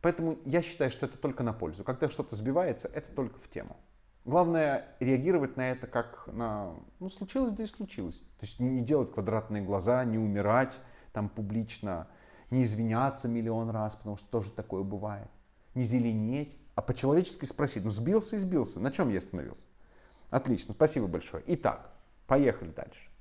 Поэтому 0.00 0.38
я 0.44 0.62
считаю, 0.62 0.90
что 0.90 1.06
это 1.06 1.16
только 1.16 1.44
на 1.44 1.52
пользу. 1.52 1.84
Когда 1.84 2.10
что-то 2.10 2.34
сбивается, 2.34 2.88
это 2.92 3.12
только 3.14 3.38
в 3.38 3.48
тему. 3.48 3.76
Главное 4.24 4.96
реагировать 4.98 5.56
на 5.56 5.70
это 5.70 5.86
как 5.86 6.28
на, 6.32 6.74
ну, 6.98 7.08
случилось, 7.10 7.52
да 7.52 7.62
и 7.62 7.66
случилось. 7.66 8.18
То 8.18 8.46
есть 8.46 8.58
не 8.58 8.82
делать 8.82 9.12
квадратные 9.12 9.62
глаза, 9.62 10.04
не 10.04 10.18
умирать 10.18 10.78
там 11.12 11.28
публично, 11.28 12.06
не 12.50 12.62
извиняться 12.64 13.28
миллион 13.28 13.70
раз, 13.70 13.94
потому 13.94 14.16
что 14.16 14.28
тоже 14.28 14.50
такое 14.50 14.82
бывает. 14.82 15.28
Не 15.74 15.84
зеленеть, 15.84 16.58
а 16.74 16.82
по-человечески 16.82 17.44
спросить, 17.44 17.84
ну 17.84 17.90
сбился 17.90 18.36
и 18.36 18.38
сбился, 18.38 18.80
на 18.80 18.90
чем 18.90 19.10
я 19.10 19.18
остановился? 19.18 19.66
Отлично, 20.30 20.74
спасибо 20.74 21.06
большое. 21.06 21.42
Итак, 21.46 21.92
поехали 22.26 22.70
дальше. 22.70 23.11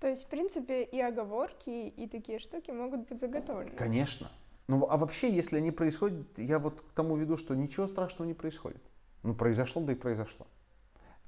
То 0.00 0.08
есть, 0.08 0.24
в 0.24 0.26
принципе, 0.28 0.82
и 0.82 0.98
оговорки, 0.98 1.88
и 1.88 2.08
такие 2.08 2.38
штуки 2.38 2.70
могут 2.70 3.08
быть 3.08 3.20
заготовлены. 3.20 3.76
Конечно. 3.76 4.30
Ну, 4.66 4.86
а 4.88 4.96
вообще, 4.96 5.30
если 5.30 5.58
они 5.58 5.70
происходят, 5.70 6.38
я 6.38 6.58
вот 6.58 6.80
к 6.80 6.92
тому 6.92 7.16
веду, 7.16 7.36
что 7.36 7.54
ничего 7.54 7.86
страшного 7.86 8.26
не 8.26 8.34
происходит. 8.34 8.82
Ну, 9.22 9.34
произошло, 9.34 9.82
да 9.82 9.92
и 9.92 9.96
произошло. 9.96 10.46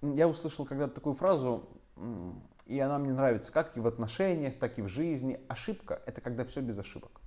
Я 0.00 0.26
услышал 0.26 0.64
когда-то 0.64 0.94
такую 0.94 1.14
фразу, 1.14 1.68
и 2.64 2.78
она 2.80 2.98
мне 2.98 3.12
нравится, 3.12 3.52
как 3.52 3.76
и 3.76 3.80
в 3.80 3.86
отношениях, 3.86 4.58
так 4.58 4.78
и 4.78 4.82
в 4.82 4.88
жизни. 4.88 5.38
Ошибка– 5.48 6.00
это 6.06 6.20
когда 6.22 6.44
все 6.44 6.60
без 6.60 6.78
ошибок. 6.78 7.20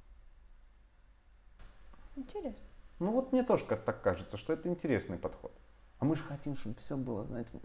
Интересно. 2.16 2.66
Ну 3.00 3.12
вот 3.12 3.34
мне 3.34 3.44
тоже 3.44 3.66
так 3.66 4.02
кажется, 4.02 4.38
что 4.38 4.54
это 4.54 4.68
интересный 4.68 5.18
подход. 5.18 5.52
А 6.00 6.06
мы 6.06 6.16
же 6.16 6.24
хотим, 6.24 6.56
чтобы 6.56 6.76
все 6.78 6.98
было, 6.98 7.26
знаете, 7.26 7.60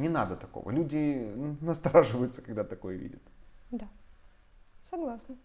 не 0.00 0.08
надо 0.08 0.36
такого. 0.36 0.70
Люди 0.70 1.32
настораживаются, 1.60 2.42
когда 2.42 2.64
такое 2.64 2.96
видят. 2.96 3.22
Да, 3.70 3.88
согласна. 4.90 5.36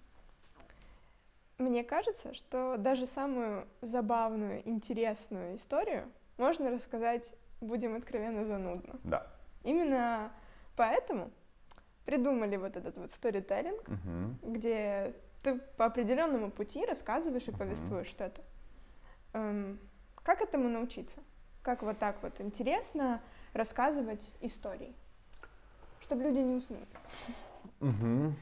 Мне 1.57 1.83
кажется, 1.83 2.33
что 2.33 2.75
даже 2.77 3.05
самую 3.05 3.65
забавную, 3.81 4.67
интересную 4.67 5.57
историю 5.57 6.11
можно 6.37 6.69
рассказать, 6.69 7.33
будем 7.61 7.95
откровенно, 7.95 8.45
занудно. 8.45 8.99
Да. 9.03 9.27
Именно 9.63 10.31
поэтому 10.75 11.31
придумали 12.05 12.57
вот 12.57 12.75
этот 12.75 12.97
вот 12.97 13.11
сторителлинг, 13.11 13.81
угу. 13.87 14.51
где 14.51 15.13
ты 15.43 15.59
по 15.77 15.85
определенному 15.85 16.51
пути 16.51 16.85
рассказываешь 16.85 17.47
и 17.47 17.51
угу. 17.51 17.59
повествуешь 17.59 18.07
что-то. 18.07 18.41
Эм, 19.33 19.79
как 20.23 20.41
этому 20.41 20.67
научиться? 20.67 21.17
Как 21.61 21.83
вот 21.83 21.97
так 21.97 22.21
вот 22.21 22.39
интересно 22.41 23.21
рассказывать 23.55 24.31
истории, 24.41 24.93
чтобы 26.01 26.23
люди 26.23 26.39
не 26.39 26.55
уснули. 26.55 26.85
Угу. 27.81 28.33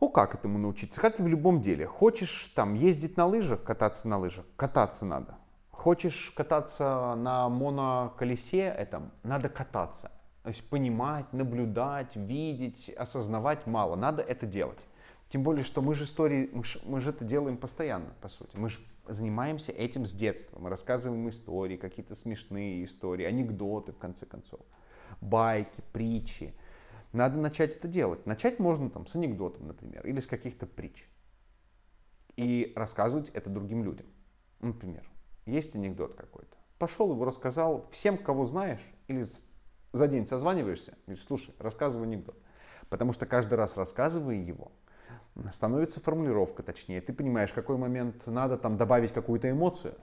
Ну, 0.00 0.10
как 0.10 0.34
этому 0.34 0.58
научиться? 0.58 1.00
Как 1.00 1.20
и 1.20 1.22
в 1.22 1.28
любом 1.28 1.60
деле. 1.60 1.86
Хочешь 1.86 2.48
там 2.48 2.74
ездить 2.74 3.16
на 3.16 3.26
лыжах, 3.26 3.62
кататься 3.62 4.08
на 4.08 4.18
лыжах, 4.18 4.44
кататься 4.56 5.06
надо. 5.06 5.36
Хочешь 5.70 6.32
кататься 6.36 7.14
на 7.14 7.48
моноколесе, 7.48 8.66
этом, 8.66 9.10
надо 9.22 9.48
кататься. 9.48 10.10
То 10.42 10.50
есть 10.50 10.68
понимать, 10.68 11.32
наблюдать, 11.32 12.16
видеть, 12.16 12.90
осознавать 12.90 13.66
мало. 13.66 13.96
Надо 13.96 14.22
это 14.22 14.46
делать. 14.46 14.80
Тем 15.28 15.42
более, 15.42 15.64
что 15.64 15.82
мы 15.82 15.94
же 15.94 16.04
истории, 16.04 16.48
мы 16.52 16.64
же, 16.64 16.80
мы 16.84 17.00
же 17.00 17.10
это 17.10 17.24
делаем 17.24 17.56
постоянно, 17.56 18.14
по 18.20 18.28
сути. 18.28 18.56
Мы 18.56 18.68
же 18.68 18.78
занимаемся 19.08 19.72
этим 19.72 20.06
с 20.06 20.12
детства. 20.12 20.58
Мы 20.58 20.70
рассказываем 20.70 21.28
истории, 21.28 21.76
какие-то 21.76 22.14
смешные 22.14 22.84
истории, 22.84 23.24
анекдоты, 23.24 23.92
в 23.92 23.98
конце 23.98 24.26
концов, 24.26 24.60
байки, 25.20 25.82
притчи. 25.92 26.54
Надо 27.12 27.38
начать 27.38 27.76
это 27.76 27.88
делать. 27.88 28.26
Начать 28.26 28.58
можно 28.58 28.90
там 28.90 29.06
с 29.06 29.14
анекдотов, 29.14 29.62
например, 29.62 30.06
или 30.06 30.20
с 30.20 30.26
каких-то 30.26 30.66
притч. 30.66 31.08
И 32.36 32.72
рассказывать 32.74 33.30
это 33.30 33.50
другим 33.50 33.84
людям. 33.84 34.06
Например, 34.60 35.08
есть 35.46 35.76
анекдот 35.76 36.14
какой-то. 36.14 36.56
Пошел 36.78 37.12
его 37.12 37.24
рассказал 37.24 37.86
всем, 37.90 38.18
кого 38.18 38.44
знаешь, 38.44 38.82
или 39.06 39.24
за 39.92 40.08
день 40.08 40.26
созваниваешься, 40.26 40.94
говоришь, 41.06 41.24
слушай, 41.24 41.54
рассказывай 41.58 42.06
анекдот. 42.06 42.36
Потому 42.90 43.12
что 43.12 43.26
каждый 43.26 43.54
раз 43.54 43.76
рассказывая 43.76 44.34
его, 44.34 44.72
становится 45.50 46.00
формулировка 46.00 46.62
точнее. 46.62 47.00
Ты 47.00 47.12
понимаешь, 47.12 47.50
в 47.50 47.54
какой 47.54 47.76
момент 47.76 48.26
надо 48.26 48.56
там 48.56 48.76
добавить 48.76 49.12
какую-то 49.12 49.50
эмоцию, 49.50 49.94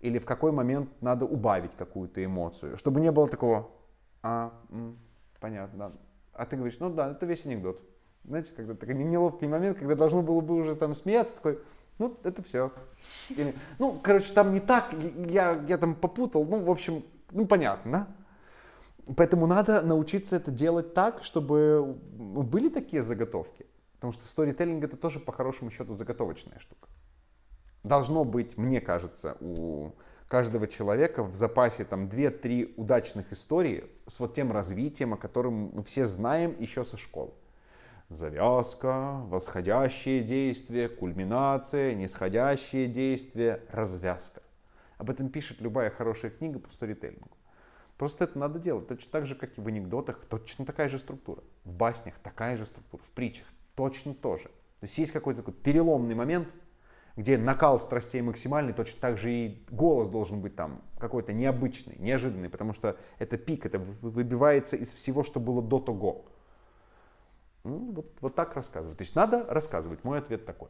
или 0.00 0.18
в 0.18 0.26
какой 0.26 0.52
момент 0.52 0.90
надо 1.00 1.24
убавить 1.24 1.72
какую-то 1.76 2.24
эмоцию, 2.24 2.76
чтобы 2.76 3.00
не 3.00 3.12
было 3.12 3.28
такого, 3.28 3.70
а, 4.22 4.52
понятно, 5.40 5.92
а 6.32 6.46
ты 6.46 6.56
говоришь, 6.56 6.78
ну 6.80 6.90
да, 6.90 7.12
это 7.12 7.26
весь 7.26 7.46
анекдот. 7.46 7.80
Знаете, 8.24 8.52
когда 8.54 8.74
такой 8.74 8.94
неловкий 8.94 9.48
момент, 9.48 9.78
когда 9.78 9.94
должно 9.94 10.22
было 10.22 10.40
бы 10.40 10.54
уже 10.54 10.74
там 10.74 10.94
смеяться, 10.94 11.36
такой, 11.36 11.58
ну, 11.98 12.16
это 12.22 12.42
все. 12.42 12.72
Или, 13.30 13.54
ну, 13.78 13.98
короче, 14.02 14.32
там 14.32 14.52
не 14.52 14.60
так, 14.60 14.92
я, 15.16 15.64
я 15.68 15.78
там 15.78 15.94
попутал, 15.94 16.44
ну, 16.44 16.62
в 16.62 16.70
общем, 16.70 17.04
ну, 17.30 17.46
понятно? 17.46 18.08
Поэтому 19.16 19.46
надо 19.46 19.82
научиться 19.82 20.36
это 20.36 20.50
делать 20.50 20.94
так, 20.94 21.24
чтобы 21.24 21.96
были 22.12 22.68
такие 22.68 23.02
заготовки. 23.02 23.66
Потому 24.02 24.14
что 24.14 24.26
сторителлинг 24.26 24.82
это 24.82 24.96
тоже 24.96 25.20
по 25.20 25.30
хорошему 25.30 25.70
счету 25.70 25.92
заготовочная 25.92 26.58
штука. 26.58 26.88
Должно 27.84 28.24
быть, 28.24 28.58
мне 28.58 28.80
кажется, 28.80 29.36
у 29.38 29.92
каждого 30.26 30.66
человека 30.66 31.22
в 31.22 31.36
запасе 31.36 31.84
там 31.84 32.08
2-3 32.08 32.74
удачных 32.76 33.32
истории 33.32 33.84
с 34.08 34.18
вот 34.18 34.34
тем 34.34 34.50
развитием, 34.50 35.14
о 35.14 35.16
котором 35.16 35.70
мы 35.72 35.84
все 35.84 36.04
знаем 36.04 36.56
еще 36.58 36.82
со 36.82 36.96
школы. 36.96 37.32
Завязка, 38.08 39.20
восходящее 39.26 40.24
действие, 40.24 40.88
кульминация, 40.88 41.94
нисходящее 41.94 42.88
действие, 42.88 43.62
развязка. 43.68 44.42
Об 44.98 45.10
этом 45.10 45.28
пишет 45.28 45.60
любая 45.60 45.90
хорошая 45.90 46.32
книга 46.32 46.58
по 46.58 46.68
сторителлингу. 46.68 47.36
Просто 47.98 48.24
это 48.24 48.36
надо 48.36 48.58
делать. 48.58 48.88
Точно 48.88 49.12
так 49.12 49.26
же, 49.26 49.36
как 49.36 49.56
и 49.56 49.60
в 49.60 49.68
анекдотах, 49.68 50.24
точно 50.24 50.66
такая 50.66 50.88
же 50.88 50.98
структура. 50.98 51.44
В 51.62 51.74
баснях 51.74 52.18
такая 52.18 52.56
же 52.56 52.66
структура, 52.66 53.00
в 53.00 53.12
притчах 53.12 53.46
точно 53.74 54.14
тоже. 54.14 54.44
То 54.82 54.86
есть 54.86 54.98
есть 54.98 55.12
какой-то 55.12 55.42
такой 55.42 55.54
переломный 55.54 56.14
момент, 56.14 56.54
где 57.16 57.38
накал 57.38 57.78
страстей 57.78 58.22
максимальный, 58.22 58.72
точно 58.72 59.00
так 59.00 59.18
же 59.18 59.32
и 59.32 59.64
голос 59.70 60.08
должен 60.08 60.40
быть 60.40 60.56
там 60.56 60.82
какой-то 60.98 61.32
необычный, 61.32 61.96
неожиданный, 61.98 62.48
потому 62.48 62.72
что 62.72 62.96
это 63.18 63.38
пик, 63.38 63.66
это 63.66 63.78
выбивается 63.78 64.76
из 64.76 64.92
всего, 64.92 65.22
что 65.22 65.40
было 65.40 65.62
до 65.62 65.78
того. 65.78 66.24
Ну, 67.64 67.92
вот, 67.92 68.06
вот 68.20 68.34
так 68.34 68.56
рассказывать. 68.56 68.98
То 68.98 69.02
есть 69.02 69.14
надо 69.14 69.46
рассказывать. 69.48 70.02
Мой 70.04 70.18
ответ 70.18 70.44
такой. 70.46 70.68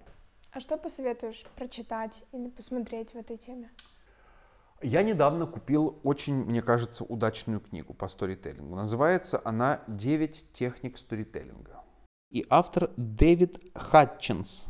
А 0.50 0.60
что 0.60 0.76
посоветуешь 0.76 1.42
прочитать 1.56 2.24
или 2.32 2.50
посмотреть 2.50 3.12
в 3.12 3.16
этой 3.16 3.38
теме? 3.38 3.70
Я 4.82 5.02
недавно 5.02 5.46
купил 5.46 5.98
очень, 6.02 6.34
мне 6.44 6.60
кажется, 6.60 7.04
удачную 7.04 7.60
книгу 7.60 7.94
по 7.94 8.08
сторителлингу. 8.08 8.74
Называется 8.74 9.40
она 9.44 9.80
«Девять 9.86 10.46
техник 10.52 10.98
сторителлинга» 10.98 11.81
и 12.32 12.46
автор 12.48 12.90
Дэвид 12.96 13.60
Хатчинс. 13.74 14.68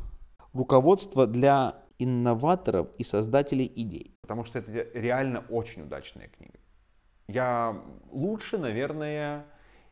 Руководство 0.52 1.26
для 1.26 1.82
инноваторов 1.98 2.88
и 2.98 3.04
создателей 3.04 3.72
идей. 3.74 4.18
Потому 4.22 4.44
что 4.44 4.58
это 4.58 4.72
реально 4.98 5.44
очень 5.48 5.82
удачная 5.82 6.28
книга. 6.28 6.58
Я 7.28 7.80
лучше, 8.10 8.58
наверное, 8.58 9.46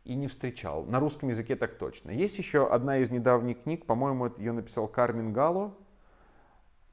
и 0.04 0.16
не 0.16 0.26
встречал. 0.26 0.84
На 0.84 0.98
русском 0.98 1.28
языке 1.28 1.54
так 1.54 1.78
точно. 1.78 2.10
Есть 2.10 2.38
еще 2.38 2.66
одна 2.66 2.98
из 2.98 3.12
недавних 3.12 3.62
книг, 3.62 3.86
по-моему, 3.86 4.34
ее 4.36 4.52
написал 4.52 4.88
Кармен 4.88 5.32
Гало. 5.32 5.74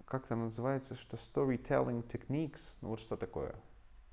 Как 0.06 0.28
там 0.28 0.44
называется? 0.44 0.96
Что 0.96 1.18
Storytelling 1.18 2.06
Techniques? 2.08 2.78
Ну 2.82 2.90
вот 2.90 3.00
что 3.00 3.18
такое. 3.18 3.56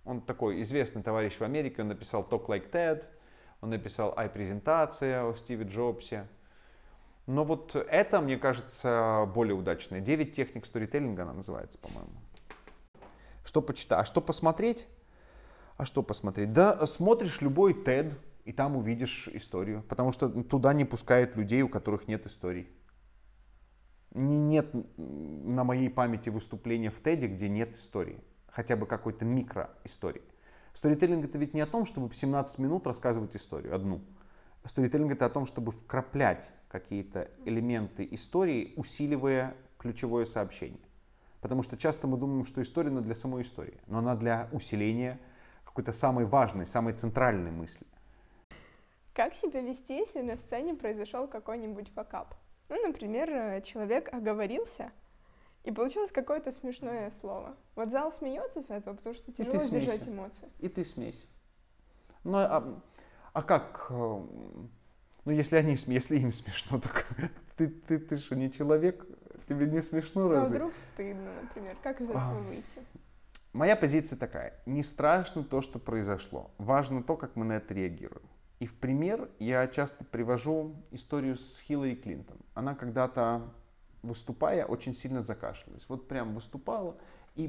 Он 0.05 0.22
такой 0.22 0.62
известный 0.62 1.03
товарищ 1.03 1.35
в 1.38 1.42
Америке, 1.42 1.83
он 1.83 1.88
написал 1.88 2.22
Talk 2.22 2.46
Like 2.46 2.70
TED, 2.70 3.07
он 3.61 3.70
написал 3.70 4.12
«Ай-презентация» 4.16 5.24
о 5.24 5.35
Стиве 5.35 5.66
Джобсе. 5.66 6.29
Но 7.27 7.45
вот 7.45 7.75
это, 7.75 8.21
мне 8.21 8.37
кажется, 8.37 9.29
более 9.35 9.55
удачное. 9.55 10.01
Девять 10.01 10.33
техник 10.33 10.67
сторителлинга 10.67 11.23
она 11.23 11.33
называется, 11.33 11.79
по-моему. 11.79 12.13
Что 13.45 13.63
почитать? 13.63 14.01
А 14.01 14.05
что 14.05 14.21
посмотреть? 14.21 14.87
А 15.77 15.85
что 15.85 16.03
посмотреть? 16.03 16.53
Да, 16.53 16.87
смотришь 16.87 17.41
любой 17.41 17.73
TED, 17.73 18.15
и 18.45 18.53
там 18.53 18.77
увидишь 18.77 19.29
историю. 19.29 19.83
Потому 19.89 20.13
что 20.13 20.29
туда 20.29 20.73
не 20.75 20.85
пускают 20.85 21.35
людей, 21.37 21.63
у 21.63 21.69
которых 21.69 22.09
нет 22.09 22.27
историй. 22.27 22.69
Нет 24.13 24.71
на 24.97 25.65
моей 25.65 25.89
памяти 25.89 26.29
выступления 26.29 26.91
в 26.91 27.01
TED, 27.01 27.27
где 27.27 27.49
нет 27.49 27.75
истории. 27.75 28.23
Хотя 28.49 28.77
бы 28.77 28.87
какой-то 28.87 29.25
микроистории. 29.25 30.23
Сторителлинг 30.73 31.25
это 31.25 31.39
ведь 31.39 31.55
не 31.55 31.61
о 31.61 31.67
том, 31.67 31.87
чтобы 31.87 32.09
в 32.09 32.15
17 32.15 32.59
минут 32.59 32.87
рассказывать 32.87 33.35
историю, 33.35 33.75
одну. 33.75 34.03
Сторителлинг 34.64 35.12
это 35.12 35.27
о 35.27 35.31
том, 35.31 35.46
чтобы 35.46 35.72
вкраплять 35.72 36.50
какие-то 36.68 37.31
элементы 37.44 38.09
истории, 38.11 38.72
усиливая 38.77 39.55
ключевое 39.79 40.24
сообщение. 40.24 40.81
Потому 41.40 41.62
что 41.62 41.77
часто 41.77 42.07
мы 42.07 42.16
думаем, 42.16 42.46
что 42.46 42.62
история 42.62 42.88
она 42.88 43.03
для 43.03 43.14
самой 43.14 43.42
истории, 43.42 43.79
но 43.87 43.98
она 43.98 44.14
для 44.14 44.48
усиления 44.53 45.20
какой-то 45.64 45.92
самой 45.92 46.24
важной, 46.24 46.64
самой 46.64 46.94
центральной 46.94 47.50
мысли. 47.50 47.87
Как 49.12 49.35
себя 49.35 49.61
вести, 49.61 49.96
если 49.96 50.22
на 50.22 50.37
сцене 50.37 50.74
произошел 50.74 51.29
какой-нибудь 51.29 51.90
факап? 51.90 52.35
Ну, 52.70 52.81
например, 52.87 53.31
э, 53.31 53.62
человек 53.62 54.12
оговорился, 54.12 54.90
и 55.64 55.72
получилось 55.72 56.11
какое-то 56.12 56.53
смешное 56.53 57.11
слово. 57.11 57.57
Вот 57.74 57.90
зал 57.90 58.12
смеется 58.12 58.62
с 58.62 58.70
этого, 58.70 58.94
потому 58.94 59.14
что 59.14 59.33
тяжело 59.33 59.59
сдержать 59.59 60.07
эмоции. 60.07 60.48
И 60.61 60.68
ты 60.68 60.85
смейся. 60.85 61.27
Ну, 62.22 62.37
а, 62.37 62.81
а 63.35 63.42
как? 63.42 63.88
Э, 63.90 63.94
ну, 65.25 65.33
если, 65.33 65.57
они, 65.57 65.77
если 65.88 66.18
им 66.18 66.33
смешно, 66.33 66.81
то 66.81 66.88
ты, 67.57 67.68
ты, 67.68 67.99
ты 67.99 68.16
что, 68.16 68.37
не 68.37 68.51
человек? 68.51 69.05
Тебе 69.49 69.66
не 69.66 69.83
смешно 69.83 70.27
а 70.27 70.31
разве? 70.31 70.57
А 70.57 70.61
вдруг 70.61 70.75
стыдно, 70.94 71.42
например? 71.42 71.77
Как 71.83 72.01
из 72.01 72.09
этого 72.09 72.23
а, 72.23 72.35
выйти? 72.40 72.81
Моя 73.53 73.77
позиция 73.77 74.16
такая. 74.16 74.55
Не 74.66 74.85
страшно 74.85 75.42
то, 75.42 75.61
что 75.61 75.79
произошло. 75.81 76.53
Важно 76.59 77.03
то, 77.03 77.16
как 77.16 77.35
мы 77.35 77.44
на 77.44 77.55
это 77.55 77.75
реагируем. 77.75 78.27
И 78.61 78.66
в 78.66 78.77
пример 78.77 79.29
я 79.40 79.66
часто 79.66 80.05
привожу 80.05 80.77
историю 80.92 81.37
с 81.37 81.61
Хиллари 81.61 81.97
Клинтон. 81.97 82.38
Она 82.55 82.77
когда-то, 82.77 83.53
выступая, 84.03 84.64
очень 84.64 84.94
сильно 84.94 85.20
закашлялась. 85.20 85.85
Вот 85.88 86.07
прям 86.07 86.35
выступала 86.35 86.97
и 87.35 87.49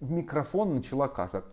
в 0.00 0.10
микрофон 0.10 0.74
начала 0.74 1.08
кашлять. 1.08 1.44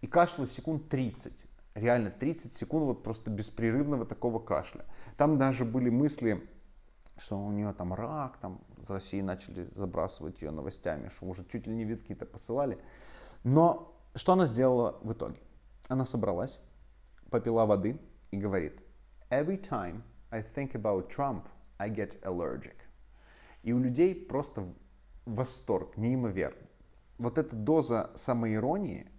И 0.00 0.08
кашляла 0.08 0.48
секунд 0.48 0.88
30 0.88 1.46
реально 1.74 2.10
30 2.10 2.54
секунд 2.54 2.84
вот 2.84 3.02
просто 3.02 3.30
беспрерывного 3.30 4.06
такого 4.06 4.38
кашля. 4.38 4.84
Там 5.16 5.38
даже 5.38 5.64
были 5.64 5.90
мысли, 5.90 6.48
что 7.16 7.38
у 7.38 7.50
нее 7.52 7.72
там 7.72 7.94
рак, 7.94 8.36
там 8.38 8.60
с 8.82 8.90
России 8.90 9.20
начали 9.20 9.68
забрасывать 9.74 10.42
ее 10.42 10.50
новостями, 10.50 11.08
что 11.08 11.26
уже 11.26 11.44
чуть 11.44 11.66
ли 11.66 11.74
не 11.74 11.84
витки-то 11.84 12.26
посылали. 12.26 12.78
Но 13.44 13.96
что 14.14 14.32
она 14.32 14.46
сделала 14.46 14.98
в 15.02 15.12
итоге? 15.12 15.40
Она 15.88 16.04
собралась, 16.04 16.60
попила 17.30 17.66
воды 17.66 17.98
и 18.30 18.36
говорит, 18.36 18.80
every 19.30 19.60
time 19.60 20.02
I 20.30 20.40
think 20.40 20.72
about 20.72 21.10
Trump, 21.14 21.44
I 21.78 21.90
get 21.90 22.20
allergic. 22.22 22.76
И 23.62 23.72
у 23.72 23.78
людей 23.78 24.14
просто 24.14 24.66
восторг 25.26 25.96
неимоверный. 25.96 26.68
Вот 27.18 27.38
эта 27.38 27.54
доза 27.54 28.10
самоиронии, 28.14 29.11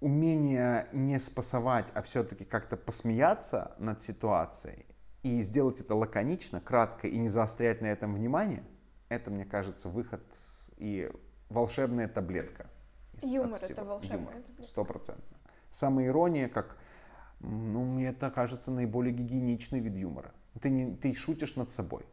умение 0.00 0.88
не 0.92 1.18
спасовать, 1.18 1.90
а 1.94 2.02
все-таки 2.02 2.44
как-то 2.44 2.76
посмеяться 2.76 3.74
над 3.78 4.00
ситуацией 4.00 4.86
и 5.22 5.40
сделать 5.40 5.80
это 5.80 5.94
лаконично, 5.94 6.60
кратко 6.60 7.08
и 7.08 7.18
не 7.18 7.28
заострять 7.28 7.80
на 7.82 7.86
этом 7.86 8.14
внимание, 8.14 8.62
это, 9.08 9.30
мне 9.30 9.44
кажется, 9.44 9.88
выход 9.88 10.22
и 10.76 11.10
волшебная 11.48 12.08
таблетка. 12.08 12.70
Юмор 13.22 13.60
это 13.62 13.84
волшебная 13.84 14.26
таблетка. 14.26 14.62
Стопроцентно. 14.62 15.36
Самоирония, 15.70 16.48
как, 16.48 16.78
ну, 17.40 17.84
мне 17.84 18.08
это 18.08 18.30
кажется 18.30 18.70
наиболее 18.70 19.12
гигиеничный 19.12 19.80
вид 19.80 19.96
юмора. 19.96 20.32
Ты, 20.60 20.70
не, 20.70 20.96
ты 20.96 21.14
шутишь 21.14 21.56
над 21.56 21.70
собой. 21.70 22.04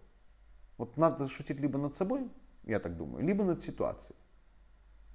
Вот 0.78 0.98
надо 0.98 1.28
шутить 1.28 1.60
либо 1.60 1.78
над 1.78 1.96
собой, 1.96 2.30
я 2.64 2.80
так 2.80 2.98
думаю, 2.98 3.24
либо 3.24 3.44
над 3.44 3.62
ситуацией. 3.62 4.18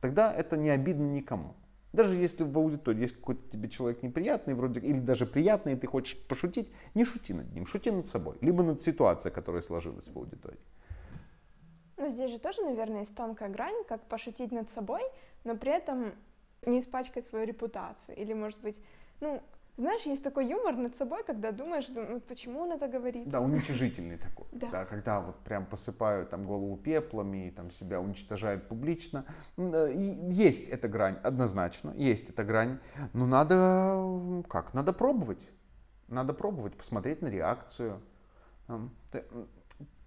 Тогда 0.01 0.33
это 0.33 0.57
не 0.57 0.71
обидно 0.71 1.11
никому. 1.11 1.57
Даже 1.93 2.15
если 2.15 2.45
в 2.45 2.57
аудитории 2.59 3.01
есть 3.01 3.15
какой-то 3.15 3.49
тебе 3.51 3.69
человек 3.69 4.03
неприятный, 4.03 4.55
вроде, 4.55 4.81
или 4.81 5.01
даже 5.01 5.25
приятный, 5.25 5.73
и 5.73 5.77
ты 5.77 5.87
хочешь 5.87 6.19
пошутить, 6.29 6.71
не 6.95 7.05
шути 7.05 7.33
над 7.33 7.53
ним, 7.53 7.67
шути 7.67 7.91
над 7.91 8.07
собой, 8.07 8.37
либо 8.43 8.63
над 8.63 8.81
ситуацией, 8.81 9.33
которая 9.33 9.63
сложилась 9.63 10.09
в 10.09 10.17
аудитории. 10.17 10.61
Ну, 11.97 12.09
здесь 12.11 12.31
же 12.31 12.39
тоже, 12.39 12.63
наверное, 12.63 13.01
есть 13.01 13.15
тонкая 13.15 13.49
грань, 13.49 13.85
как 13.89 14.07
пошутить 14.07 14.53
над 14.53 14.71
собой, 14.71 15.01
но 15.45 15.57
при 15.57 15.73
этом 15.77 16.15
не 16.67 16.81
испачкать 16.81 17.27
свою 17.27 17.47
репутацию. 17.47 18.17
Или, 18.17 18.35
может 18.35 18.61
быть, 18.61 18.77
ну, 19.21 19.43
знаешь, 19.79 20.03
есть 20.03 20.25
такой 20.25 20.49
юмор 20.49 20.77
над 20.77 20.97
собой, 20.97 21.23
когда 21.25 21.53
думаешь, 21.53 21.87
ну, 21.89 22.21
почему 22.21 22.63
он 22.63 22.73
это 22.73 22.89
говорит? 22.89 23.29
Да, 23.29 23.41
уничижительный 23.41 24.19
такой. 24.19 24.47
Да. 24.59 24.69
да. 24.71 24.85
Когда 24.87 25.21
вот 25.21 25.37
прям 25.45 25.67
посыпают 25.67 26.31
там 26.31 26.43
голову 26.43 26.77
пеплами, 26.77 27.53
там 27.55 27.71
себя 27.71 28.01
уничтожают 28.01 28.67
публично. 28.67 29.25
Э, 29.57 29.93
есть 29.95 30.69
эта 30.69 30.89
грань, 30.89 31.19
однозначно, 31.23 31.93
есть 31.97 32.31
эта 32.31 32.43
грань. 32.43 32.81
Но 33.13 33.27
надо, 33.27 34.43
как, 34.49 34.75
надо 34.75 34.93
пробовать. 34.93 35.49
Надо 36.09 36.35
пробовать, 36.35 36.77
посмотреть 36.77 37.23
на 37.23 37.29
реакцию. 37.29 38.03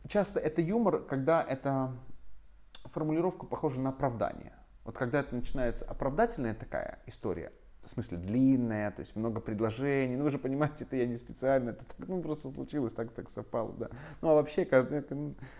Часто 0.07 0.41
это 0.41 0.61
юмор, 0.61 1.05
когда 1.05 1.41
эта 1.41 1.93
формулировка 2.85 3.45
похожа 3.45 3.79
на 3.79 3.91
оправдание. 3.91 4.53
Вот 4.83 4.97
когда 4.97 5.21
это 5.21 5.33
начинается 5.33 5.85
оправдательная 5.85 6.55
такая 6.55 6.99
история, 7.05 7.53
в 7.81 7.89
смысле 7.89 8.17
длинная, 8.17 8.91
то 8.91 8.99
есть 8.99 9.15
много 9.15 9.41
предложений. 9.41 10.17
Ну, 10.17 10.23
вы 10.23 10.29
же 10.29 10.37
понимаете, 10.37 10.85
это 10.85 10.95
я 10.95 11.07
не 11.07 11.15
специально, 11.15 11.71
это 11.71 11.83
так, 11.83 12.07
ну, 12.07 12.21
просто 12.21 12.49
случилось, 12.49 12.93
так 12.93 13.11
так 13.11 13.29
совпало, 13.29 13.73
да. 13.73 13.89
Ну, 14.21 14.29
а 14.29 14.33
вообще, 14.35 14.65
каждый, 14.65 15.03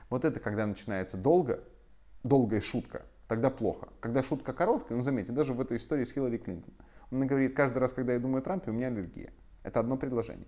вот 0.09 0.23
это, 0.23 0.39
когда 0.39 0.65
начинается 0.65 1.17
долго, 1.17 1.63
долгая 2.23 2.61
шутка, 2.61 3.03
тогда 3.27 3.49
плохо. 3.49 3.89
Когда 3.99 4.21
шутка 4.21 4.53
короткая, 4.53 4.97
ну, 4.97 5.03
заметьте, 5.03 5.33
даже 5.33 5.53
в 5.53 5.61
этой 5.61 5.77
истории 5.77 6.03
с 6.03 6.11
Хиллари 6.11 6.37
Клинтон. 6.37 6.73
Она 7.09 7.25
говорит, 7.25 7.55
каждый 7.55 7.79
раз, 7.79 7.93
когда 7.93 8.13
я 8.13 8.19
думаю 8.19 8.39
о 8.39 8.43
Трампе, 8.43 8.71
у 8.71 8.73
меня 8.73 8.87
аллергия. 8.87 9.33
Это 9.63 9.79
одно 9.79 9.97
предложение. 9.97 10.47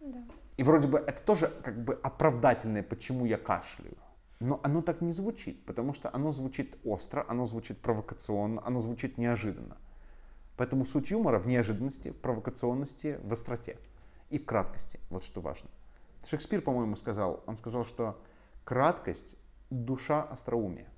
Да. 0.00 0.24
И 0.56 0.62
вроде 0.62 0.86
бы 0.88 0.98
это 0.98 1.20
тоже 1.22 1.52
как 1.62 1.82
бы 1.82 1.98
оправдательное, 2.02 2.82
почему 2.82 3.26
я 3.26 3.38
кашляю. 3.38 3.96
Но 4.40 4.60
оно 4.62 4.82
так 4.82 5.00
не 5.00 5.12
звучит, 5.12 5.64
потому 5.64 5.94
что 5.94 6.10
оно 6.12 6.32
звучит 6.32 6.76
остро, 6.84 7.24
оно 7.28 7.46
звучит 7.46 7.80
провокационно, 7.80 8.64
оно 8.66 8.80
звучит 8.80 9.16
неожиданно. 9.18 9.76
Поэтому 10.56 10.84
суть 10.84 11.10
юмора 11.10 11.38
в 11.38 11.46
неожиданности, 11.46 12.10
в 12.10 12.20
провокационности, 12.20 13.18
в 13.22 13.32
остроте 13.32 13.78
и 14.30 14.38
в 14.38 14.44
краткости. 14.44 15.00
Вот 15.10 15.24
что 15.24 15.40
важно. 15.40 15.70
Шекспир, 16.24 16.62
по-моему, 16.62 16.96
сказал, 16.96 17.42
он 17.46 17.56
сказал, 17.56 17.84
что 17.84 18.20
краткость– 18.64 19.36
душа 19.70 20.22
остроумия. 20.22 20.88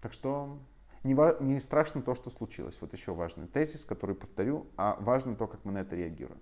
Так 0.00 0.12
что 0.12 0.58
не, 1.04 1.14
не 1.42 1.60
страшно 1.60 2.02
то, 2.02 2.14
что 2.14 2.30
случилось. 2.30 2.78
Вот 2.80 2.92
еще 2.92 3.14
важный 3.14 3.46
тезис, 3.46 3.84
который 3.84 4.14
повторю, 4.14 4.66
а 4.76 4.96
важно 5.00 5.36
то, 5.36 5.46
как 5.46 5.64
мы 5.64 5.72
на 5.72 5.78
это 5.78 5.96
реагируем. 5.96 6.40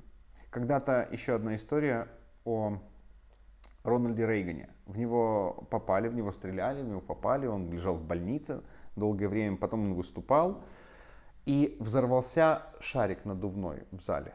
Когда-то 0.51 1.09
еще 1.11 1.35
одна 1.35 1.57
история 1.57 2.09
о 2.45 2.81
Рональде 3.87 4.27
Рейгане. 4.27 4.69
В 4.87 4.99
него 4.99 5.67
попали, 5.71 6.09
в 6.09 6.15
него 6.15 6.33
стреляли, 6.33 6.83
в 6.83 6.89
него 6.89 7.01
попали, 7.01 7.47
он 7.47 7.71
лежал 7.71 7.95
в 7.95 8.05
больнице 8.05 8.63
долгое 8.97 9.29
время, 9.29 9.57
потом 9.57 9.85
он 9.85 9.95
выступал, 9.95 10.63
и 11.45 11.77
взорвался 11.81 12.63
шарик 12.81 13.25
надувной 13.25 13.85
в 13.91 14.01
зале, 14.01 14.35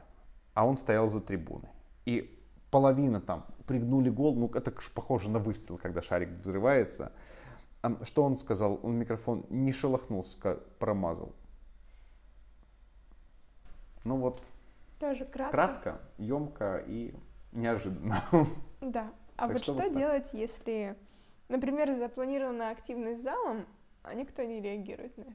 а 0.54 0.66
он 0.66 0.78
стоял 0.78 1.08
за 1.08 1.22
трибуной. 1.22 1.70
И 2.06 2.40
половина 2.70 3.20
там 3.22 3.46
пригнули 3.68 4.10
гол, 4.10 4.36
ну 4.36 4.48
это 4.54 4.72
похоже 4.94 5.30
на 5.30 5.40
выстрел, 5.40 5.78
когда 5.78 6.02
шарик 6.02 6.30
взрывается. 6.30 7.12
Что 8.04 8.24
он 8.24 8.38
сказал? 8.38 8.80
Он 8.84 8.98
микрофон 8.98 9.46
не 9.50 9.72
шелохнулся, 9.72 10.60
промазал. 10.80 11.34
Ну 14.06 14.18
вот. 14.18 14.52
Тоже 15.00 15.26
кратко. 15.26 15.52
Кратко, 15.52 16.02
емко 16.18 16.84
и 16.88 17.14
неожиданно. 17.52 18.24
Да. 18.82 19.12
А 19.42 19.48
так 19.48 19.54
вот 19.54 19.62
что, 19.64 19.74
вот 19.74 19.98
делать, 19.98 20.28
если, 20.34 20.96
например, 21.50 21.98
запланирована 21.98 22.70
активность 22.70 23.24
залом, 23.24 23.66
а 24.04 24.14
никто 24.14 24.44
не 24.44 24.62
реагирует 24.62 25.18
на 25.18 25.24
это? 25.24 25.34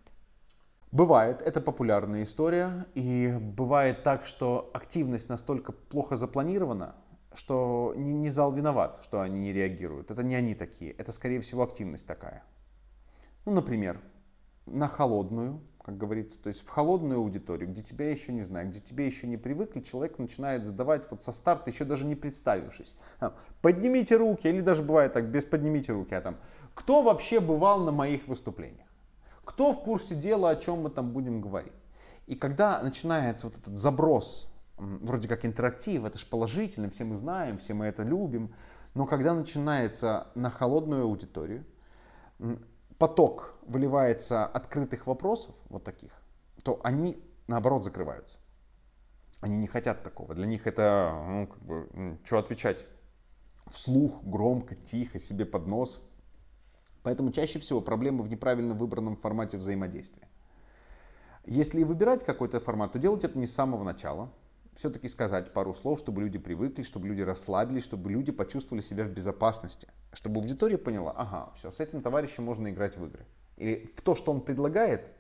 Бывает, 0.93 1.43
это 1.43 1.61
популярная 1.61 2.23
история, 2.23 2.87
и 2.95 3.35
бывает 3.41 4.05
так, 4.05 4.25
что 4.25 4.71
активность 4.73 5.29
настолько 5.29 5.73
плохо 5.73 6.17
запланирована, 6.17 6.95
что 7.35 7.95
не, 7.97 8.13
не 8.13 8.29
зал 8.29 8.53
виноват, 8.53 9.01
что 9.03 9.23
они 9.23 9.41
не 9.41 9.53
реагируют. 9.53 10.13
Это 10.13 10.23
не 10.23 10.37
они 10.37 10.55
такие, 10.55 10.93
это 10.93 11.11
скорее 11.11 11.41
всего 11.41 11.65
активность 11.65 12.07
такая. 12.07 12.45
Ну, 13.45 13.55
например, 13.55 14.01
на 14.67 14.87
холодную 14.87 15.61
как 15.87 15.97
говорится, 15.99 16.43
то 16.43 16.49
есть 16.49 16.67
в 16.67 16.69
холодную 16.69 17.21
аудиторию, 17.21 17.71
где 17.71 17.81
тебя 17.81 18.11
еще 18.11 18.33
не 18.33 18.43
знаю, 18.43 18.69
где 18.69 18.81
тебе 18.81 19.07
еще 19.07 19.29
не 19.29 19.37
привыкли, 19.37 19.81
человек 19.81 20.19
начинает 20.19 20.65
задавать 20.65 21.09
вот 21.13 21.23
со 21.23 21.31
старта, 21.31 21.71
еще 21.71 21.85
даже 21.85 22.05
не 22.07 22.17
представившись. 22.17 22.97
Поднимите 23.63 24.17
руки, 24.17 24.49
или 24.49 24.61
даже 24.61 24.83
бывает 24.83 25.13
так, 25.13 25.31
без 25.31 25.45
поднимите 25.45 25.93
руки, 25.93 26.13
а 26.13 26.21
там, 26.21 26.39
кто 26.75 27.03
вообще 27.03 27.39
бывал 27.39 27.85
на 27.85 27.93
моих 27.93 28.27
выступлениях? 28.27 28.89
Кто 29.45 29.73
в 29.73 29.81
курсе 29.81 30.17
дела, 30.17 30.51
о 30.51 30.57
чем 30.57 30.81
мы 30.81 30.91
там 30.91 31.13
будем 31.13 31.41
говорить? 31.41 31.73
И 32.27 32.35
когда 32.35 32.83
начинается 32.83 33.47
вот 33.47 33.57
этот 33.57 33.79
заброс, 33.79 34.53
вроде 34.79 35.29
как 35.29 35.45
интерактив, 35.45 36.05
это 36.05 36.19
же 36.19 36.27
положительно, 36.27 36.91
все 36.91 37.05
мы 37.05 37.15
знаем, 37.15 37.59
все 37.59 37.75
мы 37.75 37.87
это 37.87 38.03
любим, 38.03 38.53
но 38.95 39.07
когда 39.07 39.35
начинается 39.35 40.27
на 40.35 40.51
холодную 40.51 41.05
аудиторию, 41.05 41.65
поток 42.99 43.55
выливается 43.63 44.47
открытых 44.47 45.07
вопросов, 45.07 45.55
вот 45.69 45.85
таких, 45.85 46.13
то 46.63 46.81
они 46.83 47.23
наоборот 47.47 47.85
закрываются. 47.85 48.39
Они 49.41 49.57
не 49.57 49.67
хотят 49.67 50.03
такого. 50.03 50.35
Для 50.35 50.47
них 50.47 50.67
это, 50.67 51.25
ну, 51.29 51.47
как 51.47 51.63
бы, 51.63 52.19
что 52.25 52.39
отвечать? 52.39 52.87
Вслух, 53.67 54.23
громко, 54.23 54.75
тихо, 54.75 55.19
себе 55.19 55.45
под 55.45 55.67
нос. 55.67 56.03
Поэтому 57.03 57.31
чаще 57.31 57.59
всего 57.59 57.81
проблемы 57.81 58.23
в 58.23 58.29
неправильно 58.29 58.75
выбранном 58.75 59.17
формате 59.17 59.59
взаимодействия. 59.59 60.29
Если 61.45 61.85
выбирать 61.85 62.25
какой-то 62.25 62.59
формат, 62.59 62.93
то 62.93 62.99
делать 62.99 63.23
это 63.23 63.39
не 63.39 63.47
с 63.47 63.55
самого 63.55 63.85
начала, 63.85 64.33
все-таки 64.75 65.09
сказать 65.09 65.53
пару 65.53 65.73
слов, 65.75 65.99
чтобы 65.99 66.23
люди 66.23 66.39
привыкли, 66.39 66.83
чтобы 66.83 67.09
люди 67.09 67.23
расслабились, 67.23 67.85
чтобы 67.85 68.11
люди 68.11 68.33
почувствовали 68.33 68.83
себя 68.83 69.05
в 69.05 69.11
безопасности, 69.11 69.89
чтобы 70.17 70.41
аудитория 70.41 70.79
поняла, 70.79 71.13
ага, 71.15 71.53
все, 71.57 71.71
с 71.71 71.79
этим 71.79 72.01
товарищем 72.01 72.43
можно 72.43 72.71
играть 72.71 72.97
в 72.97 73.05
игры. 73.05 73.27
И 73.59 73.87
в 73.95 74.01
то, 74.01 74.15
что 74.15 74.33
он 74.33 74.41
предлагает, 74.41 75.11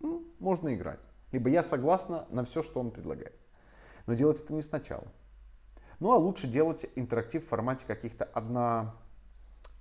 ну, 0.00 0.24
можно 0.38 0.74
играть. 0.74 1.00
Либо 1.32 1.48
я 1.48 1.62
согласна 1.62 2.26
на 2.28 2.44
все, 2.44 2.62
что 2.62 2.80
он 2.80 2.90
предлагает. 2.90 3.34
Но 4.06 4.12
делать 4.12 4.42
это 4.42 4.52
не 4.52 4.60
сначала. 4.60 5.06
Ну 6.00 6.12
а 6.12 6.16
лучше 6.16 6.46
делать 6.46 6.84
интерактив 6.96 7.44
в 7.44 7.48
формате 7.48 7.86
каких-то 7.86 8.26
одно, 8.26 8.94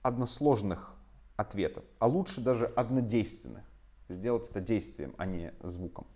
односложных 0.01 0.93
ответов, 1.35 1.83
а 1.99 2.07
лучше 2.07 2.39
даже 2.39 2.67
однодейственных. 2.67 3.65
Сделать 4.07 4.49
это 4.49 4.61
действием, 4.61 5.13
а 5.17 5.25
не 5.25 5.53
звуком. 5.63 6.07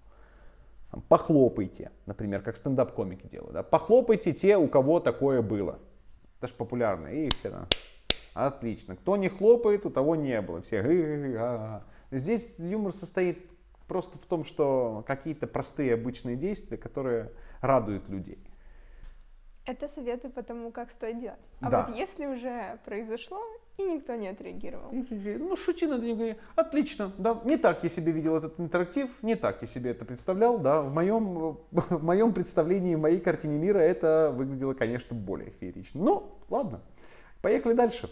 Похлопайте, 1.09 1.91
например, 2.05 2.41
как 2.41 2.55
стендап-комики 2.55 3.27
делают. 3.27 3.53
Да? 3.53 3.63
Похлопайте 3.63 4.31
те, 4.31 4.55
у 4.55 4.69
кого 4.69 5.01
такое 5.01 5.41
было. 5.41 5.79
Это 6.37 6.47
же 6.47 6.53
популярно. 6.53 7.07
И 7.07 7.29
все 7.31 7.49
там. 7.49 7.67
Отлично. 8.33 8.95
Кто 8.95 9.17
не 9.17 9.29
хлопает, 9.29 9.85
у 9.85 9.89
того 9.89 10.15
не 10.15 10.41
было. 10.41 10.61
Все. 10.61 11.81
Здесь 12.11 12.59
юмор 12.59 12.93
состоит 12.93 13.51
просто 13.87 14.17
в 14.17 14.25
том, 14.25 14.43
что 14.43 15.03
какие-то 15.07 15.47
простые 15.47 15.93
обычные 15.93 16.35
действия, 16.35 16.77
которые 16.77 17.31
радуют 17.61 18.07
людей. 18.09 18.39
Это 19.65 19.87
советы 19.87 20.29
по 20.29 20.41
тому, 20.41 20.71
как 20.71 20.89
стоит 20.91 21.19
делать. 21.19 21.39
А 21.59 21.69
да. 21.69 21.85
вот 21.85 21.95
если 21.95 22.25
уже 22.25 22.79
произошло, 22.85 23.39
и 23.77 23.83
никто 23.83 24.15
не 24.15 24.27
отреагировал. 24.27 24.91
Ну, 24.91 25.55
шути 25.55 25.85
над 25.85 26.01
ним, 26.01 26.37
отлично, 26.55 27.11
да, 27.19 27.39
не 27.45 27.55
так 27.55 27.83
я 27.83 27.89
себе 27.89 28.11
видел 28.11 28.35
этот 28.35 28.59
интерактив, 28.59 29.09
не 29.21 29.35
так 29.35 29.61
я 29.61 29.67
себе 29.67 29.91
это 29.91 30.05
представлял, 30.05 30.57
да, 30.57 30.81
в 30.81 30.91
моем, 30.91 31.57
в 31.71 32.03
моем 32.03 32.33
представлении, 32.33 32.95
в 32.95 32.99
моей 32.99 33.19
картине 33.19 33.59
мира 33.59 33.77
это 33.77 34.33
выглядело, 34.35 34.73
конечно, 34.73 35.15
более 35.15 35.51
феерично. 35.51 36.03
Ну, 36.03 36.31
ладно, 36.49 36.81
поехали 37.41 37.73
дальше. 37.73 38.09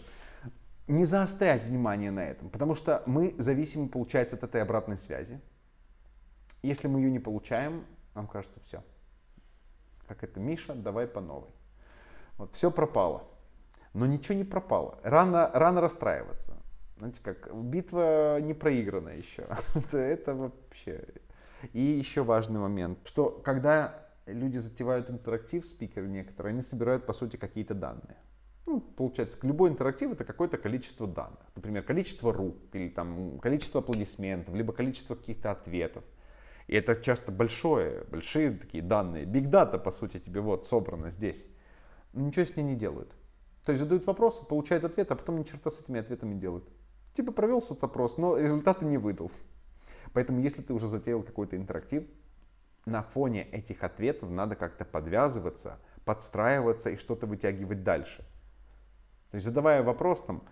Не 0.86 1.04
заострять 1.04 1.64
внимание 1.64 2.10
на 2.10 2.24
этом, 2.24 2.48
потому 2.48 2.74
что 2.74 3.02
мы 3.06 3.34
зависимы, 3.38 3.88
получается, 3.88 4.36
от 4.36 4.42
этой 4.42 4.62
обратной 4.62 4.96
связи. 4.96 5.40
Если 6.62 6.88
мы 6.88 7.00
ее 7.00 7.10
не 7.10 7.18
получаем, 7.18 7.84
нам 8.14 8.26
кажется, 8.26 8.60
все. 8.60 8.82
Как 10.06 10.24
это, 10.24 10.40
Миша, 10.40 10.74
давай 10.74 11.06
по 11.06 11.20
новой. 11.20 11.50
Вот, 12.38 12.54
все 12.54 12.70
пропало. 12.70 13.24
Но 13.92 14.06
ничего 14.06 14.36
не 14.38 14.44
пропало. 14.44 14.98
Рано, 15.02 15.50
рано 15.52 15.80
расстраиваться. 15.80 16.56
Знаете, 16.98 17.20
как 17.22 17.54
битва 17.54 18.40
не 18.40 18.54
проиграна 18.54 19.10
еще. 19.10 19.46
это, 19.92 20.34
вообще. 20.34 21.04
И 21.72 21.80
еще 21.80 22.22
важный 22.22 22.60
момент, 22.60 22.98
что 23.04 23.30
когда 23.44 24.08
люди 24.26 24.58
затевают 24.58 25.10
интерактив, 25.10 25.66
спикеры 25.66 26.08
некоторые, 26.08 26.52
они 26.52 26.62
собирают, 26.62 27.06
по 27.06 27.12
сути, 27.12 27.36
какие-то 27.36 27.74
данные. 27.74 28.16
Ну, 28.68 28.80
получается, 28.80 29.38
любой 29.44 29.70
интерактив 29.70 30.12
это 30.12 30.24
какое-то 30.24 30.58
количество 30.58 31.06
данных. 31.06 31.40
Например, 31.56 31.82
количество 31.82 32.34
рук, 32.34 32.58
или 32.74 32.90
там 32.90 33.38
количество 33.38 33.80
аплодисментов, 33.80 34.54
либо 34.54 34.74
количество 34.74 35.14
каких-то 35.14 35.52
ответов. 35.52 36.04
И 36.66 36.74
это 36.74 36.94
часто 36.96 37.32
большое, 37.32 38.04
большие 38.10 38.50
такие 38.50 38.82
данные. 38.82 39.24
Big 39.24 39.46
data, 39.50 39.78
по 39.78 39.90
сути, 39.90 40.18
тебе 40.18 40.42
вот 40.42 40.66
собрано 40.66 41.10
здесь. 41.10 41.46
Но 42.12 42.26
ничего 42.26 42.44
с 42.44 42.56
ней 42.56 42.62
не 42.62 42.74
делают. 42.74 43.10
То 43.64 43.72
есть 43.72 43.80
задают 43.80 44.06
вопросы, 44.06 44.44
получают 44.44 44.84
ответ, 44.84 45.10
а 45.12 45.16
потом 45.16 45.38
ни 45.38 45.44
черта 45.44 45.70
с 45.70 45.80
этими 45.80 45.98
ответами 45.98 46.34
делают. 46.34 46.68
Типа 47.14 47.32
провел 47.32 47.62
соцопрос, 47.62 48.18
но 48.18 48.36
результаты 48.36 48.84
не 48.84 48.98
выдал. 48.98 49.30
Поэтому 50.12 50.40
если 50.40 50.60
ты 50.60 50.74
уже 50.74 50.88
затеял 50.88 51.22
какой-то 51.22 51.56
интерактив, 51.56 52.04
на 52.84 53.02
фоне 53.02 53.44
этих 53.44 53.82
ответов 53.82 54.28
надо 54.28 54.56
как-то 54.56 54.84
подвязываться, 54.84 55.78
подстраиваться 56.04 56.90
и 56.90 56.96
что-то 56.98 57.26
вытягивать 57.26 57.82
дальше. 57.82 58.26
То 59.30 59.34
есть 59.34 59.46
задавая 59.46 59.82
вопрос 59.82 60.22
там, 60.22 60.42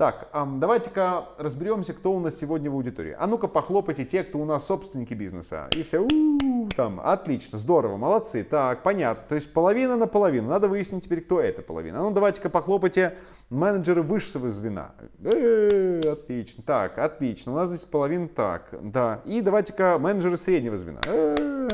так, 0.00 0.30
давайте-ка 0.32 1.26
разберемся, 1.36 1.92
кто 1.92 2.14
у 2.14 2.20
нас 2.20 2.34
сегодня 2.34 2.70
в 2.70 2.74
аудитории. 2.74 3.14
А 3.18 3.26
ну-ка 3.26 3.48
похлопайте 3.48 4.06
те, 4.06 4.24
кто 4.24 4.38
у 4.38 4.46
нас 4.46 4.66
собственники 4.66 5.12
бизнеса. 5.12 5.68
И 5.76 5.82
все, 5.82 5.98
у-у-у, 5.98 6.70
там, 6.70 7.02
отлично, 7.04 7.58
здорово, 7.58 7.98
молодцы. 7.98 8.42
Так, 8.42 8.82
понятно. 8.82 9.24
То 9.28 9.34
есть 9.34 9.52
половина 9.52 9.98
на 9.98 10.06
половину. 10.06 10.48
Надо 10.48 10.70
выяснить 10.70 11.04
теперь, 11.04 11.20
кто 11.20 11.38
эта 11.38 11.60
половина. 11.60 11.98
А 11.98 12.02
ну 12.02 12.12
давайте-ка 12.12 12.48
похлопайте 12.48 13.18
менеджеры 13.50 14.00
высшего 14.00 14.48
звена. 14.48 14.92
Э-э, 15.22 16.00
отлично. 16.10 16.64
Так, 16.66 16.96
отлично. 16.96 17.52
У 17.52 17.56
нас 17.56 17.68
здесь 17.68 17.84
половина 17.84 18.26
так, 18.26 18.74
да. 18.80 19.20
И 19.26 19.42
давайте-ка 19.42 19.98
менеджеры 19.98 20.38
среднего 20.38 20.78
звена. 20.78 21.00
Э-э. 21.06 21.68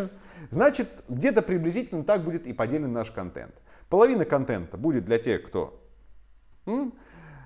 Значит, 0.50 0.88
где-то 1.08 1.42
приблизительно 1.42 2.02
так 2.02 2.24
будет 2.24 2.48
и 2.48 2.52
поделен 2.52 2.92
наш 2.92 3.12
контент. 3.12 3.54
Половина 3.88 4.24
контента 4.24 4.76
будет 4.76 5.04
для 5.04 5.20
тех, 5.20 5.44
кто 5.44 5.72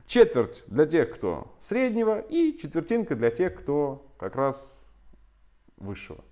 Четверть 0.07 0.65
для 0.67 0.87
тех, 0.87 1.11
кто 1.13 1.55
среднего, 1.61 2.19
и 2.19 2.57
четвертинка 2.57 3.15
для 3.15 3.31
тех, 3.31 3.55
кто 3.55 4.07
как 4.19 4.35
раз 4.35 4.85
высшего. 5.77 6.25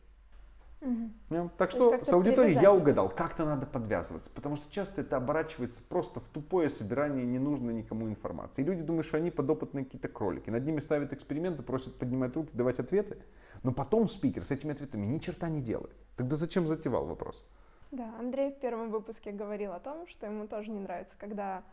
Угу. 0.80 1.50
Так 1.58 1.70
что 1.70 2.04
с 2.04 2.12
аудиторией 2.12 2.60
я 2.60 2.72
угадал, 2.72 3.08
как-то 3.08 3.44
надо 3.44 3.66
подвязываться, 3.66 4.30
потому 4.32 4.56
что 4.56 4.72
часто 4.72 5.00
это 5.00 5.16
оборачивается 5.16 5.82
просто 5.88 6.20
в 6.20 6.28
тупое 6.28 6.68
собирание 6.68 7.24
ненужной 7.24 7.74
никому 7.74 8.08
информации. 8.08 8.62
И 8.62 8.64
люди 8.64 8.82
думают, 8.82 9.06
что 9.06 9.16
они 9.16 9.30
подопытные 9.30 9.84
какие-то 9.84 10.08
кролики. 10.08 10.50
Над 10.50 10.64
ними 10.64 10.78
ставят 10.78 11.12
эксперименты, 11.12 11.62
просят 11.62 11.96
поднимать 11.98 12.34
руки, 12.36 12.50
давать 12.54 12.78
ответы, 12.78 13.18
но 13.64 13.72
потом 13.72 14.08
спикер 14.08 14.44
с 14.44 14.50
этими 14.52 14.72
ответами 14.72 15.06
ни 15.06 15.18
черта 15.18 15.48
не 15.48 15.60
делает. 15.60 15.96
Тогда 16.16 16.36
зачем 16.36 16.66
затевал 16.66 17.06
вопрос? 17.06 17.44
Да, 17.90 18.14
Андрей 18.18 18.52
в 18.52 18.60
первом 18.60 18.90
выпуске 18.90 19.32
говорил 19.32 19.72
о 19.72 19.80
том, 19.80 20.06
что 20.06 20.26
ему 20.26 20.46
тоже 20.46 20.70
не 20.70 20.80
нравится, 20.80 21.14
когда 21.18 21.64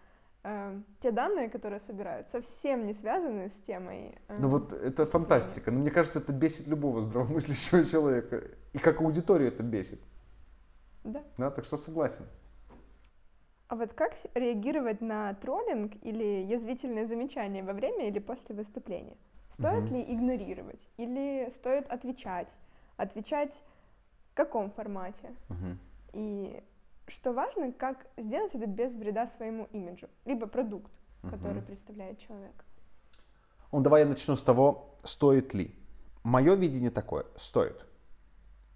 э, 0.46 0.82
те 1.00 1.12
данные, 1.12 1.50
которые 1.50 1.80
собирают, 1.80 2.28
совсем 2.28 2.86
не 2.86 2.94
связаны 2.94 3.50
с 3.50 3.60
темой. 3.62 4.16
Э, 4.28 4.36
ну 4.38 4.48
вот 4.50 4.74
это 4.74 5.06
фантастика. 5.06 5.72
Но 5.72 5.80
мне 5.80 5.92
кажется, 5.92 6.20
это 6.20 6.32
бесит 6.32 6.68
любого 6.68 7.02
здравомыслящего 7.02 7.86
человека. 7.92 8.44
И 8.74 8.78
как 8.78 9.02
аудиторию 9.02 9.50
это 9.50 9.64
бесит. 9.64 10.00
Да. 11.04 11.22
Да, 11.38 11.52
так 11.52 11.66
что 11.66 11.78
согласен. 11.78 12.26
А 13.68 13.76
вот 13.76 13.94
как 13.94 14.14
реагировать 14.36 15.02
на 15.02 15.34
троллинг 15.34 15.94
или 16.04 16.46
язвительные 16.46 17.08
замечания 17.08 17.64
во 17.64 17.74
время 17.74 18.08
или 18.08 18.20
после 18.20 18.56
выступления? 18.56 19.18
Стоит 19.50 19.86
угу. 19.86 19.96
ли 19.96 20.14
игнорировать 20.14 20.88
или 20.98 21.50
стоит 21.50 21.88
отвечать? 21.90 22.58
Отвечать 22.98 23.64
в 24.32 24.36
каком 24.36 24.70
формате? 24.70 25.34
Угу. 25.50 25.78
И 26.14 26.64
что 27.08 27.34
важно, 27.34 27.72
как 27.72 28.08
сделать 28.18 28.56
это 28.56 28.66
без 28.66 28.96
вреда 28.96 29.28
своему 29.28 29.68
имиджу, 29.72 30.08
либо 30.26 30.48
продукт, 30.48 30.92
который 31.22 31.60
угу. 31.60 31.68
представляет 31.68 32.20
человек. 32.20 32.66
Ну, 33.72 33.82
давай 33.82 34.02
я 34.02 34.08
начну 34.08 34.36
с 34.36 34.44
того, 34.44 34.96
стоит 35.04 35.54
ли. 35.54 35.76
Мое 36.24 36.56
видение 36.56 36.92
такое, 36.92 37.26
стоит. 37.36 37.86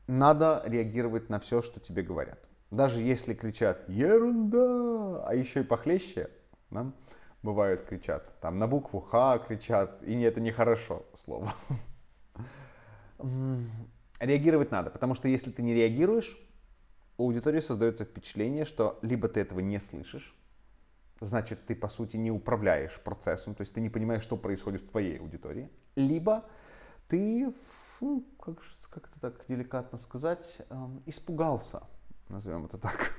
Надо 0.08 0.62
реагировать 0.66 1.30
на 1.30 1.40
все, 1.40 1.62
что 1.62 1.80
тебе 1.80 2.02
говорят. 2.04 2.40
Даже 2.72 3.02
если 3.02 3.34
кричат 3.34 3.88
«ерунда», 3.88 5.24
а 5.26 5.34
еще 5.34 5.62
и 5.62 5.64
похлеще, 5.64 6.30
да, 6.70 6.92
бывают 7.42 7.84
кричат, 7.84 8.40
там 8.42 8.60
на 8.60 8.68
букву 8.68 9.00
Х 9.00 9.40
кричат, 9.40 10.02
и 10.04 10.20
это 10.22 10.40
нехорошо 10.40 11.06
слово. 11.16 11.54
Реагировать 14.20 14.72
надо, 14.72 14.90
потому 14.90 15.16
что 15.16 15.28
если 15.28 15.50
ты 15.50 15.62
не 15.62 15.74
реагируешь, 15.74 16.38
у 17.20 17.26
аудитории 17.26 17.60
создается 17.60 18.06
впечатление, 18.06 18.64
что 18.64 18.98
либо 19.02 19.28
ты 19.28 19.42
этого 19.42 19.60
не 19.60 19.80
слышишь, 19.80 20.36
значит, 21.20 21.66
ты, 21.66 21.76
по 21.76 21.90
сути, 21.90 22.16
не 22.16 22.32
управляешь 22.32 23.00
процессом, 23.02 23.56
то 23.56 23.62
есть 23.62 23.74
ты 23.74 23.82
не 23.82 23.90
понимаешь, 23.90 24.24
что 24.24 24.38
происходит 24.38 24.82
в 24.82 24.90
твоей 24.90 25.20
аудитории, 25.20 25.70
либо 25.96 26.46
ты, 27.10 27.54
ну, 28.00 28.26
как, 28.40 28.60
как 28.90 29.10
это 29.10 29.20
так 29.20 29.46
деликатно 29.50 29.98
сказать, 29.98 30.62
эм, 30.70 31.04
испугался, 31.06 31.84
назовем 32.30 32.66
это 32.66 32.78
так, 32.78 33.14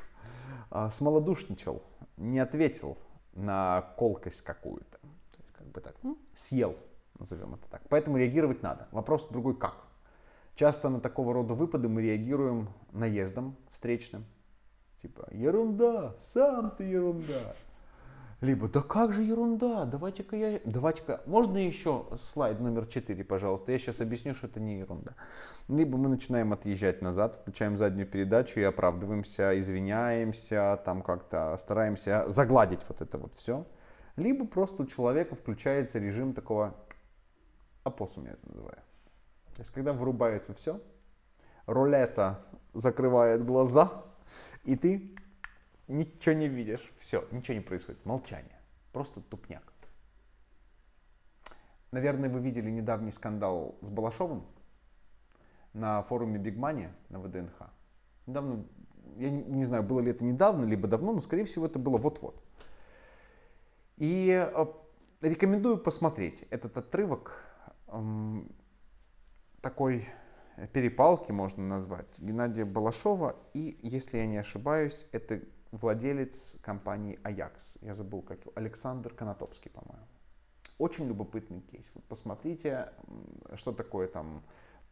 э, 0.70 0.88
смолодушничал, 0.90 1.82
не 2.16 2.38
ответил 2.38 2.96
на 3.34 3.82
колкость 3.98 4.40
какую-то, 4.40 4.98
как 5.52 5.66
бы 5.66 5.80
так, 5.82 5.94
ну, 6.02 6.18
съел, 6.32 6.74
назовем 7.18 7.54
это 7.54 7.68
так. 7.68 7.82
Поэтому 7.90 8.16
реагировать 8.16 8.62
надо. 8.62 8.88
Вопрос 8.92 9.28
другой 9.28 9.58
как. 9.58 9.90
Часто 10.54 10.88
на 10.88 11.00
такого 11.00 11.32
рода 11.32 11.54
выпады 11.54 11.88
мы 11.88 12.02
реагируем 12.02 12.68
наездом 12.92 13.56
встречным. 13.80 14.26
Типа, 15.00 15.26
ерунда, 15.32 16.14
сам 16.18 16.70
ты 16.76 16.84
ерунда. 16.84 17.54
Либо, 18.42 18.68
да 18.68 18.82
как 18.82 19.12
же 19.14 19.22
ерунда, 19.22 19.86
давайте-ка 19.86 20.36
я... 20.36 20.60
Давайте-ка, 20.66 21.22
можно 21.24 21.56
еще 21.56 22.06
слайд 22.32 22.60
номер 22.60 22.84
4, 22.86 23.24
пожалуйста, 23.24 23.72
я 23.72 23.78
сейчас 23.78 24.02
объясню, 24.02 24.34
что 24.34 24.48
это 24.48 24.60
не 24.60 24.80
ерунда. 24.80 25.12
Либо 25.68 25.96
мы 25.96 26.08
начинаем 26.08 26.52
отъезжать 26.52 27.00
назад, 27.00 27.36
включаем 27.36 27.78
заднюю 27.78 28.06
передачу 28.06 28.60
и 28.60 28.62
оправдываемся, 28.62 29.58
извиняемся, 29.58 30.78
там 30.84 31.02
как-то 31.02 31.56
стараемся 31.56 32.24
загладить 32.28 32.80
вот 32.88 33.00
это 33.00 33.16
вот 33.16 33.34
все. 33.34 33.66
Либо 34.16 34.46
просто 34.46 34.82
у 34.82 34.86
человека 34.86 35.36
включается 35.36 35.98
режим 35.98 36.34
такого 36.34 36.74
опоссума, 37.84 38.26
я 38.26 38.32
это 38.34 38.48
называю. 38.48 38.82
То 39.54 39.60
есть, 39.60 39.70
когда 39.70 39.94
вырубается 39.94 40.52
все, 40.54 40.80
рулета 41.66 42.44
закрывает 42.72 43.44
глаза, 43.44 44.04
и 44.64 44.76
ты 44.76 45.14
ничего 45.88 46.34
не 46.34 46.48
видишь. 46.48 46.92
Все, 46.98 47.24
ничего 47.30 47.54
не 47.54 47.60
происходит. 47.62 48.04
Молчание. 48.04 48.58
Просто 48.92 49.20
тупняк. 49.20 49.72
Наверное, 51.90 52.30
вы 52.30 52.40
видели 52.40 52.70
недавний 52.70 53.10
скандал 53.10 53.76
с 53.80 53.90
Балашовым 53.90 54.46
на 55.72 56.02
форуме 56.02 56.38
Big 56.38 56.56
Money 56.56 56.90
на 57.08 57.20
ВДНХ. 57.20 57.70
Недавно, 58.26 58.64
я 59.16 59.30
не 59.30 59.64
знаю, 59.64 59.82
было 59.82 60.00
ли 60.00 60.10
это 60.10 60.24
недавно, 60.24 60.64
либо 60.64 60.86
давно, 60.86 61.12
но, 61.12 61.20
скорее 61.20 61.44
всего, 61.44 61.66
это 61.66 61.78
было 61.78 61.96
вот-вот. 61.96 62.40
И 63.96 64.30
э, 64.30 64.66
рекомендую 65.20 65.78
посмотреть 65.78 66.46
этот 66.50 66.78
отрывок 66.78 67.44
такой 69.60 70.08
перепалки 70.68 71.32
можно 71.32 71.66
назвать 71.66 72.18
Геннадия 72.20 72.64
Балашова 72.64 73.36
и, 73.54 73.78
если 73.82 74.18
я 74.18 74.26
не 74.26 74.38
ошибаюсь, 74.38 75.06
это 75.12 75.40
владелец 75.72 76.56
компании 76.62 77.18
Аякс. 77.22 77.78
Я 77.80 77.94
забыл, 77.94 78.22
как 78.22 78.40
его. 78.42 78.52
Александр 78.54 79.14
Конотопский, 79.14 79.70
по-моему. 79.70 80.06
Очень 80.78 81.06
любопытный 81.08 81.60
кейс. 81.60 81.90
Вот 81.94 82.04
посмотрите, 82.04 82.92
что 83.54 83.72
такое 83.72 84.08
там 84.08 84.42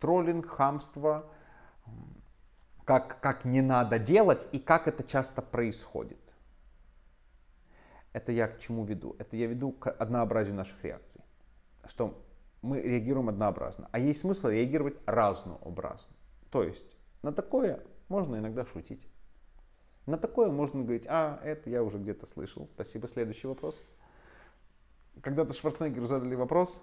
троллинг, 0.00 0.46
хамство, 0.46 1.30
как, 2.84 3.20
как 3.20 3.44
не 3.44 3.60
надо 3.60 3.98
делать 3.98 4.48
и 4.52 4.58
как 4.58 4.86
это 4.86 5.02
часто 5.02 5.42
происходит. 5.42 6.18
Это 8.12 8.32
я 8.32 8.48
к 8.48 8.58
чему 8.58 8.84
веду? 8.84 9.16
Это 9.18 9.36
я 9.36 9.46
веду 9.46 9.72
к 9.72 9.90
однообразию 9.90 10.54
наших 10.54 10.82
реакций. 10.84 11.22
Что 11.86 12.22
мы 12.62 12.80
реагируем 12.80 13.28
однообразно. 13.28 13.88
А 13.92 13.98
есть 13.98 14.20
смысл 14.20 14.48
реагировать 14.48 14.98
разнообразно. 15.06 16.14
То 16.50 16.62
есть 16.62 16.96
на 17.22 17.32
такое 17.32 17.82
можно 18.08 18.36
иногда 18.36 18.64
шутить. 18.64 19.06
На 20.06 20.16
такое 20.16 20.50
можно 20.50 20.82
говорить, 20.82 21.04
а, 21.06 21.38
это 21.44 21.68
я 21.68 21.82
уже 21.82 21.98
где-то 21.98 22.26
слышал. 22.26 22.66
Спасибо. 22.68 23.08
Следующий 23.08 23.46
вопрос. 23.46 23.78
Когда-то 25.20 25.52
Шварценеггеру 25.52 26.06
задали 26.06 26.34
вопрос, 26.34 26.80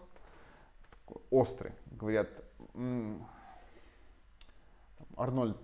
острый. 1.31 1.71
Говорят, 1.87 2.29
Арнольд 5.15 5.57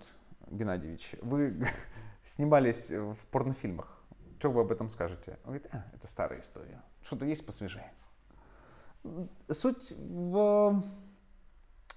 Геннадьевич, 0.50 1.14
вы 1.22 1.66
снимались 2.24 2.90
в 2.90 3.18
порнофильмах. 3.30 4.02
Что 4.38 4.50
вы 4.50 4.62
об 4.62 4.72
этом 4.72 4.88
скажете? 4.88 5.38
Он 5.44 5.52
говорит, 5.52 5.68
а, 5.72 5.84
это 5.94 6.08
старая 6.08 6.40
история. 6.40 6.82
Что-то 7.02 7.26
есть 7.26 7.46
посвежее. 7.46 7.92
Суть 9.48 9.92
в, 9.98 10.82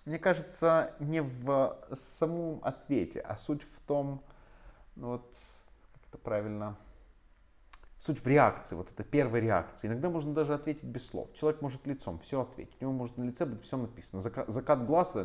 мне 0.05 0.19
кажется, 0.19 0.95
не 0.99 1.21
в 1.21 1.77
самом 1.93 2.59
ответе, 2.63 3.19
а 3.19 3.37
суть 3.37 3.63
в 3.63 3.79
том, 3.81 4.23
ну 4.95 5.09
вот, 5.09 5.35
как 5.93 6.07
это 6.09 6.17
правильно, 6.17 6.77
Суть 7.97 8.19
в 8.19 8.27
реакции, 8.27 8.75
вот 8.75 8.91
это 8.91 9.03
первая 9.03 9.41
реакция. 9.41 9.87
Иногда 9.87 10.09
можно 10.09 10.31
даже 10.31 10.53
ответить 10.53 10.83
без 10.83 11.07
слов. 11.07 11.33
Человек 11.33 11.61
может 11.61 11.87
лицом 11.87 12.19
все 12.19 12.41
ответить. 12.41 12.75
У 12.79 12.83
него 12.83 12.93
может 12.93 13.17
на 13.17 13.23
лице 13.23 13.45
быть 13.47 13.63
все 13.63 13.77
написано. 13.77 14.21
Закат, 14.21 14.47
закат 14.47 14.85
глаз, 14.85 15.15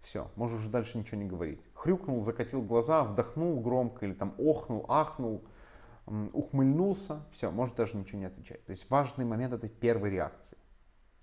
все, 0.00 0.30
можешь 0.36 0.60
уже 0.60 0.70
дальше 0.70 0.96
ничего 0.96 1.20
не 1.20 1.28
говорить. 1.28 1.60
Хрюкнул, 1.74 2.22
закатил 2.22 2.62
глаза, 2.62 3.04
вдохнул 3.04 3.60
громко 3.60 4.06
или 4.06 4.14
там 4.14 4.34
охнул, 4.38 4.86
ахнул, 4.88 5.44
ухмыльнулся, 6.32 7.22
все, 7.30 7.50
может 7.50 7.76
даже 7.76 7.96
ничего 7.96 8.18
не 8.18 8.26
отвечать. 8.26 8.64
То 8.64 8.70
есть 8.70 8.90
важный 8.90 9.24
момент 9.24 9.52
этой 9.52 9.68
первой 9.68 10.10
реакции. 10.10 10.58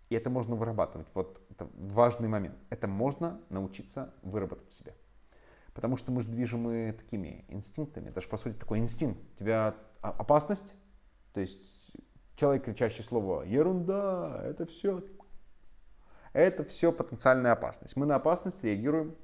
И 0.09 0.15
это 0.15 0.29
можно 0.29 0.55
вырабатывать. 0.55 1.07
Вот 1.13 1.41
это 1.49 1.67
важный 1.73 2.29
момент. 2.29 2.55
Это 2.69 2.87
можно 2.87 3.41
научиться 3.49 4.13
выработать 4.21 4.69
в 4.69 4.73
себе. 4.73 4.95
Потому 5.73 5.97
что 5.97 6.11
мы 6.11 6.21
же 6.21 6.29
движимы 6.29 6.95
такими 6.97 7.45
инстинктами. 7.49 8.09
Это 8.09 8.21
же, 8.21 8.29
по 8.29 8.37
сути, 8.37 8.55
такой 8.55 8.79
инстинкт. 8.79 9.21
У 9.35 9.37
тебя 9.37 9.75
опасность, 10.01 10.75
то 11.33 11.41
есть 11.41 11.91
человек, 12.35 12.63
кричащий 12.63 13.03
слово 13.03 13.43
«ерунда», 13.43 14.41
это 14.43 14.65
все, 14.65 15.03
это 16.33 16.63
все 16.63 16.93
потенциальная 16.93 17.51
опасность. 17.51 17.97
Мы 17.97 18.05
на 18.05 18.15
опасность 18.15 18.63
реагируем 18.63 19.15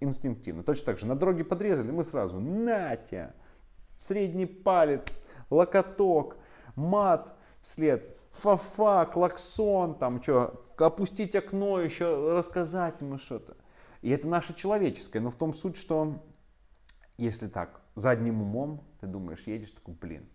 инстинктивно. 0.00 0.62
Точно 0.62 0.86
так 0.86 0.98
же 0.98 1.06
на 1.06 1.14
дороге 1.14 1.44
подрезали, 1.44 1.90
мы 1.90 2.04
сразу 2.04 2.40
«натя», 2.40 3.34
средний 4.00 4.46
палец, 4.46 5.20
локоток, 5.50 6.36
мат 6.74 7.32
вслед, 7.60 8.16
фафа, 8.32 9.06
клаксон, 9.06 9.96
там 9.98 10.22
что, 10.22 10.64
опустить 10.78 11.36
окно, 11.36 11.80
еще 11.80 12.32
рассказать 12.32 13.00
ему 13.00 13.18
что-то. 13.18 13.56
И 14.00 14.10
это 14.10 14.26
наше 14.26 14.54
человеческое, 14.54 15.20
но 15.20 15.30
в 15.30 15.36
том 15.36 15.52
суть, 15.52 15.76
что 15.76 16.24
если 17.18 17.48
так, 17.48 17.82
задним 17.94 18.40
умом, 18.40 18.82
ты 19.00 19.06
думаешь, 19.06 19.46
едешь, 19.46 19.72
такой, 19.72 19.94
блин, 19.94 20.28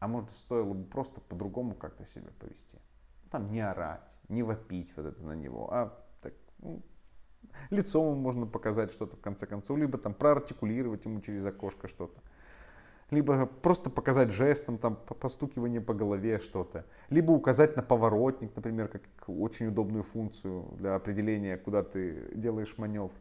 а 0.00 0.08
может 0.08 0.30
стоило 0.30 0.72
бы 0.72 0.84
просто 0.84 1.20
по-другому 1.20 1.74
как-то 1.74 2.06
себя 2.06 2.30
повести. 2.40 2.78
Там 3.30 3.50
не 3.50 3.60
орать, 3.60 4.16
не 4.28 4.42
вопить 4.42 4.96
вот 4.96 5.06
это 5.06 5.22
на 5.22 5.32
него, 5.32 5.70
а 5.70 6.02
так, 6.22 6.32
ну, 6.58 6.82
лицом 7.68 8.12
ему 8.12 8.20
можно 8.20 8.46
показать 8.46 8.92
что-то 8.92 9.16
в 9.16 9.20
конце 9.20 9.46
концов, 9.46 9.76
либо 9.76 9.98
там 9.98 10.14
проартикулировать 10.14 11.04
ему 11.04 11.20
через 11.20 11.44
окошко 11.44 11.88
что-то 11.88 12.22
либо 13.12 13.46
просто 13.46 13.90
показать 13.90 14.32
жестом, 14.32 14.78
там, 14.78 14.96
постукивание 14.96 15.80
по 15.80 15.94
голове 15.94 16.38
что-то, 16.38 16.86
либо 17.10 17.32
указать 17.32 17.76
на 17.76 17.82
поворотник, 17.82 18.56
например, 18.56 18.88
как 18.88 19.02
очень 19.28 19.68
удобную 19.68 20.02
функцию 20.02 20.64
для 20.78 20.94
определения, 20.94 21.56
куда 21.56 21.82
ты 21.82 22.30
делаешь 22.34 22.74
маневр. 22.78 23.12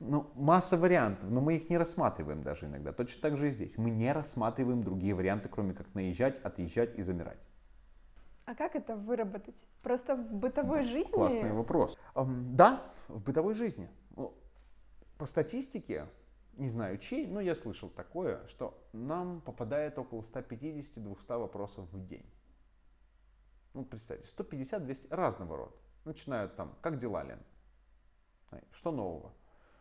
Ну, 0.00 0.26
масса 0.34 0.76
вариантов, 0.76 1.30
но 1.30 1.40
мы 1.40 1.56
их 1.56 1.70
не 1.70 1.78
рассматриваем 1.78 2.42
даже 2.42 2.66
иногда. 2.66 2.92
Точно 2.92 3.22
так 3.22 3.36
же 3.36 3.48
и 3.48 3.50
здесь. 3.50 3.78
Мы 3.78 3.90
не 3.90 4.12
рассматриваем 4.12 4.82
другие 4.82 5.14
варианты, 5.14 5.48
кроме 5.48 5.74
как 5.74 5.94
наезжать, 5.94 6.38
отъезжать 6.38 6.98
и 6.98 7.02
замирать. 7.02 7.38
А 8.44 8.56
как 8.56 8.74
это 8.74 8.96
выработать? 8.96 9.64
Просто 9.82 10.16
в 10.16 10.34
бытовой 10.34 10.78
да, 10.78 10.84
жизни? 10.84 11.12
Классный 11.12 11.52
вопрос. 11.52 11.96
Да, 12.14 12.82
в 13.06 13.22
бытовой 13.22 13.54
жизни. 13.54 13.88
По 15.18 15.26
статистике, 15.26 16.06
не 16.54 16.68
знаю 16.68 16.98
чей, 16.98 17.26
но 17.26 17.40
я 17.40 17.54
слышал 17.54 17.88
такое, 17.88 18.46
что 18.46 18.86
нам 18.92 19.40
попадает 19.40 19.98
около 19.98 20.20
150-200 20.20 21.38
вопросов 21.38 21.88
в 21.90 22.06
день. 22.06 22.26
Ну, 23.74 23.84
представьте, 23.84 24.26
150-200 24.36 25.14
разного 25.14 25.56
рода. 25.56 25.76
Начинают 26.04 26.56
там, 26.56 26.76
как 26.82 26.98
дела, 26.98 27.22
Лен? 27.22 27.40
Что 28.70 28.92
нового? 28.92 29.32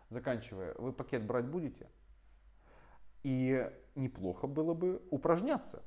Заканчивая, 0.10 0.74
вы 0.76 0.94
пакет 0.94 1.26
брать 1.26 1.48
будете? 1.48 1.90
И 3.24 3.70
неплохо 3.96 4.48
было 4.48 4.74
бы 4.74 5.06
упражняться 5.12 5.84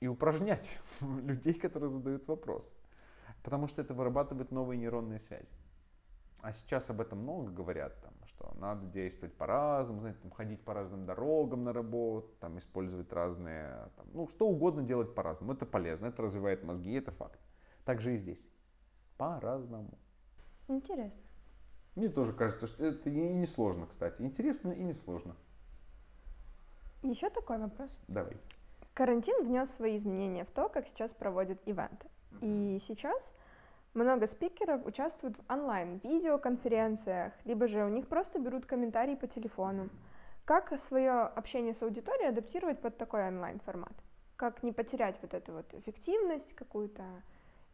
и 0.00 0.08
упражнять 0.08 0.78
людей, 1.00 1.54
которые 1.54 1.90
задают 1.90 2.26
вопрос. 2.28 2.72
Потому 3.42 3.68
что 3.68 3.82
это 3.82 3.92
вырабатывает 3.94 4.50
новые 4.50 4.78
нейронные 4.78 5.18
связи. 5.18 5.52
А 6.40 6.52
сейчас 6.52 6.88
об 6.90 7.00
этом 7.00 7.20
много 7.20 7.50
говорят, 7.50 8.00
там, 8.02 8.13
что 8.34 8.54
надо 8.58 8.86
действовать 8.86 9.34
по-разному, 9.36 10.00
знаете, 10.00 10.20
там, 10.20 10.30
ходить 10.30 10.62
по 10.64 10.74
разным 10.74 11.06
дорогам 11.06 11.64
на 11.64 11.72
работу, 11.72 12.34
там, 12.40 12.58
использовать 12.58 13.12
разные, 13.12 13.90
там, 13.96 14.06
ну, 14.12 14.28
что 14.28 14.48
угодно 14.48 14.82
делать 14.82 15.14
по-разному. 15.14 15.52
Это 15.52 15.66
полезно, 15.66 16.06
это 16.06 16.22
развивает 16.22 16.64
мозги, 16.64 16.92
это 16.92 17.10
факт. 17.10 17.40
Так 17.84 18.00
же 18.00 18.14
и 18.14 18.18
здесь. 18.18 18.48
По-разному. 19.16 19.98
Интересно. 20.68 21.20
Мне 21.94 22.08
тоже 22.08 22.32
кажется, 22.32 22.66
что 22.66 22.84
это 22.84 23.08
и 23.08 23.34
не 23.34 23.46
сложно, 23.46 23.86
кстати. 23.86 24.22
Интересно 24.22 24.72
и 24.72 24.82
не 24.82 24.94
сложно. 24.94 25.36
Еще 27.02 27.30
такой 27.30 27.58
вопрос. 27.58 28.00
Давай. 28.08 28.36
Карантин 28.94 29.46
внес 29.46 29.70
свои 29.70 29.96
изменения 29.96 30.44
в 30.44 30.50
то, 30.50 30.68
как 30.68 30.86
сейчас 30.86 31.12
проводят 31.12 31.60
ивенты. 31.66 32.08
И 32.40 32.78
сейчас 32.80 33.32
много 33.94 34.26
спикеров 34.26 34.84
участвуют 34.84 35.36
в 35.36 35.52
онлайн-видеоконференциях, 35.52 37.32
либо 37.44 37.68
же 37.68 37.84
у 37.84 37.88
них 37.88 38.08
просто 38.08 38.38
берут 38.38 38.66
комментарии 38.66 39.14
по 39.14 39.26
телефону. 39.26 39.88
Как 40.44 40.78
свое 40.78 41.22
общение 41.22 41.72
с 41.72 41.82
аудиторией 41.82 42.28
адаптировать 42.28 42.80
под 42.80 42.98
такой 42.98 43.26
онлайн-формат? 43.28 43.94
Как 44.36 44.62
не 44.62 44.72
потерять 44.72 45.16
вот 45.22 45.32
эту 45.32 45.52
вот 45.52 45.72
эффективность, 45.74 46.54
какую-то 46.54 47.04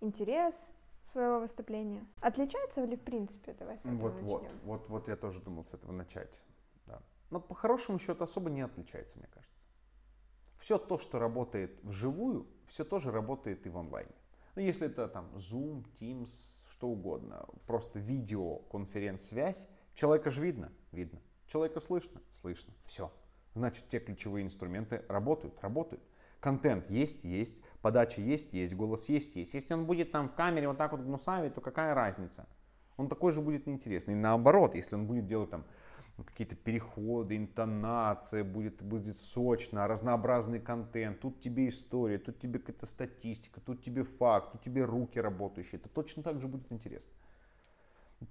интерес 0.00 0.70
своего 1.12 1.40
выступления? 1.40 2.06
Отличается 2.20 2.84
ли 2.84 2.96
в 2.96 3.02
принципе? 3.02 3.54
Давай 3.54 3.78
с 3.78 3.80
этого 3.80 3.94
вот, 3.96 4.14
начнем. 4.14 4.28
Вот, 4.28 4.52
вот, 4.64 4.88
вот 4.88 5.08
я 5.08 5.16
тоже 5.16 5.40
думал 5.40 5.64
с 5.64 5.74
этого 5.74 5.90
начать. 5.90 6.42
Да. 6.86 7.00
Но 7.30 7.40
по 7.40 7.54
хорошему 7.54 7.98
счету 7.98 8.22
особо 8.22 8.50
не 8.50 8.60
отличается, 8.60 9.18
мне 9.18 9.28
кажется. 9.32 9.64
Все 10.58 10.78
то, 10.78 10.98
что 10.98 11.18
работает 11.18 11.82
вживую, 11.82 12.46
все 12.66 12.84
тоже 12.84 13.10
работает 13.10 13.66
и 13.66 13.70
в 13.70 13.78
онлайне. 13.78 14.12
Ну, 14.54 14.62
если 14.62 14.86
это 14.86 15.08
там 15.08 15.30
Zoom, 15.36 15.84
Teams, 16.00 16.30
что 16.70 16.88
угодно, 16.88 17.46
просто 17.66 17.98
видеоконференц-связь, 17.98 19.68
человека 19.94 20.30
же 20.30 20.40
видно? 20.40 20.72
Видно. 20.92 21.20
Человека 21.46 21.80
слышно? 21.80 22.20
Слышно. 22.32 22.72
Все. 22.84 23.12
Значит, 23.54 23.88
те 23.88 24.00
ключевые 24.00 24.44
инструменты 24.44 25.04
работают? 25.08 25.60
Работают. 25.60 26.02
Контент 26.40 26.90
есть, 26.90 27.22
есть, 27.22 27.62
подача 27.82 28.22
есть, 28.22 28.54
есть, 28.54 28.74
голос 28.74 29.08
есть, 29.08 29.36
есть. 29.36 29.52
Если 29.52 29.74
он 29.74 29.84
будет 29.84 30.10
там 30.10 30.28
в 30.30 30.34
камере 30.34 30.68
вот 30.68 30.78
так 30.78 30.92
вот 30.92 31.02
гнусавить, 31.02 31.54
то 31.54 31.60
какая 31.60 31.94
разница? 31.94 32.48
Он 32.96 33.08
такой 33.08 33.32
же 33.32 33.42
будет 33.42 33.66
неинтересный. 33.66 34.14
И 34.14 34.16
наоборот, 34.16 34.74
если 34.74 34.94
он 34.94 35.06
будет 35.06 35.26
делать 35.26 35.50
там 35.50 35.64
ну, 36.20 36.24
какие-то 36.24 36.54
переходы, 36.54 37.34
интонация, 37.34 38.44
будет, 38.44 38.82
будет 38.82 39.18
сочно, 39.18 39.88
разнообразный 39.88 40.60
контент, 40.60 41.18
тут 41.18 41.40
тебе 41.40 41.66
история, 41.68 42.18
тут 42.18 42.38
тебе 42.38 42.58
какая-то 42.58 42.84
статистика, 42.84 43.58
тут 43.62 43.82
тебе 43.82 44.02
факт, 44.02 44.52
тут 44.52 44.60
тебе 44.60 44.84
руки 44.84 45.18
работающие, 45.18 45.80
это 45.80 45.88
точно 45.88 46.22
так 46.22 46.38
же 46.38 46.46
будет 46.46 46.70
интересно. 46.70 47.10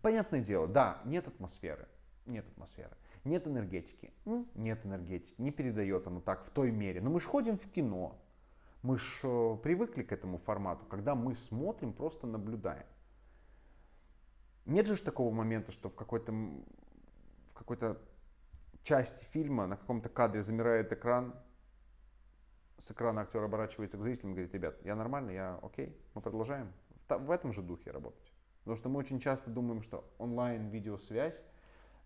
Понятное 0.03 0.41
дело, 0.41 0.67
да, 0.67 1.01
нет 1.03 1.27
атмосферы, 1.27 1.87
нет 2.27 2.47
атмосферы, 2.47 2.95
нет 3.23 3.47
энергетики, 3.47 4.13
ну, 4.23 4.47
нет 4.53 4.85
энергетики, 4.85 5.33
не 5.41 5.49
передает 5.49 6.05
оно 6.05 6.21
так 6.21 6.45
в 6.45 6.51
той 6.51 6.69
мере, 6.69 7.01
но 7.01 7.09
мы 7.09 7.19
же 7.19 7.27
ходим 7.27 7.57
в 7.57 7.71
кино, 7.71 8.21
мы 8.83 8.99
же 8.99 9.07
э, 9.23 9.57
привыкли 9.63 10.03
к 10.03 10.11
этому 10.11 10.37
формату, 10.37 10.85
когда 10.85 11.15
мы 11.15 11.33
смотрим, 11.33 11.93
просто 11.93 12.27
наблюдаем. 12.27 12.85
Нет 14.67 14.85
же 14.85 15.01
такого 15.01 15.33
момента, 15.33 15.71
что 15.71 15.89
в 15.89 15.95
какой-то 15.95 16.31
какой-то 17.59 18.01
части 18.83 19.23
фильма, 19.25 19.67
на 19.67 19.75
каком-то 19.75 20.09
кадре 20.09 20.41
замирает 20.41 20.93
экран, 20.93 21.35
с 22.77 22.91
экрана 22.91 23.21
актер 23.21 23.43
оборачивается 23.43 23.97
к 23.97 24.01
зрителям 24.01 24.31
и 24.31 24.35
говорит, 24.35 24.53
ребят, 24.53 24.75
я 24.85 24.95
нормально, 24.95 25.31
я 25.31 25.59
окей, 25.61 26.01
мы 26.13 26.21
продолжаем. 26.21 26.71
В, 27.07 27.17
в 27.17 27.31
этом 27.31 27.51
же 27.51 27.61
духе 27.61 27.91
работать. 27.91 28.33
Потому 28.59 28.77
что 28.77 28.89
мы 28.89 28.99
очень 28.99 29.19
часто 29.19 29.49
думаем, 29.49 29.81
что 29.81 30.09
онлайн-видеосвязь 30.17 31.43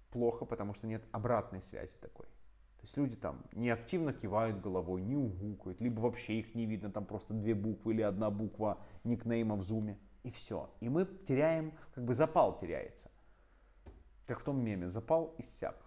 плохо, 0.10 0.46
потому 0.46 0.74
что 0.74 0.88
нет 0.88 1.04
обратной 1.12 1.62
связи 1.62 1.98
такой. 2.02 2.26
То 2.26 2.86
есть 2.86 2.98
люди 2.98 3.16
там 3.16 3.46
не 3.54 3.70
активно 3.70 4.12
кивают 4.12 4.60
головой, 4.60 5.02
не 5.02 5.16
угукают, 5.16 5.80
либо 5.80 6.02
вообще 6.02 6.40
их 6.40 6.56
не 6.56 6.66
видно, 6.66 6.92
там 6.92 7.06
просто 7.06 7.34
две 7.34 7.54
буквы 7.54 7.94
или 7.94 8.02
одна 8.02 8.30
буква 8.32 8.82
никнейма 9.04 9.56
в 9.56 9.62
зуме, 9.62 10.00
и 10.24 10.32
все. 10.32 10.70
И 10.80 10.90
мы 10.90 11.06
теряем, 11.06 11.74
как 11.94 12.04
бы 12.04 12.14
запал 12.14 12.58
теряется. 12.58 13.12
Как 14.26 14.40
в 14.40 14.44
том 14.44 14.64
меме, 14.64 14.88
запал 14.88 15.36
иссяк. 15.38 15.78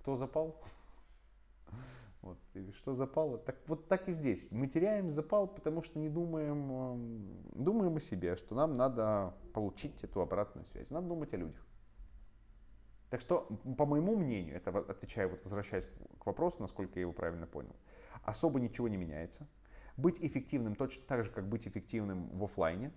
Кто 0.00 0.16
запал? 0.16 0.62
Вот, 2.22 2.38
или 2.54 2.72
что 2.72 2.92
запало? 2.92 3.38
Так, 3.38 3.56
вот 3.68 3.86
так 3.86 4.08
и 4.08 4.12
здесь. 4.12 4.50
Мы 4.50 4.66
теряем 4.66 5.08
запал, 5.08 5.46
потому 5.46 5.80
что 5.80 6.00
не 6.00 6.08
думаем, 6.08 6.72
эм, 6.72 7.52
думаем 7.52 7.96
о 7.96 8.00
себе, 8.00 8.34
что 8.34 8.56
нам 8.56 8.76
надо 8.76 9.32
получить 9.54 10.02
эту 10.02 10.20
обратную 10.20 10.64
связь. 10.64 10.90
Надо 10.90 11.06
думать 11.06 11.32
о 11.34 11.36
людях. 11.36 11.64
Так 13.10 13.20
что, 13.20 13.42
по 13.78 13.86
моему 13.86 14.16
мнению, 14.16 14.56
это 14.56 14.76
отвечая, 14.76 15.28
вот 15.28 15.40
возвращаясь 15.44 15.88
к 16.18 16.26
вопросу, 16.26 16.56
насколько 16.60 16.94
я 16.98 17.02
его 17.02 17.12
правильно 17.12 17.46
понял, 17.46 17.76
особо 18.24 18.58
ничего 18.58 18.88
не 18.88 18.96
меняется. 18.96 19.46
Быть 19.96 20.20
эффективным 20.20 20.74
точно 20.74 21.04
так 21.06 21.24
же, 21.24 21.30
как 21.30 21.48
быть 21.48 21.68
эффективным 21.68 22.28
в 22.36 22.42
офлайне. 22.42 22.92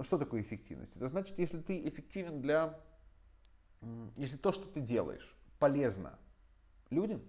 Что 0.00 0.18
такое 0.18 0.42
эффективность? 0.42 0.96
Это 0.96 1.06
значит, 1.06 1.38
если 1.38 1.60
ты 1.60 1.88
эффективен 1.88 2.42
для 2.42 2.78
если 4.16 4.36
то, 4.36 4.52
что 4.52 4.66
ты 4.66 4.80
делаешь, 4.80 5.36
полезно 5.58 6.18
людям, 6.90 7.22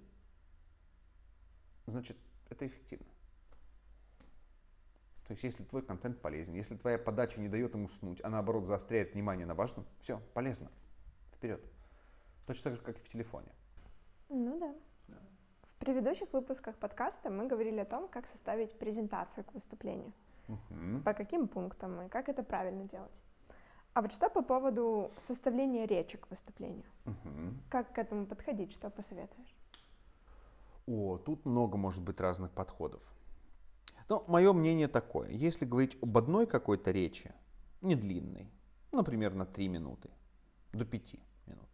значит, 1.86 2.18
это 2.49 2.68
эффективно. 2.68 3.08
То 5.28 5.32
есть, 5.32 5.43
если 5.43 5.64
твой 5.64 5.82
контент 5.82 6.22
полезен, 6.22 6.54
если 6.54 6.76
твоя 6.76 6.99
подача 6.99 7.39
не 7.39 7.47
дает 7.47 7.74
ему 7.74 7.86
уснуть, 7.86 8.20
а 8.24 8.30
наоборот 8.30 8.66
заостряет 8.66 9.14
внимание 9.14 9.45
на 9.45 9.56
важном, 9.56 9.86
все, 9.99 10.22
полезно. 10.34 10.70
Вперед. 11.34 11.64
Точно 12.45 12.64
так 12.64 12.76
же, 12.76 12.82
как 12.82 12.97
и 12.97 13.01
в 13.01 13.10
телефоне. 13.10 13.47
Ну 14.30 14.60
да. 14.60 14.76
да. 15.08 15.18
В 15.64 15.78
предыдущих 15.80 16.34
выпусках 16.34 16.78
подкаста 16.78 17.30
мы 17.30 17.47
говорили 17.47 17.80
о 17.80 17.86
том, 17.86 18.10
как 18.10 18.28
составить 18.28 18.78
презентацию 18.78 19.45
к 19.45 19.54
выступлению. 19.54 20.12
Угу. 20.49 21.04
По 21.06 21.14
каким 21.14 21.47
пунктам 21.47 22.01
и 22.01 22.10
как 22.10 22.28
это 22.28 22.43
правильно 22.43 22.84
делать. 22.84 23.24
А 23.93 24.01
вот 24.01 24.11
что 24.11 24.29
по 24.29 24.41
поводу 24.41 25.11
составления 25.19 25.85
речи 25.85 26.17
к 26.17 26.29
выступлению? 26.29 26.85
Угу. 27.05 27.53
Как 27.69 27.93
к 27.93 27.97
этому 27.99 28.25
подходить, 28.25 28.71
что 28.71 28.89
посоветуешь? 28.89 29.55
О, 30.87 31.17
тут 31.17 31.45
много 31.45 31.77
может 31.77 32.01
быть 32.01 32.19
разных 32.19 32.51
подходов. 32.51 33.13
Но 34.09 34.25
мое 34.27 34.51
мнение 34.51 34.87
такое. 34.87 35.29
Если 35.29 35.65
говорить 35.65 35.97
об 36.01 36.17
одной 36.17 36.47
какой-то 36.47 36.91
речи, 36.91 37.33
не 37.81 37.95
длинной, 37.95 38.51
например, 38.91 39.33
на 39.33 39.45
3 39.45 39.67
минуты, 39.67 40.09
до 40.73 40.85
5 40.85 41.15
минут, 41.45 41.69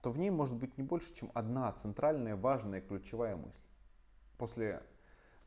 то 0.00 0.10
в 0.10 0.18
ней 0.18 0.30
может 0.30 0.54
быть 0.54 0.78
не 0.78 0.84
больше, 0.84 1.12
чем 1.12 1.30
одна 1.34 1.72
центральная, 1.72 2.36
важная, 2.36 2.80
ключевая 2.80 3.36
мысль, 3.36 3.64
после, 4.38 4.82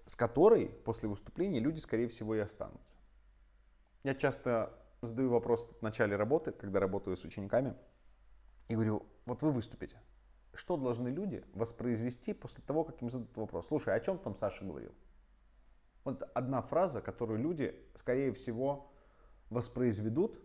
с 0.06 0.16
которой 0.16 0.68
после 0.68 1.08
выступления 1.08 1.60
люди, 1.60 1.80
скорее 1.80 2.08
всего, 2.10 2.36
и 2.36 2.40
останутся. 2.40 2.96
Я 4.04 4.14
часто 4.14 4.78
задаю 5.02 5.30
вопрос 5.30 5.70
в 5.80 5.82
начале 5.82 6.16
работы, 6.16 6.52
когда 6.52 6.80
работаю 6.80 7.18
с 7.18 7.26
учениками, 7.26 7.76
и 8.68 8.74
говорю, 8.74 9.06
вот 9.26 9.42
вы 9.42 9.52
выступите. 9.52 10.02
Что 10.54 10.76
должны 10.76 11.10
люди 11.10 11.46
воспроизвести 11.54 12.34
после 12.34 12.64
того, 12.64 12.84
как 12.84 13.02
им 13.02 13.10
зададут 13.10 13.38
вопрос? 13.38 13.68
Слушай, 13.68 13.96
о 13.96 14.00
чем 14.00 14.18
там 14.18 14.36
Саша 14.36 14.66
говорил? 14.66 14.94
Вот 16.04 16.24
одна 16.34 16.62
фраза, 16.62 17.02
которую 17.02 17.40
люди, 17.40 17.76
скорее 17.96 18.34
всего, 18.34 18.92
воспроизведут, 19.50 20.40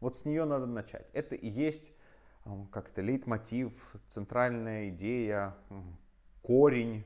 вот 0.00 0.14
с 0.14 0.24
нее 0.24 0.44
надо 0.44 0.66
начать. 0.66 1.08
Это 1.12 1.34
и 1.34 1.48
есть 1.48 1.92
как 2.72 2.88
это 2.88 3.02
лейтмотив, 3.02 3.94
центральная 4.08 4.88
идея, 4.88 5.56
корень, 6.42 7.04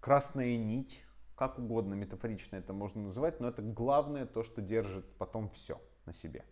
красная 0.00 0.56
нить, 0.56 1.04
как 1.48 1.58
угодно 1.58 1.94
метафорично 1.94 2.54
это 2.54 2.72
можно 2.72 3.02
называть, 3.02 3.40
но 3.40 3.48
это 3.48 3.62
главное 3.62 4.26
то, 4.26 4.44
что 4.44 4.62
держит 4.62 5.04
потом 5.16 5.50
все 5.50 5.80
на 6.06 6.12
себе. 6.12 6.44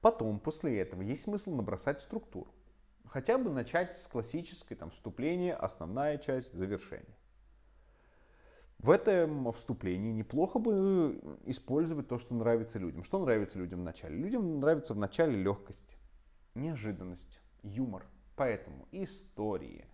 Потом, 0.00 0.38
после 0.38 0.78
этого, 0.78 1.02
есть 1.02 1.24
смысл 1.24 1.56
набросать 1.56 2.00
структуру. 2.00 2.54
Хотя 3.04 3.36
бы 3.36 3.50
начать 3.50 3.96
с 3.96 4.06
классической, 4.06 4.76
там, 4.76 4.92
вступление, 4.92 5.54
основная 5.54 6.18
часть, 6.18 6.54
завершение. 6.54 7.16
В 8.78 8.90
этом 8.90 9.50
вступлении 9.50 10.12
неплохо 10.12 10.60
бы 10.60 11.20
использовать 11.46 12.06
то, 12.06 12.20
что 12.20 12.36
нравится 12.36 12.78
людям. 12.78 13.02
Что 13.02 13.18
нравится 13.18 13.58
людям 13.58 13.80
в 13.80 13.84
начале? 13.84 14.16
Людям 14.16 14.60
нравится 14.60 14.94
в 14.94 14.98
начале 14.98 15.34
легкость, 15.34 15.96
неожиданность, 16.54 17.40
юмор. 17.64 18.06
Поэтому 18.36 18.86
истории, 18.92 19.84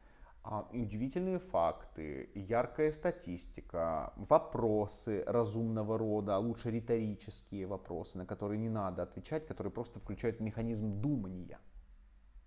а, 0.50 0.66
удивительные 0.72 1.40
факты, 1.40 2.30
яркая 2.34 2.90
статистика, 2.90 4.14
вопросы 4.16 5.22
разумного 5.26 5.98
рода, 5.98 6.36
а 6.36 6.38
лучше 6.38 6.70
риторические 6.70 7.66
вопросы, 7.66 8.16
на 8.16 8.24
которые 8.24 8.58
не 8.58 8.70
надо 8.70 9.02
отвечать, 9.02 9.46
которые 9.46 9.70
просто 9.70 10.00
включают 10.00 10.40
механизм 10.40 11.02
думания 11.02 11.58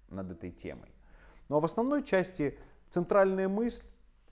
над 0.10 0.32
этой 0.32 0.50
темой. 0.50 0.90
Ну 1.48 1.58
а 1.58 1.60
в 1.60 1.66
основной 1.66 2.04
части 2.04 2.58
центральная 2.90 3.48
мысль, 3.48 3.86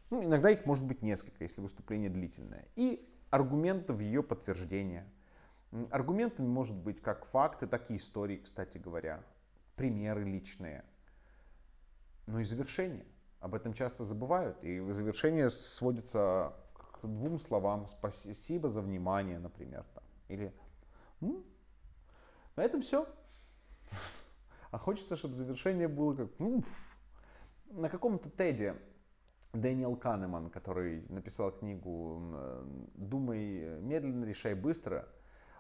ну, 0.10 0.24
иногда 0.24 0.50
их 0.50 0.66
может 0.66 0.88
быть 0.88 1.04
несколько, 1.04 1.44
если 1.44 1.62
выступление 1.62 2.10
длительное. 2.10 2.68
И 2.76 3.08
аргументы 3.30 3.94
в 3.94 4.00
ее 4.00 4.24
подтверждение. 4.24 5.08
Аргументами 5.92 6.48
может 6.48 6.76
быть 6.76 7.04
как 7.04 7.24
факты, 7.26 7.68
так 7.68 7.92
и 7.92 7.98
истории, 7.98 8.38
кстати 8.38 8.80
говоря, 8.80 9.24
примеры 9.76 10.24
личные. 10.24 10.84
Ну 12.26 12.40
и 12.40 12.44
завершение. 12.44 13.06
Об 13.40 13.56
этом 13.56 13.74
часто 13.74 14.04
забывают. 14.04 14.64
И 14.64 14.80
завершение 14.92 15.50
сводится 15.50 16.54
к 16.74 17.08
двум 17.08 17.40
словам. 17.40 17.88
Спасибо 17.88 18.70
за 18.70 18.82
внимание, 18.82 19.40
например. 19.40 19.86
Там. 19.94 20.04
Или 20.28 20.54
ну, 21.20 21.46
на 22.56 22.62
этом 22.62 22.82
все. 22.82 23.08
А 24.72 24.78
хочется, 24.78 25.16
чтобы 25.16 25.34
завершение 25.34 25.88
было 25.88 26.14
как... 26.14 26.30
Ну, 26.38 26.64
на 27.72 27.90
каком-то 27.90 28.30
теде 28.30 28.76
Дэниел 29.52 29.96
Канеман, 29.96 30.52
который 30.52 31.08
написал 31.10 31.52
книгу 31.52 32.22
«Думай 32.94 33.80
медленно, 33.82 34.26
решай 34.26 34.54
быстро», 34.54 35.08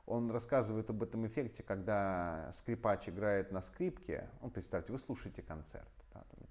он 0.06 0.32
рассказывает 0.32 0.90
об 0.90 1.04
этом 1.04 1.26
эффекте, 1.28 1.64
когда 1.64 2.50
скрипач 2.54 3.10
играет 3.10 3.52
на 3.52 3.62
скрипке. 3.62 4.28
Ну, 4.42 4.50
представьте, 4.50 4.92
вы 4.92 4.98
слушаете 4.98 5.42
концерт, 5.44 5.90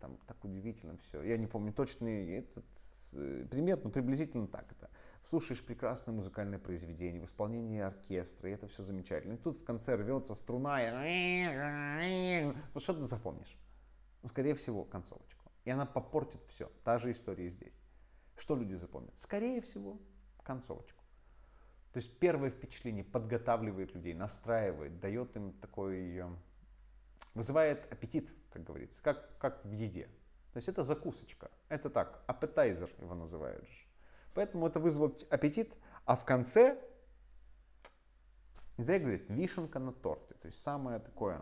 там, 0.00 0.16
так 0.26 0.44
удивительно 0.44 0.96
все. 0.98 1.22
Я 1.22 1.36
не 1.36 1.46
помню 1.46 1.72
точный 1.72 2.30
этот 2.36 2.64
э, 3.14 3.46
пример, 3.50 3.80
но 3.82 3.90
приблизительно 3.90 4.46
так 4.46 4.70
это. 4.72 4.88
Слушаешь 5.22 5.64
прекрасное 5.64 6.14
музыкальное 6.14 6.58
произведение 6.58 7.20
в 7.20 7.24
исполнении 7.24 7.80
оркестра, 7.80 8.48
и 8.48 8.54
это 8.54 8.66
все 8.68 8.82
замечательно. 8.82 9.34
И 9.34 9.36
тут 9.36 9.56
в 9.56 9.64
конце 9.64 9.96
рвется 9.96 10.34
струна, 10.34 10.80
и... 10.82 12.52
Вот 12.74 12.82
что 12.82 12.94
ты 12.94 13.02
запомнишь? 13.02 13.56
Ну, 14.22 14.28
скорее 14.28 14.54
всего, 14.54 14.84
концовочку. 14.84 15.50
И 15.64 15.70
она 15.70 15.86
попортит 15.86 16.40
все. 16.48 16.70
Та 16.84 16.98
же 16.98 17.12
история 17.12 17.48
здесь. 17.50 17.78
Что 18.36 18.56
люди 18.56 18.74
запомнят? 18.74 19.18
Скорее 19.18 19.60
всего, 19.60 20.00
концовочку. 20.42 21.04
То 21.92 21.98
есть 21.98 22.18
первое 22.18 22.50
впечатление 22.50 23.04
подготавливает 23.04 23.94
людей, 23.94 24.14
настраивает, 24.14 25.00
дает 25.00 25.34
им 25.36 25.52
такой, 25.54 26.16
э, 26.16 26.28
вызывает 27.38 27.90
аппетит, 27.92 28.34
как 28.50 28.64
говорится, 28.64 29.00
как, 29.00 29.38
как 29.38 29.64
в 29.64 29.70
еде. 29.70 30.06
То 30.52 30.56
есть 30.56 30.68
это 30.68 30.82
закусочка. 30.82 31.52
Это 31.68 31.88
так, 31.88 32.24
аппетайзер 32.26 32.90
его 32.98 33.14
называют 33.14 33.64
же. 33.68 33.86
Поэтому 34.34 34.66
это 34.66 34.80
вызвало 34.80 35.14
аппетит, 35.30 35.76
а 36.04 36.16
в 36.16 36.24
конце, 36.24 36.82
не 38.76 38.82
зря 38.82 38.98
говорит, 38.98 39.30
вишенка 39.30 39.78
на 39.78 39.92
торте. 39.92 40.34
То 40.34 40.46
есть 40.46 40.60
самое 40.60 40.98
такое 40.98 41.40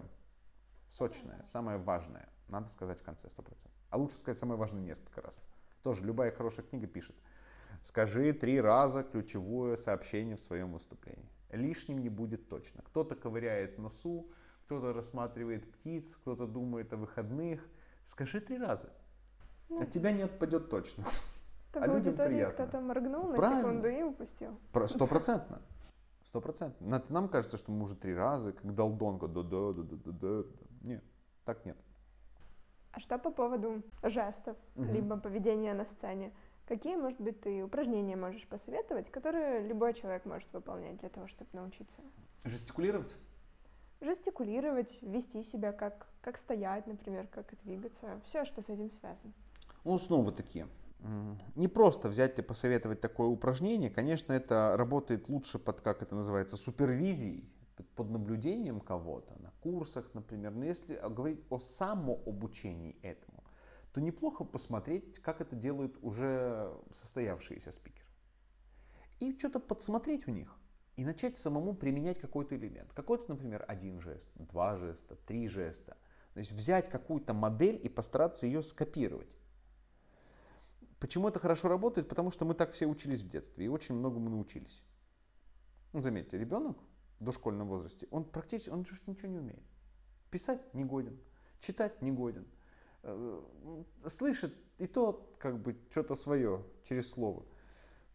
сочное, 0.86 1.42
самое 1.44 1.78
важное. 1.78 2.28
Надо 2.48 2.68
сказать 2.68 3.00
в 3.00 3.02
конце 3.02 3.28
100%. 3.28 3.66
А 3.88 3.96
лучше 3.96 4.16
сказать 4.16 4.38
самое 4.38 4.58
важное 4.58 4.82
несколько 4.82 5.22
раз. 5.22 5.40
Тоже 5.82 6.04
любая 6.04 6.30
хорошая 6.30 6.66
книга 6.66 6.86
пишет. 6.86 7.16
Скажи 7.82 8.34
три 8.34 8.60
раза 8.60 9.02
ключевое 9.02 9.76
сообщение 9.76 10.36
в 10.36 10.40
своем 10.40 10.72
выступлении. 10.72 11.30
Лишним 11.50 12.00
не 12.02 12.10
будет 12.10 12.50
точно. 12.50 12.82
Кто-то 12.82 13.14
ковыряет 13.14 13.78
носу, 13.78 14.30
кто-то 14.66 14.92
рассматривает 14.92 15.70
птиц, 15.70 16.16
кто-то 16.16 16.46
думает 16.46 16.92
о 16.92 16.96
выходных. 16.96 17.64
Скажи 18.04 18.40
три 18.40 18.58
раза. 18.58 18.92
Ну, 19.68 19.80
От 19.80 19.90
тебя 19.90 20.10
не 20.10 20.22
отпадет 20.22 20.68
точно. 20.68 21.04
а 21.72 21.86
людям 21.86 22.16
приятно. 22.16 22.66
кто-то 22.66 22.80
моргнул 22.80 23.28
на 23.28 23.36
Правильно. 23.36 23.62
секунду 23.62 23.88
и 23.88 24.02
упустил. 24.02 24.58
Стопроцентно. 24.88 25.62
Стопроцентно. 26.24 27.04
Нам 27.08 27.28
кажется, 27.28 27.56
что 27.56 27.70
мы 27.70 27.84
уже 27.84 27.94
три 27.94 28.14
раза, 28.14 28.52
как 28.52 28.74
долдонка. 28.74 29.28
Да, 29.28 29.42
да, 29.42 29.72
да, 29.72 29.82
да, 29.82 29.96
да, 29.96 30.12
да. 30.12 30.42
Нет, 30.82 31.04
так 31.44 31.64
нет. 31.64 31.76
А 32.90 32.98
что 32.98 33.18
по 33.18 33.30
поводу 33.30 33.82
жестов, 34.02 34.56
угу. 34.74 34.84
либо 34.92 35.16
поведения 35.16 35.74
на 35.74 35.84
сцене? 35.84 36.32
Какие, 36.66 36.96
может 36.96 37.20
быть, 37.20 37.40
ты 37.40 37.62
упражнения 37.62 38.16
можешь 38.16 38.48
посоветовать, 38.48 39.10
которые 39.12 39.64
любой 39.68 39.94
человек 39.94 40.24
может 40.24 40.52
выполнять 40.52 40.96
для 40.98 41.08
того, 41.08 41.28
чтобы 41.28 41.50
научиться? 41.52 42.00
Жестикулировать? 42.44 43.16
Жестикулировать, 44.00 44.98
вести 45.02 45.42
себя, 45.42 45.72
как, 45.72 46.06
как 46.20 46.36
стоять, 46.36 46.86
например, 46.86 47.26
как 47.28 47.54
двигаться, 47.64 48.20
все, 48.24 48.44
что 48.44 48.62
с 48.62 48.68
этим 48.68 48.90
связано. 49.00 49.32
Ну, 49.84 49.98
снова 49.98 50.32
такие. 50.32 50.68
Не 51.54 51.68
просто 51.68 52.08
взять 52.08 52.38
и 52.38 52.42
посоветовать 52.42 53.00
такое 53.00 53.28
упражнение. 53.28 53.90
Конечно, 53.90 54.32
это 54.32 54.74
работает 54.76 55.28
лучше 55.28 55.58
под, 55.58 55.80
как 55.80 56.02
это 56.02 56.14
называется, 56.14 56.56
супервизией, 56.56 57.48
под 57.94 58.10
наблюдением 58.10 58.80
кого-то, 58.80 59.34
на 59.40 59.50
курсах, 59.62 60.10
например. 60.14 60.52
Но 60.52 60.64
если 60.64 60.96
говорить 61.08 61.44
о 61.50 61.58
самообучении 61.58 62.98
этому, 63.02 63.44
то 63.92 64.00
неплохо 64.00 64.44
посмотреть, 64.44 65.20
как 65.20 65.40
это 65.40 65.56
делают 65.56 65.96
уже 66.02 66.74
состоявшиеся 66.92 67.70
спикеры. 67.72 68.06
И 69.20 69.38
что-то 69.38 69.60
подсмотреть 69.60 70.26
у 70.28 70.30
них. 70.30 70.54
И 70.96 71.04
начать 71.04 71.36
самому 71.36 71.74
применять 71.74 72.18
какой-то 72.18 72.56
элемент. 72.56 72.92
Какой-то, 72.92 73.24
например, 73.28 73.64
один 73.68 74.00
жест, 74.00 74.30
два 74.34 74.76
жеста, 74.76 75.16
три 75.26 75.46
жеста. 75.46 75.96
То 76.32 76.40
есть 76.40 76.52
взять 76.52 76.88
какую-то 76.88 77.34
модель 77.34 77.78
и 77.82 77.88
постараться 77.88 78.46
ее 78.46 78.62
скопировать. 78.62 79.36
Почему 80.98 81.28
это 81.28 81.38
хорошо 81.38 81.68
работает? 81.68 82.08
Потому 82.08 82.30
что 82.30 82.44
мы 82.44 82.54
так 82.54 82.72
все 82.72 82.86
учились 82.86 83.20
в 83.20 83.28
детстве 83.28 83.66
и 83.66 83.68
очень 83.68 83.94
многому 83.94 84.30
научились. 84.30 84.82
Ну, 85.92 86.00
заметьте, 86.00 86.38
ребенок 86.38 86.78
в 87.20 87.24
дошкольном 87.24 87.68
возрасте, 87.68 88.08
он 88.10 88.24
практически, 88.24 88.70
он 88.70 88.84
же 88.84 88.96
ничего 89.06 89.28
не 89.28 89.38
умеет. 89.38 89.62
Писать 90.30 90.74
не 90.74 90.84
годен, 90.84 91.18
читать 91.60 92.02
не 92.02 92.10
годен, 92.10 92.46
Э, 93.08 93.40
слышит 94.08 94.52
и 94.78 94.88
то 94.88 95.32
как 95.38 95.62
бы 95.62 95.76
что-то 95.90 96.16
свое 96.16 96.64
через 96.82 97.08
слово. 97.08 97.44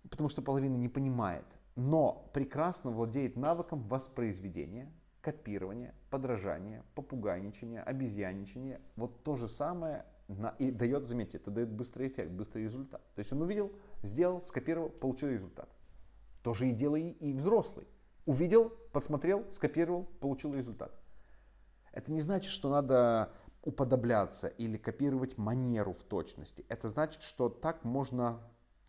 потому 0.09 0.27
что 0.27 0.41
половина 0.41 0.75
не 0.75 0.89
понимает, 0.89 1.45
но 1.75 2.29
прекрасно 2.33 2.91
владеет 2.91 3.37
навыком 3.37 3.81
воспроизведения, 3.81 4.91
копирования, 5.21 5.93
подражания, 6.09 6.83
попугайничания, 6.95 7.81
обезьяничания. 7.83 8.81
Вот 8.95 9.23
то 9.23 9.35
же 9.35 9.47
самое 9.47 10.05
на, 10.27 10.49
и 10.59 10.71
дает, 10.71 11.05
заметьте, 11.05 11.37
это 11.37 11.51
дает 11.51 11.71
быстрый 11.71 12.07
эффект, 12.07 12.31
быстрый 12.31 12.63
результат. 12.63 13.01
То 13.15 13.19
есть 13.19 13.31
он 13.31 13.41
увидел, 13.41 13.71
сделал, 14.01 14.41
скопировал, 14.41 14.89
получил 14.89 15.29
результат. 15.29 15.69
То 16.43 16.53
же 16.53 16.69
и 16.69 16.71
делай 16.71 17.09
и 17.11 17.33
взрослый. 17.33 17.87
Увидел, 18.25 18.69
посмотрел, 18.91 19.45
скопировал, 19.51 20.05
получил 20.19 20.53
результат. 20.53 20.93
Это 21.91 22.11
не 22.11 22.21
значит, 22.21 22.51
что 22.51 22.69
надо 22.69 23.31
уподобляться 23.63 24.47
или 24.47 24.77
копировать 24.77 25.37
манеру 25.37 25.93
в 25.93 26.03
точности. 26.03 26.65
Это 26.69 26.89
значит, 26.89 27.21
что 27.21 27.49
так 27.49 27.83
можно 27.83 28.41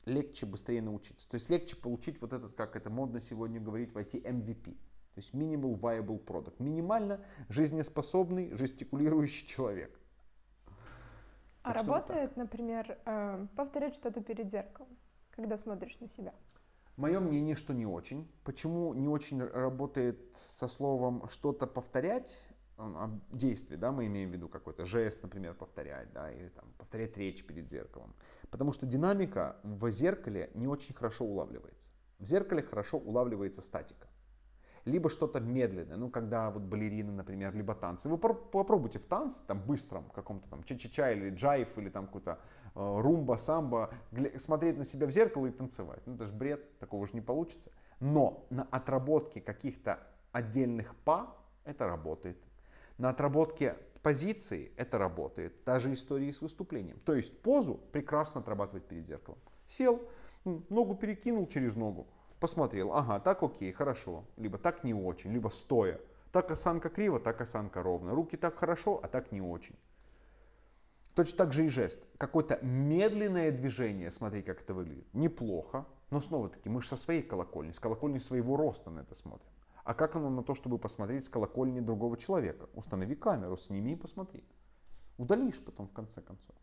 легче, 0.04 0.46
быстрее 0.46 0.82
научиться. 0.82 1.28
То 1.28 1.34
есть 1.34 1.50
легче 1.50 1.76
получить 1.76 2.20
вот 2.20 2.32
этот, 2.32 2.54
как 2.54 2.76
это 2.76 2.90
модно 2.90 3.20
сегодня 3.20 3.60
говорить, 3.60 3.92
войти 3.92 4.18
MVP. 4.18 4.74
То 5.14 5.18
есть 5.18 5.34
Minimal 5.34 5.78
Viable 5.78 6.24
Product. 6.24 6.54
Минимально 6.58 7.24
жизнеспособный, 7.48 8.56
жестикулирующий 8.56 9.46
человек. 9.46 9.98
А 11.62 11.74
так 11.74 11.86
работает, 11.86 12.36
например, 12.36 12.98
э, 13.04 13.46
повторять 13.54 13.94
что-то 13.94 14.20
перед 14.20 14.50
зеркалом, 14.50 14.96
когда 15.30 15.56
смотришь 15.56 16.00
на 16.00 16.08
себя? 16.08 16.34
Мое 16.96 17.20
мнение, 17.20 17.56
что 17.56 17.72
не 17.72 17.86
очень. 17.86 18.30
Почему 18.44 18.92
не 18.94 19.08
очень 19.08 19.42
работает 19.42 20.36
со 20.36 20.66
словом 20.66 21.28
что-то 21.28 21.66
повторять? 21.66 22.42
Действие, 23.30 23.78
да, 23.78 23.92
мы 23.92 24.06
имеем 24.06 24.30
в 24.30 24.32
виду 24.32 24.48
какой-то 24.48 24.84
жест, 24.84 25.22
например, 25.22 25.54
повторять, 25.54 26.12
да, 26.12 26.30
или 26.30 26.48
там 26.48 26.64
повторять 26.78 27.16
речь 27.16 27.44
перед 27.44 27.68
зеркалом. 27.68 28.14
Потому 28.50 28.72
что 28.72 28.86
динамика 28.86 29.56
в 29.62 29.90
зеркале 29.90 30.50
не 30.54 30.66
очень 30.66 30.94
хорошо 30.94 31.24
улавливается. 31.24 31.90
В 32.18 32.24
зеркале 32.24 32.62
хорошо 32.62 32.98
улавливается 32.98 33.62
статика. 33.62 34.08
Либо 34.84 35.08
что-то 35.08 35.40
медленное, 35.40 35.96
ну, 35.96 36.10
когда 36.10 36.50
вот 36.50 36.62
балерины, 36.62 37.12
например, 37.12 37.54
либо 37.54 37.74
танцы. 37.74 38.08
Вы 38.08 38.18
попробуйте 38.18 38.98
в 38.98 39.04
танце, 39.06 39.38
там, 39.46 39.60
быстром, 39.62 40.10
каком-то 40.10 40.48
там 40.48 40.64
ча-ча-ча 40.64 41.12
или 41.12 41.30
джайв, 41.30 41.78
или 41.78 41.88
там 41.88 42.06
какой-то 42.06 42.40
э, 42.74 43.00
румба, 43.00 43.36
самбо, 43.36 43.94
смотреть 44.38 44.78
на 44.78 44.84
себя 44.84 45.06
в 45.06 45.12
зеркало 45.12 45.46
и 45.46 45.50
танцевать. 45.50 46.00
Ну, 46.06 46.16
это 46.16 46.26
же 46.26 46.34
бред, 46.34 46.78
такого 46.78 47.06
же 47.06 47.12
не 47.14 47.20
получится. 47.20 47.70
Но 48.00 48.44
на 48.50 48.64
отработке 48.64 49.40
каких-то 49.40 50.00
отдельных 50.32 50.96
па 51.04 51.36
это 51.64 51.86
работает. 51.86 52.38
На 53.02 53.08
отработке 53.08 53.74
позиции 54.04 54.70
это 54.76 54.96
работает. 54.96 55.64
Та 55.64 55.80
же 55.80 55.92
история 55.92 56.32
с 56.32 56.40
выступлением. 56.40 57.00
То 57.04 57.14
есть 57.16 57.42
позу 57.42 57.80
прекрасно 57.90 58.40
отрабатывать 58.40 58.84
перед 58.84 59.04
зеркалом. 59.04 59.40
Сел, 59.66 60.00
ногу 60.44 60.94
перекинул 60.94 61.48
через 61.48 61.74
ногу, 61.74 62.06
посмотрел, 62.38 62.92
ага, 62.92 63.18
так 63.18 63.42
окей, 63.42 63.72
хорошо, 63.72 64.24
либо 64.36 64.56
так 64.56 64.84
не 64.84 64.94
очень, 64.94 65.32
либо 65.32 65.48
стоя. 65.48 65.98
Так 66.30 66.52
осанка 66.52 66.90
криво, 66.90 67.18
так 67.18 67.40
осанка 67.40 67.82
ровно. 67.82 68.14
Руки 68.14 68.36
так 68.36 68.54
хорошо, 68.54 69.00
а 69.02 69.08
так 69.08 69.32
не 69.32 69.40
очень. 69.40 69.74
Точно 71.16 71.38
так 71.38 71.52
же 71.52 71.66
и 71.66 71.68
жест. 71.68 72.04
Какое-то 72.18 72.60
медленное 72.62 73.50
движение, 73.50 74.12
смотри, 74.12 74.42
как 74.42 74.60
это 74.60 74.74
выглядит. 74.74 75.12
Неплохо, 75.12 75.86
но 76.10 76.20
снова-таки 76.20 76.68
мы 76.68 76.80
же 76.80 76.86
со 76.86 76.96
своей 76.96 77.22
колокольни, 77.22 77.72
с 77.72 77.80
колокольни 77.80 78.20
своего 78.20 78.56
роста 78.56 78.90
на 78.90 79.00
это 79.00 79.16
смотрим. 79.16 79.50
А 79.84 79.94
как 79.94 80.14
оно 80.16 80.30
на 80.30 80.42
то, 80.42 80.54
чтобы 80.54 80.78
посмотреть 80.78 81.26
с 81.26 81.28
колокольни 81.28 81.80
другого 81.80 82.16
человека? 82.16 82.68
Установи 82.74 83.16
камеру, 83.16 83.56
сними 83.56 83.92
и 83.92 83.96
посмотри. 83.96 84.44
Удалишь 85.18 85.64
потом 85.64 85.86
в 85.86 85.92
конце 85.92 86.20
концов. 86.20 86.54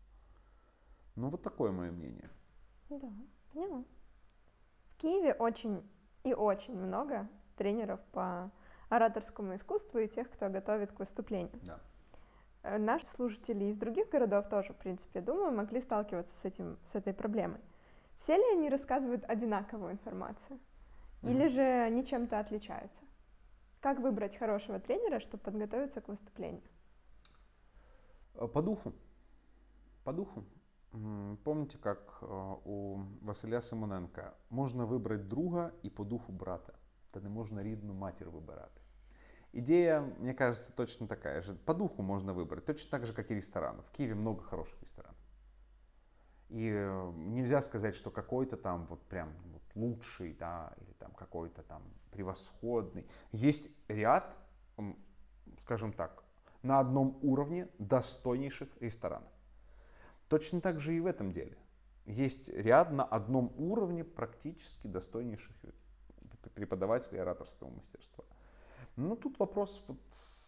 Ну 1.16 1.28
вот 1.28 1.42
такое 1.42 1.70
мое 1.70 1.90
мнение. 1.90 2.30
Да, 2.88 3.12
поняла. 3.52 3.84
В 4.88 4.96
Киеве 4.96 5.34
очень 5.34 5.88
и 6.24 6.34
очень 6.34 6.76
много 6.76 7.28
тренеров 7.56 8.00
по 8.12 8.50
ораторскому 8.88 9.54
искусству 9.56 9.98
и 9.98 10.08
тех, 10.08 10.30
кто 10.30 10.48
готовит 10.48 10.92
к 10.92 10.98
выступлению. 10.98 11.58
Да. 11.62 11.80
Э, 12.62 12.78
наши 12.78 13.06
слушатели 13.06 13.64
из 13.64 13.76
других 13.76 14.08
городов 14.08 14.48
тоже, 14.48 14.72
в 14.72 14.76
принципе, 14.76 15.20
думаю, 15.20 15.52
могли 15.52 15.80
сталкиваться 15.80 16.34
с, 16.36 16.44
этим, 16.44 16.78
с 16.84 16.94
этой 16.94 17.14
проблемой. 17.14 17.60
Все 18.18 18.36
ли 18.36 18.44
они 18.52 18.68
рассказывают 18.68 19.24
одинаковую 19.24 19.92
информацию? 19.92 20.58
Или 21.22 21.48
же 21.48 21.60
они 21.60 22.04
чем-то 22.04 22.38
отличаются? 22.38 23.02
Как 23.79 23.99
выбрать 23.99 24.37
хорошего 24.37 24.79
тренера, 24.79 25.19
чтобы 25.19 25.43
подготовиться 25.43 26.01
к 26.01 26.07
выступлению? 26.07 26.63
Э, 28.35 28.47
по 28.47 28.61
духу. 28.61 28.93
По 30.03 30.13
духу. 30.13 30.43
Помните, 31.43 31.77
как 31.77 32.19
э, 32.21 32.25
у 32.65 32.99
Василя 33.21 33.61
Симоненка 33.61 34.33
можна 34.49 34.85
вибрати 34.85 35.23
друга 35.23 35.71
і 35.83 35.89
по 35.89 36.03
духу 36.03 36.31
брата, 36.31 36.73
та 37.11 37.19
не 37.19 37.29
можна 37.29 37.63
рідну 37.63 37.93
матір 37.93 38.29
вибирати. 38.29 38.81
Идея, 39.53 40.01
мне 40.19 40.33
кажется, 40.33 40.73
точно 40.73 41.07
такая 41.07 41.41
же. 41.41 41.53
По 41.53 41.73
духу 41.73 42.01
можно 42.01 42.33
выбрать, 42.33 42.65
точно 42.65 42.91
так 42.91 43.05
же, 43.05 43.13
как 43.13 43.31
и 43.31 43.35
ресторанов. 43.35 43.85
В 43.85 43.91
Киеве 43.91 44.15
много 44.15 44.41
хороших 44.41 44.81
ресторанов. 44.81 45.17
И 46.49 46.69
э, 46.69 47.11
нельзя 47.15 47.61
сказать, 47.61 47.95
что 47.95 48.11
какой-то 48.11 48.57
там 48.57 48.85
вот 48.85 49.07
прям 49.07 49.33
вот 49.53 49.63
лучший, 49.75 50.33
да, 50.33 50.73
или 50.77 50.93
там 50.93 51.11
какой-то 51.13 51.63
там 51.63 51.83
превосходный. 52.10 53.06
Есть 53.32 53.68
ряд, 53.88 54.36
скажем 55.58 55.92
так, 55.92 56.24
на 56.62 56.80
одном 56.80 57.18
уровне 57.22 57.68
достойнейших 57.78 58.68
ресторанов. 58.80 59.32
Точно 60.28 60.60
так 60.60 60.80
же 60.80 60.94
и 60.94 61.00
в 61.00 61.06
этом 61.06 61.32
деле. 61.32 61.56
Есть 62.06 62.48
ряд 62.48 62.90
на 62.92 63.04
одном 63.04 63.52
уровне 63.56 64.04
практически 64.04 64.86
достойнейших 64.86 65.54
преподавателей 66.54 67.20
ораторского 67.20 67.70
мастерства. 67.70 68.24
Но 68.96 69.16
тут 69.16 69.38
вопрос, 69.38 69.82
вот, 69.86 70.00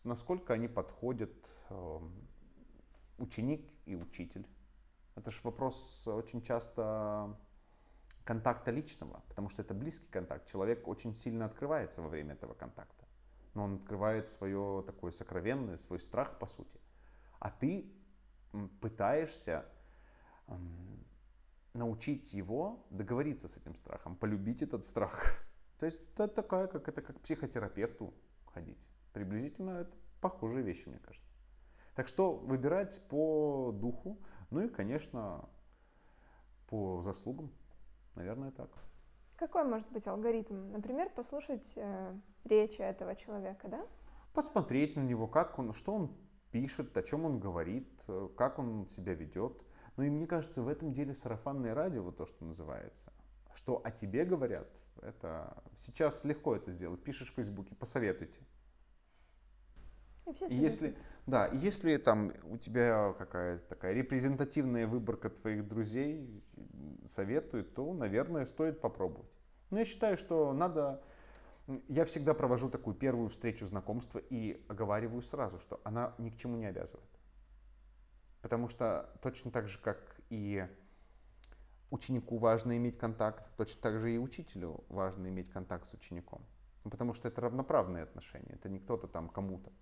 насколько 0.05 0.55
они 0.55 0.69
подходят 0.69 1.33
э, 1.71 2.01
ученик 3.19 3.69
и 3.87 3.95
учитель 3.95 4.47
это 5.15 5.31
же 5.31 5.41
вопрос 5.43 6.07
очень 6.09 6.43
часто 6.43 7.37
контакта 8.25 8.71
личного, 8.71 9.23
потому 9.29 9.49
что 9.49 9.63
это 9.63 9.75
близкий 9.75 10.09
контакт. 10.09 10.47
Человек 10.47 10.87
очень 10.89 11.15
сильно 11.15 11.45
открывается 11.45 12.03
во 12.03 12.09
время 12.09 12.35
этого 12.35 12.55
контакта. 12.55 13.07
Но 13.55 13.65
он 13.65 13.75
открывает 13.75 14.29
свое 14.29 14.83
такое 14.87 15.11
сокровенное, 15.11 15.77
свой 15.77 15.99
страх 15.99 16.39
по 16.39 16.47
сути. 16.47 16.81
А 17.39 17.51
ты 17.51 17.93
пытаешься 18.81 19.67
научить 21.75 22.33
его 22.33 22.87
договориться 22.91 23.49
с 23.49 23.57
этим 23.57 23.75
страхом, 23.77 24.17
полюбить 24.17 24.63
этот 24.63 24.85
страх. 24.85 25.45
То 25.79 25.87
есть 25.87 26.01
это 26.15 26.29
такая, 26.29 26.67
как 26.67 26.89
это 26.89 27.03
как 27.03 27.21
психотерапевту 27.21 28.15
ходить. 28.47 28.79
Приблизительно 29.13 29.81
это 29.81 29.97
похожие 30.21 30.63
вещи, 30.63 30.89
мне 30.89 30.99
кажется. 30.99 31.35
Так 31.95 32.09
что 32.09 32.37
выбирать 32.37 33.07
по 33.09 33.73
духу, 33.73 34.19
ну 34.51 34.61
и, 34.61 34.69
конечно, 34.69 35.49
по 36.69 37.03
заслугам. 37.03 37.53
Наверное, 38.15 38.51
так. 38.51 38.71
Какой 39.37 39.65
может 39.65 39.91
быть 39.91 40.07
алгоритм? 40.07 40.71
Например, 40.71 41.11
послушать 41.11 41.73
э, 41.77 42.15
речи 42.45 42.81
этого 42.81 43.17
человека, 43.17 43.69
да? 43.69 43.87
Посмотреть 44.35 44.97
на 44.97 45.01
него, 45.01 45.27
как 45.27 45.59
он, 45.59 45.73
что 45.73 45.95
он 45.95 46.17
пишет, 46.51 46.97
о 46.97 47.03
чем 47.03 47.25
он 47.25 47.41
говорит, 47.41 48.03
э, 48.09 48.29
как 48.37 48.59
он 48.59 48.87
себя 48.87 49.15
ведет. 49.15 49.61
Ну 49.97 50.05
и 50.05 50.11
мне 50.11 50.27
кажется, 50.27 50.63
в 50.63 50.69
этом 50.69 50.93
деле 50.93 51.15
сарафанное 51.15 51.75
радио, 51.75 52.03
вот 52.03 52.17
то, 52.17 52.27
что 52.27 52.45
называется, 52.45 53.13
что 53.55 53.81
о 53.85 53.91
тебе 53.91 54.25
говорят, 54.25 54.69
это 55.01 55.63
сейчас 55.77 56.25
легко 56.25 56.55
это 56.55 56.71
сделать. 56.71 57.03
Пишешь 57.03 57.33
в 57.33 57.35
Фейсбуке, 57.35 57.75
посоветуйте. 57.75 58.41
И 60.27 60.33
все 60.33 60.47
если, 60.49 60.95
да, 61.27 61.49
если 61.49 61.97
там 61.97 62.33
у 62.45 62.57
тебя 62.57 63.13
какая-то 63.19 63.69
такая 63.69 63.93
репрезентативная 63.93 64.87
выборка 64.87 65.31
твоих 65.31 65.67
друзей 65.67 66.45
советует, 67.05 67.75
то, 67.75 67.93
наверное, 67.93 68.47
стоит 68.47 68.81
попробовать. 68.81 69.31
Но 69.71 69.79
я 69.79 69.85
считаю, 69.85 70.17
что 70.17 70.53
надо... 70.53 71.03
Я 71.89 72.05
всегда 72.05 72.35
провожу 72.35 72.69
такую 72.69 72.97
первую 72.97 73.29
встречу 73.29 73.65
знакомства 73.67 74.19
и 74.19 74.65
оговариваю 74.69 75.23
сразу, 75.23 75.61
что 75.61 75.81
она 75.85 76.15
ни 76.19 76.31
к 76.31 76.37
чему 76.37 76.57
не 76.57 76.67
обязывает. 76.67 77.09
Потому 78.43 78.69
что 78.69 79.09
точно 79.23 79.53
так 79.53 79.69
же, 79.69 79.79
как 79.79 80.21
и 80.29 80.67
ученику 81.91 82.39
важно 82.39 82.77
иметь 82.77 82.99
контакт, 82.99 83.55
точно 83.57 83.81
так 83.81 84.01
же 84.01 84.13
и 84.13 84.19
учителю 84.19 84.85
важно 84.89 85.29
иметь 85.29 85.51
контакт 85.51 85.87
с 85.87 85.95
учеником. 85.95 86.45
Потому 86.83 87.15
что 87.15 87.29
это 87.29 87.41
равноправные 87.41 88.03
отношения, 88.03 88.55
это 88.55 88.69
не 88.69 88.81
кто-то 88.81 89.07
там 89.07 89.29
кому-то. 89.29 89.73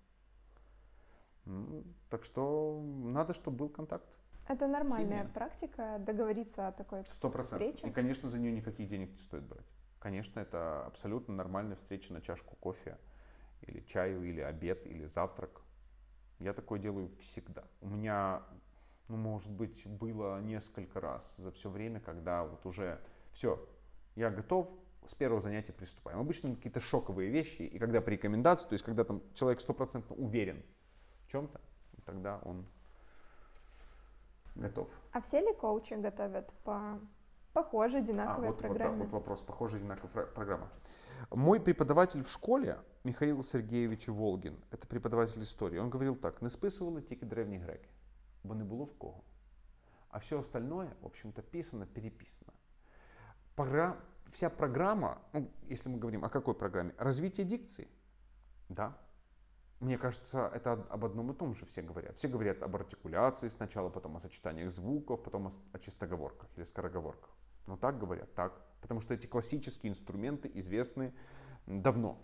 Так 2.09 2.23
что 2.23 2.81
надо, 3.03 3.33
чтобы 3.33 3.57
был 3.57 3.69
контакт. 3.69 4.05
Это 4.47 4.67
нормальная 4.67 5.19
Химия. 5.19 5.33
практика 5.33 5.97
договориться 5.99 6.67
о 6.67 6.71
такой 6.71 7.03
Сто 7.05 7.29
процентов. 7.29 7.83
И, 7.83 7.91
конечно, 7.91 8.29
за 8.29 8.39
нее 8.39 8.51
никаких 8.51 8.87
денег 8.87 9.11
не 9.11 9.19
стоит 9.19 9.43
брать. 9.43 9.65
Конечно, 9.99 10.39
это 10.39 10.85
абсолютно 10.85 11.35
нормальная 11.35 11.75
встреча 11.77 12.11
на 12.11 12.21
чашку 12.21 12.55
кофе 12.55 12.97
или 13.61 13.81
чаю, 13.81 14.23
или 14.23 14.41
обед, 14.41 14.85
или 14.87 15.05
завтрак. 15.05 15.61
Я 16.39 16.53
такое 16.53 16.79
делаю 16.79 17.09
всегда. 17.19 17.63
У 17.81 17.87
меня, 17.87 18.41
ну, 19.07 19.17
может 19.17 19.51
быть, 19.51 19.85
было 19.85 20.41
несколько 20.41 20.99
раз 20.99 21.35
за 21.37 21.51
все 21.51 21.69
время, 21.69 21.99
когда 21.99 22.43
вот 22.43 22.65
уже 22.65 22.99
все, 23.31 23.63
Я 24.15 24.29
готов, 24.29 24.69
с 25.05 25.15
первого 25.15 25.39
занятия 25.39 25.73
приступаем. 25.73 26.19
Обычно 26.19 26.55
какие-то 26.55 26.79
шоковые 26.79 27.29
вещи, 27.29 27.61
и 27.61 27.79
когда 27.79 28.01
по 28.01 28.09
рекомендации, 28.09 28.67
то 28.67 28.73
есть 28.73 28.83
когда 28.83 29.03
там 29.03 29.21
человек 29.33 29.61
стопроцентно 29.61 30.15
уверен 30.15 30.63
чем-то, 31.31 31.61
тогда 32.05 32.39
он 32.43 32.65
готов. 34.55 34.89
А 35.11 35.21
все 35.21 35.41
ли 35.41 35.53
коучи 35.53 35.93
готовят 35.93 36.51
по 36.63 36.99
похожей 37.53 38.01
одинаковой 38.01 38.47
а, 38.47 38.51
вот, 38.51 38.59
программе? 38.59 38.97
Вот, 38.97 39.03
вот 39.05 39.13
вопрос, 39.13 39.41
похожая 39.41 39.81
одинаковая 39.81 40.25
программа. 40.25 40.69
Мой 41.29 41.59
преподаватель 41.59 42.23
в 42.23 42.29
школе, 42.29 42.79
Михаил 43.03 43.43
Сергеевич 43.43 44.07
Волгин, 44.07 44.59
это 44.71 44.87
преподаватель 44.87 45.41
истории, 45.41 45.79
он 45.79 45.89
говорил 45.89 46.15
так, 46.15 46.41
не 46.41 46.49
списували 46.49 47.01
тільки 47.01 47.25
древні 47.25 47.57
греки, 47.57 47.89
бо 48.43 48.55
не 48.55 48.63
було 48.63 48.83
в 48.83 48.97
кого. 48.97 49.23
А 50.09 50.17
все 50.17 50.39
остальное, 50.39 50.93
в 51.01 51.05
общем-то, 51.05 51.41
писано, 51.41 51.85
переписано. 51.85 52.51
Пора, 53.55 53.95
вся 54.27 54.49
программа, 54.49 55.21
ну, 55.33 55.49
если 55.69 55.89
мы 55.89 55.99
говорим 55.99 56.25
о 56.25 56.29
какой 56.29 56.53
программе, 56.53 56.93
развитие 56.97 57.45
дикции, 57.45 57.87
да, 58.69 58.93
мне 59.81 59.97
кажется, 59.97 60.49
это 60.53 60.73
об 60.73 61.05
одном 61.05 61.31
и 61.31 61.33
том 61.33 61.55
же 61.55 61.65
все 61.65 61.81
говорят. 61.81 62.15
Все 62.15 62.27
говорят 62.27 62.61
об 62.61 62.75
артикуляции 62.75 63.47
сначала, 63.47 63.89
потом 63.89 64.15
о 64.15 64.19
сочетаниях 64.19 64.69
звуков, 64.69 65.23
потом 65.23 65.47
о, 65.47 65.51
о 65.73 65.79
чистоговорках 65.79 66.47
или 66.55 66.63
скороговорках. 66.63 67.31
Ну 67.65 67.77
так 67.77 67.97
говорят, 67.97 68.31
так. 68.35 68.53
Потому 68.81 69.01
что 69.01 69.15
эти 69.15 69.25
классические 69.25 69.89
инструменты 69.89 70.51
известны 70.53 71.13
давно. 71.65 72.21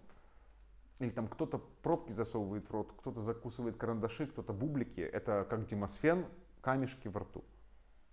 Или 0.99 1.09
там 1.09 1.27
кто-то 1.27 1.57
пробки 1.57 2.11
засовывает 2.11 2.69
в 2.69 2.71
рот, 2.71 2.93
кто-то 2.99 3.21
закусывает 3.21 3.75
карандаши, 3.75 4.27
кто-то 4.27 4.53
бублики. 4.53 5.01
Это 5.01 5.43
как 5.49 5.65
демосфен, 5.65 6.27
камешки 6.61 7.07
во 7.07 7.21
рту. 7.21 7.43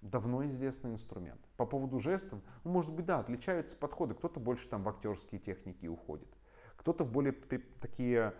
Давно 0.00 0.42
известный 0.46 0.92
инструмент. 0.92 1.40
По 1.58 1.66
поводу 1.66 2.00
жестов, 2.00 2.40
ну, 2.62 2.70
может 2.70 2.92
быть, 2.92 3.04
да, 3.04 3.18
отличаются 3.18 3.76
подходы. 3.76 4.14
Кто-то 4.14 4.40
больше 4.40 4.68
там 4.68 4.82
в 4.82 4.88
актерские 4.88 5.38
техники 5.38 5.86
уходит. 5.86 6.28
Кто-то 6.76 7.04
в 7.04 7.12
более 7.12 7.32
такие 7.32 8.34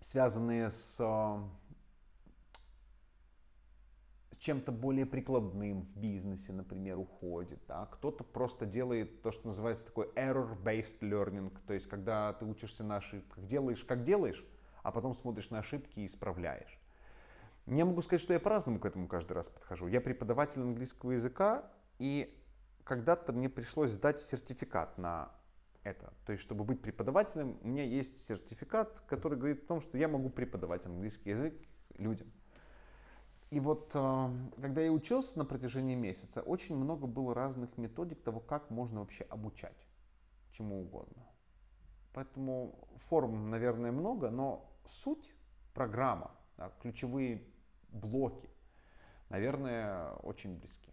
связанные 0.00 0.70
с 0.70 1.00
чем-то 4.44 4.72
более 4.72 5.06
прикладным 5.06 5.86
в 5.86 5.96
бизнесе, 5.96 6.52
например, 6.52 6.98
уходит. 6.98 7.60
Да? 7.66 7.86
Кто-то 7.86 8.24
просто 8.24 8.66
делает 8.66 9.22
то, 9.22 9.32
что 9.32 9.46
называется 9.46 9.86
такой 9.86 10.10
error-based 10.16 11.00
learning, 11.00 11.56
то 11.66 11.72
есть 11.72 11.86
когда 11.86 12.34
ты 12.34 12.44
учишься 12.44 12.84
на 12.84 12.96
ошибках, 12.96 13.46
делаешь 13.46 13.82
как 13.84 14.02
делаешь, 14.02 14.44
а 14.82 14.92
потом 14.92 15.14
смотришь 15.14 15.48
на 15.48 15.60
ошибки 15.60 16.00
и 16.00 16.04
исправляешь. 16.04 16.78
Я 17.66 17.86
могу 17.86 18.02
сказать, 18.02 18.20
что 18.20 18.34
я 18.34 18.40
по-разному 18.40 18.78
к 18.78 18.84
этому 18.84 19.08
каждый 19.08 19.32
раз 19.32 19.48
подхожу. 19.48 19.86
Я 19.86 20.02
преподаватель 20.02 20.60
английского 20.60 21.12
языка, 21.12 21.72
и 21.98 22.38
когда-то 22.84 23.32
мне 23.32 23.48
пришлось 23.48 23.92
сдать 23.92 24.20
сертификат 24.20 24.98
на 24.98 25.32
это. 25.84 26.12
То 26.26 26.32
есть, 26.32 26.42
чтобы 26.42 26.64
быть 26.64 26.82
преподавателем, 26.82 27.58
у 27.62 27.68
меня 27.68 27.84
есть 27.84 28.18
сертификат, 28.18 29.00
который 29.02 29.38
говорит 29.38 29.64
о 29.64 29.66
том, 29.66 29.80
что 29.80 29.96
я 29.98 30.08
могу 30.08 30.30
преподавать 30.30 30.86
английский 30.86 31.30
язык 31.30 31.54
людям. 31.96 32.32
И 33.50 33.60
вот, 33.60 33.92
э, 33.94 34.30
когда 34.60 34.80
я 34.80 34.90
учился 34.90 35.38
на 35.38 35.44
протяжении 35.44 35.94
месяца, 35.94 36.42
очень 36.42 36.74
много 36.76 37.06
было 37.06 37.34
разных 37.34 37.76
методик 37.76 38.22
того, 38.22 38.40
как 38.40 38.70
можно 38.70 39.00
вообще 39.00 39.24
обучать 39.24 39.86
чему 40.50 40.80
угодно. 40.80 41.22
Поэтому 42.12 42.88
форм, 42.96 43.50
наверное, 43.50 43.92
много, 43.92 44.30
но 44.30 44.72
суть, 44.84 45.34
программа, 45.74 46.30
да, 46.56 46.72
ключевые 46.80 47.44
блоки, 47.88 48.48
наверное, 49.28 50.12
очень 50.22 50.56
близки. 50.56 50.92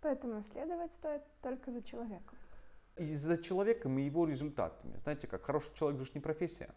Поэтому 0.00 0.42
следовать 0.42 0.92
стоит 0.92 1.22
только 1.42 1.72
за 1.72 1.82
человеком 1.82 2.38
и 2.96 3.14
за 3.14 3.38
человеком 3.38 3.98
и 3.98 4.02
его 4.02 4.26
результатами. 4.26 4.96
Знаете, 4.98 5.26
как 5.26 5.44
хороший 5.44 5.74
человек 5.74 6.00
же 6.00 6.10
не 6.14 6.20
профессия. 6.20 6.74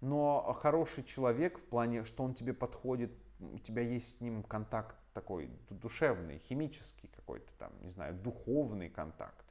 Но 0.00 0.52
хороший 0.52 1.02
человек 1.02 1.58
в 1.58 1.64
плане, 1.64 2.04
что 2.04 2.22
он 2.22 2.34
тебе 2.34 2.54
подходит, 2.54 3.10
у 3.40 3.58
тебя 3.58 3.82
есть 3.82 4.18
с 4.18 4.20
ним 4.20 4.42
контакт 4.42 4.96
такой 5.12 5.50
душевный, 5.70 6.38
химический 6.38 7.08
какой-то 7.08 7.50
там, 7.58 7.72
не 7.82 7.90
знаю, 7.90 8.14
духовный 8.14 8.88
контакт, 8.88 9.44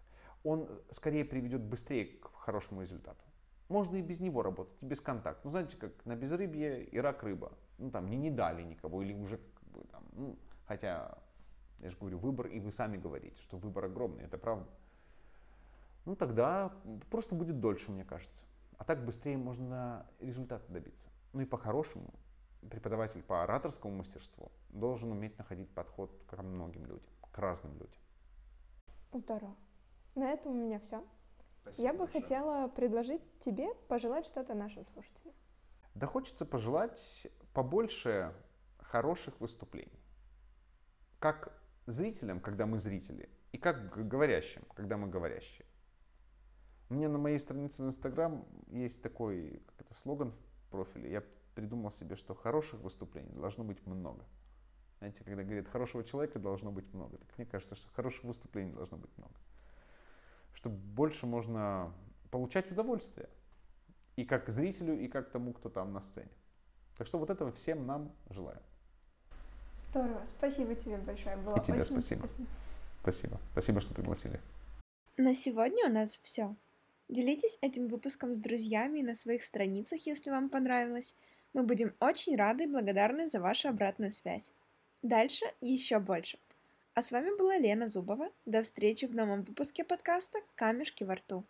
он 0.43 0.69
скорее 0.91 1.25
приведет 1.25 1.61
быстрее 1.61 2.05
к 2.05 2.33
хорошему 2.33 2.81
результату. 2.81 3.23
Можно 3.67 3.97
и 3.97 4.01
без 4.01 4.21
него 4.21 4.43
работать, 4.43 4.81
и 4.81 4.85
без 4.85 5.01
контакта. 5.01 5.41
Ну, 5.43 5.51
знаете, 5.51 5.75
как 5.75 6.05
на 6.05 6.15
безрыбье 6.15 6.85
и 6.85 6.97
рак 6.99 7.23
рыба. 7.23 7.51
Ну, 7.77 7.91
там, 7.91 8.09
не, 8.09 8.15
не 8.15 8.31
дали 8.31 8.63
никого, 8.63 9.01
или 9.01 9.13
уже, 9.13 9.37
как 9.37 9.63
бы, 9.69 9.83
там, 9.91 10.03
ну, 10.13 10.39
хотя 10.65 11.17
я 11.79 11.89
же 11.89 11.97
говорю, 11.97 12.17
выбор, 12.17 12.47
и 12.47 12.59
вы 12.59 12.71
сами 12.71 12.97
говорите, 12.97 13.41
что 13.41 13.57
выбор 13.57 13.85
огромный, 13.85 14.23
это 14.23 14.37
правда. 14.37 14.69
Ну, 16.05 16.15
тогда 16.15 16.73
просто 17.09 17.35
будет 17.35 17.59
дольше, 17.59 17.91
мне 17.91 18.05
кажется. 18.05 18.45
А 18.77 18.83
так 18.83 19.03
быстрее 19.03 19.37
можно 19.37 20.05
результата 20.19 20.71
добиться. 20.71 21.09
Ну 21.33 21.41
и 21.41 21.45
по-хорошему, 21.45 22.13
преподаватель 22.69 23.23
по 23.23 23.43
ораторскому 23.43 23.97
мастерству 23.97 24.51
должен 24.69 25.11
уметь 25.11 25.37
находить 25.37 25.69
подход 25.73 26.11
к 26.27 26.41
многим 26.41 26.85
людям, 26.85 27.09
к 27.31 27.37
разным 27.37 27.73
людям. 27.73 28.01
Здорово. 29.13 29.55
На 30.15 30.31
этом 30.31 30.53
у 30.53 30.55
меня 30.55 30.79
все. 30.79 31.03
Спасибо 31.61 31.83
Я 31.83 31.93
бы 31.93 31.99
большое. 31.99 32.21
хотела 32.21 32.67
предложить 32.69 33.39
тебе 33.39 33.73
пожелать 33.87 34.25
что-то 34.25 34.53
нашим 34.53 34.85
слушателям. 34.85 35.33
Да 35.95 36.07
хочется 36.07 36.45
пожелать 36.45 37.27
побольше 37.53 38.33
хороших 38.79 39.39
выступлений. 39.39 39.99
Как 41.19 41.51
зрителям, 41.87 42.39
когда 42.39 42.65
мы 42.65 42.77
зрители, 42.77 43.29
и 43.51 43.57
как 43.57 44.07
говорящим, 44.07 44.61
когда 44.75 44.97
мы 44.97 45.07
говорящие. 45.07 45.65
У 46.89 46.93
меня 46.93 47.09
на 47.09 47.17
моей 47.17 47.39
странице 47.39 47.81
в 47.81 47.87
Инстаграм 47.87 48.45
есть 48.67 49.01
такой 49.01 49.61
как 49.65 49.81
это, 49.81 49.93
слоган 49.93 50.31
в 50.31 50.69
профиле. 50.69 51.11
Я 51.11 51.23
придумал 51.55 51.91
себе, 51.91 52.15
что 52.15 52.35
хороших 52.35 52.81
выступлений 52.81 53.33
должно 53.33 53.63
быть 53.63 53.85
много. 53.85 54.23
Знаете, 54.99 55.23
когда 55.23 55.43
говорят, 55.43 55.67
хорошего 55.67 56.03
человека 56.03 56.39
должно 56.39 56.71
быть 56.71 56.91
много, 56.93 57.17
так 57.17 57.37
мне 57.37 57.45
кажется, 57.45 57.75
что 57.75 57.89
хороших 57.93 58.23
выступлений 58.23 58.71
должно 58.73 58.97
быть 58.97 59.15
много. 59.17 59.35
Чтобы 60.53 60.77
больше 60.77 61.25
можно 61.25 61.93
получать 62.31 62.71
удовольствие. 62.71 63.29
И 64.15 64.25
как 64.25 64.49
зрителю, 64.49 64.99
и 64.99 65.07
как 65.07 65.29
тому, 65.29 65.53
кто 65.53 65.69
там 65.69 65.93
на 65.93 65.99
сцене. 65.99 66.31
Так 66.97 67.05
что 67.05 67.19
вот 67.19 67.29
этого 67.29 67.51
всем 67.51 67.85
нам 67.85 68.15
желаю. 68.29 68.61
Здорово. 69.97 70.21
Спасибо 70.27 70.75
тебе 70.75 70.97
большое. 70.97 71.37
Было 71.37 71.57
И 71.57 71.63
тебе 71.63 71.79
очень 71.79 71.93
спасибо. 71.93 72.25
Интересно. 72.25 72.45
Спасибо. 73.01 73.39
Спасибо, 73.53 73.81
что 73.81 73.93
пригласили. 73.95 74.39
На 75.17 75.33
сегодня 75.33 75.87
у 75.87 75.91
нас 75.91 76.19
все. 76.21 76.55
Делитесь 77.09 77.57
этим 77.61 77.87
выпуском 77.87 78.35
с 78.35 78.37
друзьями 78.37 79.01
на 79.01 79.15
своих 79.15 79.41
страницах, 79.41 80.05
если 80.05 80.29
вам 80.29 80.49
понравилось. 80.49 81.15
Мы 81.53 81.63
будем 81.63 81.95
очень 81.99 82.35
рады 82.35 82.65
и 82.65 82.67
благодарны 82.67 83.27
за 83.27 83.39
вашу 83.39 83.69
обратную 83.69 84.11
связь. 84.11 84.53
Дальше 85.01 85.45
еще 85.61 85.97
больше. 85.99 86.37
А 86.93 87.01
с 87.01 87.11
вами 87.11 87.35
была 87.35 87.57
Лена 87.57 87.89
Зубова. 87.89 88.29
До 88.45 88.61
встречи 88.61 89.05
в 89.05 89.15
новом 89.15 89.41
выпуске 89.41 89.83
подкаста 89.83 90.37
«Камешки 90.53 91.05
во 91.05 91.15
рту». 91.15 91.43